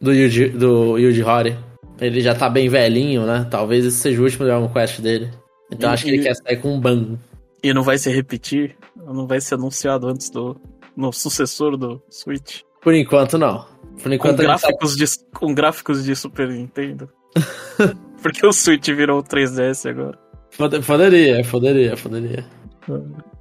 do 0.00 0.12
Yuji, 0.12 0.48
do 0.50 0.98
Yuji 0.98 1.22
Horii. 1.22 1.56
Ele 1.98 2.20
já 2.20 2.34
tá 2.34 2.50
bem 2.50 2.68
velhinho, 2.68 3.24
né? 3.24 3.46
Talvez 3.50 3.86
esse 3.86 3.96
seja 3.96 4.20
o 4.20 4.24
último 4.24 4.44
Dragon 4.44 4.68
Quest 4.68 5.00
dele. 5.00 5.30
Então 5.72 5.90
E- 5.90 5.92
acho 5.94 6.04
que 6.04 6.10
ele 6.10 6.20
e- 6.20 6.22
quer 6.24 6.34
sair 6.34 6.56
com 6.58 6.74
um 6.74 6.80
bang. 6.80 7.18
E 7.64 7.72
não 7.72 7.82
vai 7.82 7.96
se 7.96 8.10
repetir? 8.10 8.76
Não 8.94 9.26
vai 9.26 9.40
ser 9.40 9.54
anunciado 9.54 10.06
antes 10.06 10.28
do 10.28 10.54
no 10.96 11.12
sucessor 11.12 11.76
do 11.76 12.02
Switch? 12.10 12.60
Por 12.82 12.94
enquanto 12.94 13.36
não. 13.38 13.66
Por 14.02 14.04
Com 14.08 14.12
enquanto 14.12 14.40
a 14.40 14.44
gente 14.44 14.60
tá- 14.60 14.68
gráficos, 14.68 14.96
de, 14.96 15.04
com 15.34 15.54
gráficos 15.54 16.04
de 16.04 16.14
Super 16.16 16.48
Nintendo? 16.48 17.08
Porque 18.22 18.46
o 18.46 18.52
Switch 18.52 18.86
virou 18.88 19.20
o 19.20 19.22
3DS 19.22 19.88
agora. 19.90 20.18
Pode- 20.56 20.80
Poderia, 20.80 21.44
poderia, 21.44 21.96
poderia. 21.96 22.46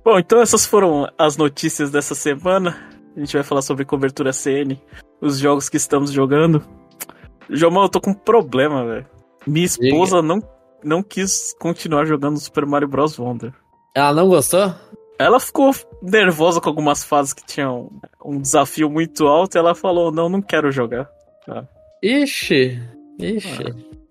Bom, 0.03 0.19
então 0.19 0.41
essas 0.41 0.65
foram 0.65 1.07
as 1.17 1.37
notícias 1.37 1.91
dessa 1.91 2.13
semana. 2.15 2.75
A 3.15 3.19
gente 3.19 3.33
vai 3.33 3.43
falar 3.43 3.61
sobre 3.61 3.85
cobertura 3.85 4.33
CN, 4.33 4.79
os 5.21 5.37
jogos 5.39 5.69
que 5.69 5.77
estamos 5.77 6.11
jogando. 6.11 6.63
Jomão, 7.49 7.83
eu 7.83 7.89
tô 7.89 8.01
com 8.01 8.09
um 8.11 8.13
problema, 8.15 8.85
velho. 8.85 9.05
Minha 9.47 9.65
esposa 9.67 10.21
não, 10.21 10.39
não 10.83 11.03
quis 11.03 11.53
continuar 11.59 12.05
jogando 12.05 12.39
Super 12.39 12.65
Mario 12.65 12.87
Bros. 12.87 13.17
Wonder. 13.19 13.53
Ela 13.95 14.13
não 14.13 14.27
gostou? 14.27 14.73
Ela 15.17 15.39
ficou 15.39 15.73
nervosa 16.01 16.59
com 16.59 16.69
algumas 16.69 17.03
fases 17.03 17.33
que 17.33 17.45
tinham 17.45 17.89
um 18.23 18.39
desafio 18.39 18.89
muito 18.89 19.25
alto 19.27 19.55
e 19.55 19.59
ela 19.59 19.73
falou: 19.75 20.11
Não, 20.11 20.27
não 20.29 20.41
quero 20.41 20.71
jogar. 20.71 21.09
Ixi, 22.03 22.79
ixi. 23.19 23.63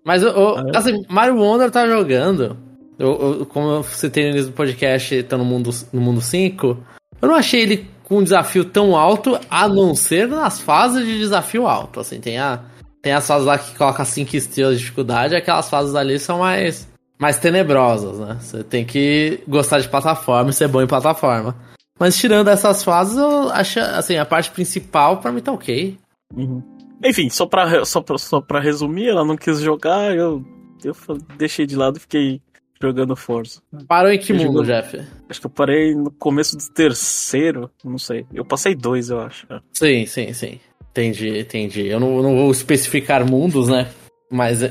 Mas, 0.04 0.22
o, 0.22 0.28
o- 0.28 0.56
Ah, 0.58 0.64
é? 0.74 0.76
assim, 0.78 1.04
Mario 1.08 1.36
Wonder 1.38 1.70
tá 1.70 1.86
jogando. 1.86 2.56
Eu, 2.98 3.38
eu- 3.40 3.46
como 3.46 3.68
eu 3.70 3.82
citei 3.84 4.24
no 4.24 4.30
início 4.30 4.50
do 4.50 4.54
podcast, 4.54 5.22
tá 5.24 5.36
no 5.36 5.44
mundo, 5.44 5.70
no 5.92 6.00
mundo 6.00 6.20
5. 6.20 6.76
Eu 7.20 7.28
não 7.28 7.34
achei 7.34 7.62
ele 7.62 7.88
com 8.04 8.18
um 8.18 8.22
desafio 8.22 8.64
tão 8.64 8.96
alto, 8.96 9.38
a 9.50 9.68
não 9.68 9.94
ser 9.94 10.28
nas 10.28 10.60
fases 10.60 11.04
de 11.06 11.18
desafio 11.18 11.66
alto. 11.66 12.00
Assim, 12.00 12.20
tem, 12.20 12.38
a, 12.38 12.60
tem 13.00 13.12
as 13.12 13.26
fases 13.26 13.46
lá 13.46 13.58
que 13.58 13.74
coloca 13.76 14.04
5 14.04 14.36
estrelas 14.36 14.74
de 14.76 14.80
dificuldade, 14.84 15.34
aquelas 15.34 15.68
fases 15.70 15.94
ali 15.94 16.18
são 16.18 16.38
mais, 16.40 16.86
mais 17.18 17.38
tenebrosas, 17.38 18.18
né? 18.18 18.38
Você 18.40 18.64
tem 18.64 18.84
que 18.84 19.42
gostar 19.46 19.80
de 19.80 19.88
plataforma 19.88 20.50
e 20.50 20.52
ser 20.52 20.68
bom 20.68 20.82
em 20.82 20.86
plataforma. 20.86 21.56
Mas 21.98 22.16
tirando 22.16 22.48
essas 22.48 22.82
fases, 22.82 23.16
eu 23.16 23.50
acho, 23.50 23.78
assim, 23.78 24.16
a 24.16 24.24
parte 24.26 24.50
principal 24.50 25.18
pra 25.18 25.30
mim 25.30 25.40
tá 25.40 25.52
ok. 25.52 25.96
Uhum. 26.34 26.62
Enfim, 27.04 27.28
só 27.30 27.46
pra, 27.46 27.84
só, 27.84 28.00
pra, 28.00 28.18
só 28.18 28.40
pra 28.40 28.60
resumir, 28.60 29.08
ela 29.08 29.24
não 29.24 29.36
quis 29.36 29.60
jogar, 29.60 30.14
eu, 30.14 30.44
eu 30.82 30.94
deixei 31.36 31.66
de 31.66 31.76
lado 31.76 31.98
e 31.98 32.00
fiquei 32.00 32.40
jogando 32.80 33.14
Forza. 33.14 33.60
Parou 33.86 34.10
em 34.10 34.18
que 34.18 34.26
Você 34.26 34.32
mundo, 34.32 34.44
jogou? 34.44 34.64
Jeff? 34.64 35.00
Acho 35.28 35.40
que 35.40 35.46
eu 35.46 35.50
parei 35.50 35.94
no 35.94 36.10
começo 36.10 36.56
do 36.56 36.64
terceiro, 36.72 37.70
não 37.84 37.98
sei. 37.98 38.26
Eu 38.32 38.44
passei 38.44 38.74
dois, 38.74 39.10
eu 39.10 39.20
acho. 39.20 39.46
Sim, 39.72 40.06
sim, 40.06 40.32
sim. 40.32 40.60
Entendi, 40.90 41.38
entendi. 41.38 41.86
Eu 41.86 41.98
não, 41.98 42.22
não 42.22 42.36
vou 42.36 42.50
especificar 42.50 43.28
mundos, 43.28 43.68
né? 43.68 43.88
Mas 44.30 44.62
eu, 44.62 44.70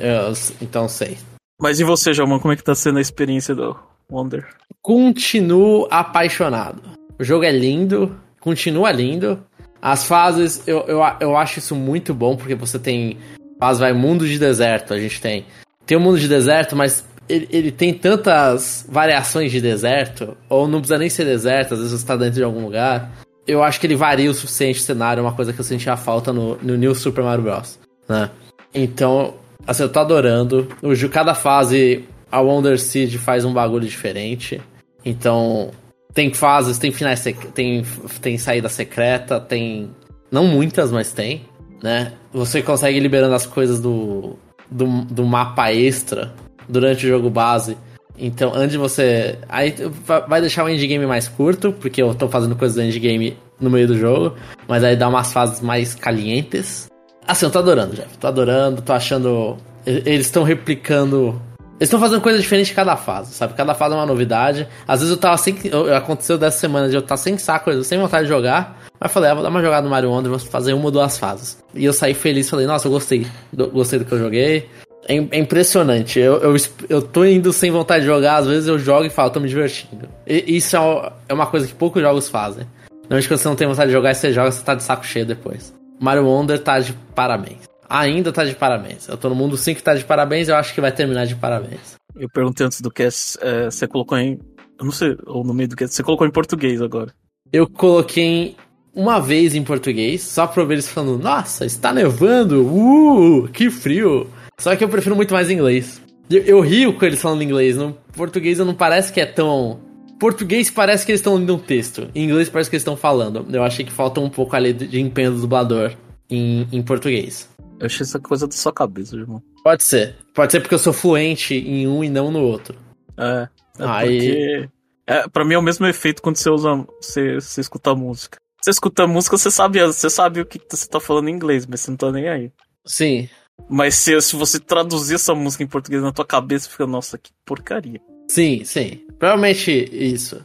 então 0.61 0.87
sei. 0.87 1.17
Mas 1.63 1.79
e 1.79 1.85
você, 1.85 2.13
Jomão, 2.13 2.39
como 2.39 2.53
é 2.53 2.57
que 2.57 2.63
tá 2.63 2.75
sendo 2.75 2.97
a 2.97 3.01
experiência 3.01 3.55
do 3.55 3.73
Wonder? 4.11 4.45
Continuo 4.81 5.87
apaixonado. 5.89 6.81
O 7.17 7.23
jogo 7.23 7.45
é 7.45 7.51
lindo, 7.53 8.17
continua 8.41 8.91
lindo. 8.91 9.41
As 9.81 10.05
fases, 10.05 10.61
eu, 10.67 10.79
eu, 10.89 10.99
eu 11.21 11.37
acho 11.37 11.59
isso 11.59 11.73
muito 11.73 12.13
bom, 12.13 12.35
porque 12.35 12.53
você 12.53 12.77
tem. 12.77 13.17
Fase 13.57 13.79
vai 13.79 13.93
mundo 13.93 14.27
de 14.27 14.37
deserto, 14.37 14.93
a 14.93 14.99
gente 14.99 15.21
tem. 15.21 15.45
Tem 15.85 15.97
o 15.97 16.01
mundo 16.01 16.19
de 16.19 16.27
deserto, 16.27 16.75
mas 16.75 17.07
ele, 17.29 17.47
ele 17.49 17.71
tem 17.71 17.93
tantas 17.93 18.85
variações 18.89 19.49
de 19.49 19.61
deserto, 19.61 20.35
ou 20.49 20.67
não 20.67 20.79
precisa 20.79 20.99
nem 20.99 21.09
ser 21.09 21.23
deserto, 21.23 21.75
às 21.75 21.79
vezes 21.79 21.97
você 21.97 22.05
tá 22.05 22.17
dentro 22.17 22.35
de 22.35 22.43
algum 22.43 22.61
lugar. 22.61 23.09
Eu 23.47 23.63
acho 23.63 23.79
que 23.79 23.87
ele 23.87 23.95
varia 23.95 24.29
o 24.29 24.33
suficiente 24.33 24.81
o 24.81 24.83
cenário, 24.83 25.21
é 25.21 25.23
uma 25.23 25.33
coisa 25.33 25.53
que 25.53 25.61
eu 25.61 25.63
sentia 25.63 25.95
falta 25.95 26.33
no, 26.33 26.57
no 26.57 26.75
New 26.75 26.93
Super 26.93 27.23
Mario 27.23 27.45
Bros. 27.45 27.79
Né? 28.09 28.29
Então, 28.73 29.35
assim, 29.65 29.83
eu 29.83 29.89
tô 29.89 29.99
adorando. 29.99 30.67
O, 30.81 30.93
cada 31.09 31.33
fase, 31.33 32.03
a 32.31 32.39
Wonder 32.41 32.79
Seed 32.79 33.15
faz 33.17 33.45
um 33.45 33.53
bagulho 33.53 33.87
diferente. 33.87 34.61
Então, 35.05 35.71
tem 36.13 36.33
fases, 36.33 36.77
tem 36.77 36.91
finais, 36.91 37.23
tem, 37.53 37.83
tem 38.21 38.37
saída 38.37 38.69
secreta, 38.69 39.39
tem. 39.39 39.89
Não 40.31 40.45
muitas, 40.45 40.91
mas 40.91 41.11
tem, 41.11 41.45
né? 41.81 42.13
Você 42.31 42.61
consegue 42.61 42.99
liberando 42.99 43.35
as 43.35 43.45
coisas 43.45 43.79
do, 43.79 44.35
do, 44.69 44.85
do 45.05 45.25
mapa 45.25 45.71
extra 45.71 46.33
durante 46.67 47.05
o 47.05 47.09
jogo 47.09 47.29
base. 47.29 47.77
Então, 48.17 48.51
antes 48.53 48.75
você. 48.75 49.37
Aí 49.49 49.73
va- 50.05 50.21
vai 50.21 50.39
deixar 50.39 50.63
o 50.63 50.69
endgame 50.69 51.05
mais 51.05 51.27
curto, 51.27 51.73
porque 51.73 52.01
eu 52.01 52.13
tô 52.13 52.27
fazendo 52.29 52.55
coisas 52.55 52.75
do 52.75 52.83
endgame 52.83 53.37
no 53.59 53.69
meio 53.69 53.87
do 53.87 53.97
jogo, 53.97 54.35
mas 54.67 54.83
aí 54.83 54.95
dá 54.95 55.07
umas 55.07 55.33
fases 55.33 55.61
mais 55.61 55.95
calientes. 55.95 56.87
Assim, 57.27 57.45
eu 57.45 57.51
tô 57.51 57.59
adorando, 57.59 57.95
Jeff. 57.95 58.17
Tô 58.17 58.27
adorando, 58.27 58.81
tô 58.81 58.93
achando. 58.93 59.57
e- 59.85 60.03
Eles 60.05 60.25
estão 60.27 60.43
replicando. 60.43 61.41
Eles 61.79 61.87
estão 61.89 61.99
fazendo 61.99 62.21
coisa 62.21 62.39
diferente 62.39 62.71
em 62.71 62.75
cada 62.75 62.95
fase, 62.95 63.33
sabe? 63.33 63.53
Cada 63.55 63.73
fase 63.73 63.93
é 63.93 63.97
uma 63.97 64.05
novidade. 64.05 64.67
Às 64.87 64.99
vezes 65.01 65.11
eu 65.15 65.19
tava 65.19 65.37
sem. 65.37 65.57
eu- 65.65 65.93
Aconteceu 65.95 66.37
dessa 66.37 66.59
semana 66.59 66.89
de 66.89 66.95
eu 66.95 66.99
estar 67.01 67.17
sem 67.17 67.37
saco, 67.37 67.83
sem 67.83 67.99
vontade 67.99 68.23
de 68.23 68.29
jogar. 68.29 68.79
Mas 68.99 69.11
falei, 69.11 69.31
ah, 69.31 69.33
vou 69.33 69.43
dar 69.43 69.49
uma 69.49 69.61
jogada 69.61 69.83
no 69.83 69.89
Mario 69.89 70.09
Wonder, 70.11 70.29
vou 70.29 70.39
fazer 70.39 70.73
uma 70.73 70.85
ou 70.85 70.91
duas 70.91 71.17
fases. 71.17 71.57
E 71.73 71.83
eu 71.83 71.91
saí 71.91 72.13
feliz, 72.13 72.49
falei, 72.49 72.65
nossa, 72.65 72.87
eu 72.87 72.91
gostei. 72.91 73.27
do- 73.51 73.69
gostei 73.69 73.99
do 73.99 74.05
que 74.05 74.11
eu 74.13 74.19
joguei. 74.19 74.69
É, 75.07 75.15
é 75.15 75.37
impressionante. 75.39 76.19
Eu, 76.19 76.35
eu, 76.37 76.55
eu 76.87 77.01
tô 77.01 77.25
indo 77.25 77.51
sem 77.51 77.69
vontade 77.71 78.01
de 78.01 78.07
jogar, 78.07 78.37
às 78.37 78.47
vezes 78.47 78.67
eu 78.69 78.79
jogo 78.79 79.03
e 79.05 79.09
falo, 79.09 79.29
tô 79.31 79.39
me 79.41 79.49
divertindo. 79.49 80.07
E, 80.25 80.55
isso 80.55 80.77
é, 80.77 81.11
é 81.29 81.33
uma 81.33 81.47
coisa 81.47 81.67
que 81.67 81.73
poucos 81.73 82.01
jogos 82.01 82.29
fazem. 82.29 82.65
Normalmente 83.03 83.27
quando 83.27 83.39
você 83.39 83.47
não 83.49 83.55
tem 83.55 83.67
vontade 83.67 83.87
de 83.87 83.93
jogar, 83.93 84.13
você 84.13 84.31
joga, 84.31 84.51
você 84.51 84.63
tá 84.63 84.75
de 84.75 84.83
saco 84.83 85.05
cheio 85.05 85.25
depois. 85.25 85.73
Mario 85.99 86.25
Wonder 86.25 86.59
tá 86.59 86.79
de 86.79 86.93
parabéns. 87.15 87.61
Ainda 87.89 88.31
tá 88.31 88.43
de 88.43 88.55
parabéns. 88.55 89.07
Eu 89.07 89.17
tô 89.17 89.29
no 89.29 89.35
mundo 89.35 89.57
5 89.57 89.77
que 89.77 89.83
tá 89.83 89.93
de 89.93 90.03
parabéns, 90.03 90.49
eu 90.49 90.55
acho 90.55 90.73
que 90.73 90.81
vai 90.81 90.91
terminar 90.91 91.25
de 91.25 91.35
parabéns. 91.35 91.95
Eu 92.15 92.29
perguntei 92.29 92.65
antes 92.65 92.81
do 92.81 92.91
que 92.91 93.03
é, 93.03 93.65
você 93.65 93.87
colocou 93.87 94.17
em. 94.17 94.39
Eu 94.79 94.85
não 94.85 94.91
sei, 94.91 95.15
ou 95.25 95.43
no 95.43 95.53
meio 95.53 95.69
do 95.69 95.75
que 95.75 95.87
você 95.87 96.03
colocou 96.03 96.25
em 96.25 96.31
português 96.31 96.81
agora. 96.81 97.13
Eu 97.51 97.69
coloquei 97.69 98.55
uma 98.95 99.19
vez 99.19 99.55
em 99.55 99.63
português, 99.63 100.21
só 100.21 100.45
pra 100.45 100.61
ouvir 100.61 100.75
eles 100.75 100.89
falando, 100.89 101.21
nossa, 101.21 101.65
está 101.65 101.93
nevando, 101.93 102.63
uh, 102.65 103.47
que 103.49 103.69
frio. 103.69 104.27
Só 104.59 104.75
que 104.75 104.83
eu 104.83 104.89
prefiro 104.89 105.15
muito 105.15 105.33
mais 105.33 105.49
inglês. 105.49 106.01
Eu, 106.29 106.43
eu 106.43 106.61
rio 106.61 106.93
com 106.93 107.05
eles 107.05 107.21
falando 107.21 107.43
inglês, 107.43 107.75
no 107.75 107.93
português 108.15 108.59
eu 108.59 108.65
não 108.65 108.75
parece 108.75 109.11
que 109.11 109.19
é 109.19 109.25
tão... 109.25 109.79
Português 110.23 110.71
parece 110.71 111.05
que 111.05 111.11
eles 111.11 111.19
estão 111.19 111.35
lendo 111.35 111.53
um 111.53 111.59
texto, 111.59 112.09
em 112.15 112.23
inglês 112.23 112.47
parece 112.47 112.69
que 112.69 112.77
eles 112.77 112.81
estão 112.81 112.95
falando. 112.95 113.45
Eu 113.53 113.61
achei 113.61 113.83
que 113.83 113.91
falta 113.91 114.21
um 114.21 114.29
pouco 114.29 114.55
ali 114.55 114.71
de 114.71 114.97
empenho 114.97 115.33
do 115.33 115.41
dublador 115.41 115.93
em, 116.29 116.65
em 116.71 116.81
português. 116.81 117.49
Eu 117.77 117.87
achei 117.87 118.05
essa 118.05 118.21
coisa 118.21 118.47
da 118.47 118.53
sua 118.53 118.71
cabeça, 118.71 119.17
irmão. 119.17 119.43
Pode 119.61 119.83
ser. 119.83 120.15
Pode 120.33 120.53
ser 120.53 120.61
porque 120.61 120.75
eu 120.75 120.79
sou 120.79 120.93
fluente 120.93 121.53
em 121.53 121.89
um 121.89 122.05
e 122.05 122.09
não 122.09 122.31
no 122.31 122.39
outro. 122.39 122.79
É. 123.17 123.49
é 123.77 123.83
Aí... 123.85 124.17
porque... 124.17 124.69
É, 125.05 125.27
pra 125.27 125.43
mim 125.43 125.55
é 125.55 125.57
o 125.57 125.61
mesmo 125.61 125.85
efeito 125.87 126.21
quando 126.21 126.37
você 126.37 126.49
usa. 126.49 126.87
Você, 127.01 127.41
você 127.41 127.59
escuta 127.59 127.93
música. 127.93 128.37
Você 128.61 128.71
escuta 128.71 129.05
música, 129.05 129.37
você 129.37 129.51
sabe, 129.51 129.85
você 129.85 130.09
sabe 130.09 130.39
o 130.39 130.45
que 130.45 130.57
você 130.71 130.87
tá 130.87 131.01
falando 131.01 131.27
em 131.27 131.33
inglês, 131.33 131.65
mas 131.65 131.81
você 131.81 131.91
não 131.91 131.97
tá 131.97 132.09
nem 132.13 132.29
aí. 132.29 132.49
Sim. 132.85 133.27
Mas 133.69 133.95
se, 133.95 134.21
se 134.21 134.37
você 134.37 134.57
traduzir 134.57 135.15
essa 135.15 135.35
música 135.35 135.65
em 135.65 135.67
português 135.67 136.01
na 136.01 136.13
tua 136.13 136.25
cabeça, 136.25 136.69
fica, 136.69 136.87
nossa, 136.87 137.17
que 137.17 137.31
porcaria. 137.45 137.99
Sim, 138.27 138.63
sim. 138.63 139.01
Provavelmente 139.19 139.71
isso. 139.91 140.43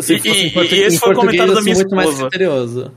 Se 0.00 0.14
e, 0.14 0.48
e, 0.48 0.74
e 0.74 0.80
esse 0.82 0.98
foi 0.98 1.12
o 1.12 1.16
comentário 1.16 1.54
da 1.54 1.62
minha 1.62 1.74
esposa. 1.74 2.28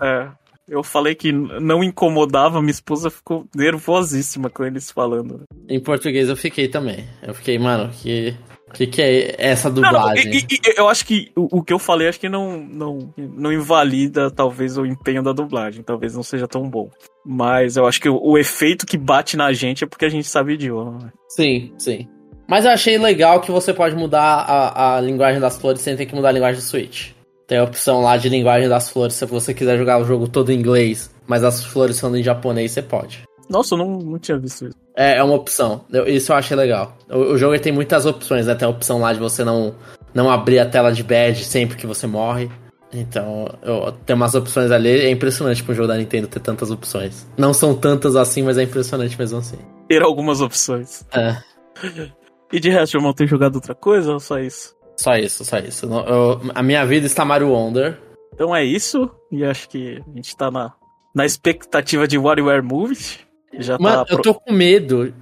É. 0.02 0.30
Eu 0.68 0.84
falei 0.84 1.14
que 1.14 1.32
não 1.32 1.84
incomodava, 1.84 2.60
minha 2.60 2.72
esposa 2.72 3.12
ficou 3.12 3.46
nervosíssima 3.56 4.50
com 4.50 4.66
eles 4.66 4.90
falando. 4.90 5.44
Em 5.70 5.80
português 5.80 6.28
eu 6.28 6.36
fiquei 6.36 6.68
também. 6.68 7.08
Eu 7.22 7.36
fiquei, 7.36 7.60
mano, 7.60 7.92
que 7.94 8.36
o 8.68 8.74
que, 8.74 8.88
que, 8.88 9.02
é 9.02 9.36
essa 9.38 9.70
dublagem? 9.70 10.26
Não, 10.26 10.34
e, 10.34 10.40
e, 10.40 10.60
eu 10.76 10.90
acho 10.90 11.06
que 11.06 11.32
o, 11.36 11.60
o, 11.60 11.64
que 11.64 11.72
eu 11.72 11.78
falei 11.78 12.08
acho 12.08 12.20
que 12.20 12.28
não, 12.28 12.60
não, 12.60 13.14
não 13.16 13.54
invalida 13.54 14.32
talvez 14.32 14.76
o 14.76 14.86
empenho 14.86 15.22
da 15.22 15.32
dublagem. 15.32 15.84
Talvez 15.84 16.16
não 16.16 16.24
seja 16.24 16.48
tão 16.48 16.68
bom. 16.68 16.90
Mas 17.24 17.78
eu 17.78 17.86
acho 17.86 18.02
que 18.02 18.10
o, 18.10 18.20
o 18.20 18.38
efeito 18.38 18.88
que 18.88 18.98
bate 18.98 19.38
na 19.38 19.54
gente 19.54 19.84
é 19.84 19.88
porque 19.88 20.06
a 20.06 20.10
gente 20.10 20.28
sabe 20.28 20.54
idioma. 20.54 20.98
Né? 20.98 21.12
Sim, 21.30 21.74
sim. 21.78 22.08
Mas 22.48 22.66
eu 22.66 22.72
achei 22.72 22.98
legal 22.98 23.42
que 23.42 23.52
você 23.52 23.74
pode 23.74 23.96
mudar 23.96 24.22
a, 24.22 24.98
a 24.98 25.02
linguagem 25.02 25.40
das 25.40 25.58
flores 25.58 25.82
sem 25.82 25.96
ter 25.96 26.06
que 26.06 26.16
mudar 26.16 26.30
a 26.30 26.32
linguagem 26.32 26.60
do 26.60 26.64
Switch. 26.64 27.12
Tem 27.48 27.58
a 27.58 27.64
opção 27.64 28.02
lá 28.02 28.18
de 28.18 28.28
linguagem 28.28 28.68
das 28.68 28.90
flores, 28.90 29.16
se 29.16 29.26
você 29.26 29.54
quiser 29.54 29.78
jogar 29.78 30.00
o 30.00 30.06
jogo 30.06 30.28
todo 30.28 30.52
em 30.52 30.58
inglês, 30.58 31.12
mas 31.28 31.44
as 31.44 31.64
flores 31.64 31.98
são 31.98 32.16
em 32.16 32.24
japonês, 32.24 32.72
você 32.72 32.82
pode. 32.82 33.24
Nossa, 33.48 33.76
eu 33.76 33.78
não, 33.78 34.00
não 34.00 34.20
tinha 34.20 34.38
visto 34.38 34.66
isso. 34.66 34.78
É, 34.96 35.18
é 35.18 35.24
uma 35.24 35.36
opção. 35.36 35.86
Eu, 35.92 36.08
isso 36.08 36.32
eu 36.32 36.36
achei 36.36 36.58
legal. 36.58 36.98
O, 37.10 37.34
o 37.34 37.38
jogo 37.38 37.58
tem 37.60 37.72
muitas 37.72 38.06
opções, 38.06 38.48
né? 38.48 38.56
Tem 38.56 38.66
a 38.66 38.72
opção 38.72 39.00
lá 39.00 39.14
de 39.14 39.20
você 39.20 39.44
não, 39.44 39.76
não 40.14 40.32
abrir 40.32 40.60
a 40.60 40.66
tela 40.66 40.92
de 40.92 41.04
badge 41.04 41.44
sempre 41.44 41.78
que 41.78 41.86
você 41.86 42.08
morre. 42.08 42.50
Então, 42.92 43.54
eu, 43.62 43.92
tem 44.06 44.16
umas 44.16 44.34
opções 44.34 44.72
ali. 44.72 44.90
É 44.90 45.12
impressionante 45.12 45.64
pro 45.64 45.76
jogo 45.76 45.88
da 45.88 45.98
Nintendo 45.98 46.28
ter 46.28 46.40
tantas 46.40 46.72
opções. 46.72 47.28
Não 47.38 47.54
são 47.54 47.76
tantas 47.76 48.16
assim, 48.16 48.42
mas 48.42 48.58
é 48.58 48.64
impressionante 48.64 49.18
mesmo 49.20 49.38
assim. 49.38 49.58
Ter 49.88 50.02
algumas 50.02 50.42
opções. 50.42 51.06
É. 51.14 51.38
E 52.52 52.60
de 52.60 52.70
resto, 52.70 52.98
irmão, 52.98 53.14
tem 53.14 53.28
jogado 53.28 53.56
outra 53.56 53.76
coisa 53.76 54.14
ou 54.14 54.20
só 54.20 54.40
isso? 54.40 54.76
Só 54.98 55.16
isso, 55.18 55.44
só 55.44 55.60
isso. 55.60 55.86
Eu, 55.86 56.42
a 56.54 56.64
minha 56.64 56.86
vida 56.86 57.06
está 57.06 57.26
Mario 57.26 57.50
Wonder. 57.50 57.98
Então 58.34 58.56
é 58.56 58.64
isso. 58.64 59.10
E 59.32 59.44
acho 59.44 59.68
que 59.70 60.02
a 60.08 60.16
gente 60.16 60.36
tá 60.36 60.50
na, 60.50 60.74
na 61.14 61.26
expectativa 61.26 62.08
de 62.08 62.18
WarioWare 62.18 62.64
Movies. 62.64 63.20
Já 63.58 63.78
Mano, 63.80 64.06
tá 64.06 64.14
eu 64.14 64.22
tô 64.22 64.34
com 64.34 64.52
medo, 64.52 65.14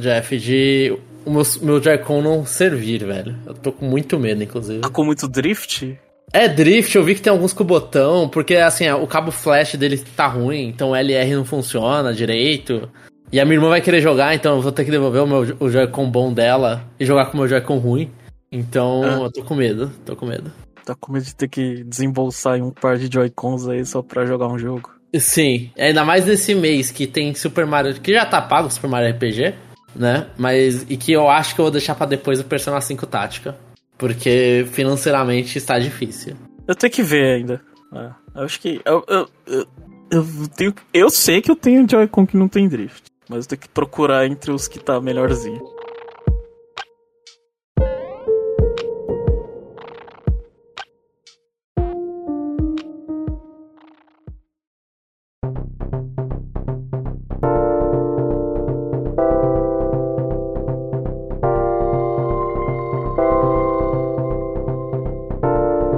Jeff, 0.00 0.38
de 0.38 0.96
o 1.24 1.30
meu, 1.30 1.42
meu 1.60 1.82
Joy-Con 1.82 2.22
não 2.22 2.44
servir, 2.46 3.04
velho. 3.04 3.36
Eu 3.46 3.54
tô 3.54 3.72
com 3.72 3.84
muito 3.84 4.18
medo, 4.18 4.42
inclusive. 4.42 4.80
Tá 4.80 4.90
com 4.90 5.04
muito 5.04 5.28
drift? 5.28 5.98
É 6.32 6.48
drift, 6.48 6.96
eu 6.96 7.04
vi 7.04 7.14
que 7.14 7.20
tem 7.20 7.30
alguns 7.32 7.52
com 7.52 7.64
botão, 7.64 8.28
porque 8.28 8.56
assim, 8.56 8.88
o 8.90 9.06
cabo 9.06 9.30
flash 9.30 9.74
dele 9.74 9.98
tá 9.98 10.26
ruim, 10.26 10.68
então 10.68 10.90
o 10.90 10.96
LR 10.96 11.34
não 11.34 11.44
funciona 11.44 12.14
direito. 12.14 12.88
E 13.32 13.40
a 13.40 13.46
minha 13.46 13.56
irmã 13.56 13.70
vai 13.70 13.80
querer 13.80 14.02
jogar, 14.02 14.34
então 14.34 14.56
eu 14.56 14.62
vou 14.62 14.70
ter 14.70 14.84
que 14.84 14.90
devolver 14.90 15.22
o 15.22 15.26
meu 15.26 15.56
o 15.58 15.70
Joy-Con 15.70 16.10
bom 16.10 16.32
dela 16.32 16.84
e 17.00 17.06
jogar 17.06 17.26
com 17.26 17.38
o 17.38 17.40
meu 17.40 17.48
Joy-Con 17.48 17.78
ruim. 17.78 18.10
Então 18.52 19.02
ah. 19.02 19.24
eu 19.24 19.32
tô 19.32 19.42
com 19.42 19.54
medo, 19.54 19.90
tô 20.04 20.14
com 20.14 20.26
medo. 20.26 20.52
Tá 20.84 20.94
com 20.94 21.12
medo 21.12 21.24
de 21.24 21.34
ter 21.34 21.48
que 21.48 21.82
desembolsar 21.84 22.58
em 22.58 22.62
um 22.62 22.70
par 22.70 22.98
de 22.98 23.10
Joy-Cons 23.10 23.68
aí 23.68 23.86
só 23.86 24.02
pra 24.02 24.26
jogar 24.26 24.48
um 24.48 24.58
jogo. 24.58 24.90
Sim, 25.18 25.70
ainda 25.78 26.04
mais 26.04 26.26
nesse 26.26 26.54
mês 26.54 26.90
que 26.90 27.06
tem 27.06 27.34
Super 27.34 27.64
Mario, 27.64 27.98
que 28.00 28.12
já 28.12 28.26
tá 28.26 28.42
pago 28.42 28.70
Super 28.70 28.88
Mario 28.88 29.14
RPG, 29.14 29.54
né? 29.96 30.26
Mas 30.36 30.84
e 30.90 30.96
que 30.98 31.12
eu 31.12 31.28
acho 31.28 31.54
que 31.54 31.60
eu 31.60 31.64
vou 31.64 31.72
deixar 31.72 31.94
para 31.94 32.06
depois 32.06 32.38
o 32.40 32.44
Persona 32.44 32.80
5 32.80 33.06
Tática, 33.06 33.56
porque 33.96 34.66
financeiramente 34.72 35.56
está 35.56 35.78
difícil. 35.78 36.34
Eu 36.66 36.74
tenho 36.74 36.92
que 36.92 37.02
ver 37.02 37.36
ainda. 37.36 37.60
É, 37.94 38.10
eu 38.34 38.42
acho 38.42 38.60
que 38.60 38.80
eu, 38.84 39.04
eu, 39.08 39.28
eu, 39.46 39.66
eu, 40.10 40.48
tenho, 40.54 40.74
eu 40.92 41.10
sei 41.10 41.40
que 41.40 41.50
eu 41.50 41.56
tenho 41.56 41.88
Joy-Con 41.88 42.26
que 42.26 42.36
não 42.36 42.48
tem 42.48 42.68
drift, 42.68 43.11
mas 43.32 43.44
eu 43.44 43.48
tenho 43.48 43.62
que 43.62 43.68
procurar 43.68 44.26
entre 44.26 44.52
os 44.52 44.68
que 44.68 44.78
tá 44.78 45.00
melhorzinho. 45.00 45.62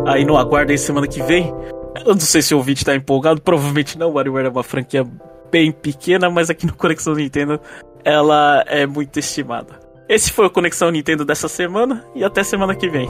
aí 0.07 0.25
no 0.25 0.37
aguardem 0.37 0.77
semana 0.77 1.09
que 1.09 1.21
vem. 1.23 1.53
Eu 2.07 2.15
não 2.15 2.21
sei 2.21 2.41
se 2.41 2.55
o 2.55 2.59
ouvinte 2.59 2.85
tá 2.85 2.95
empolgado, 2.95 3.41
provavelmente 3.41 3.99
não. 3.99 4.13
WarioWare 4.13 4.47
é 4.47 4.51
uma 4.51 4.63
franquia 4.63 5.05
bem 5.55 5.71
pequena, 5.71 6.29
mas 6.29 6.51
aqui 6.51 6.67
no 6.67 6.75
Conexão 6.75 7.15
Nintendo 7.15 7.61
ela 8.05 8.65
é 8.67 8.85
muito 8.89 9.21
estimada. 9.21 9.79
Esse 10.09 10.33
foi 10.33 10.47
o 10.47 10.51
Conexão 10.51 10.91
Nintendo 10.91 11.25
dessa 11.25 11.47
semana 11.47 12.05
e 12.13 12.25
até 12.25 12.43
semana 12.43 12.75
que 12.75 12.89
vem. 12.89 13.09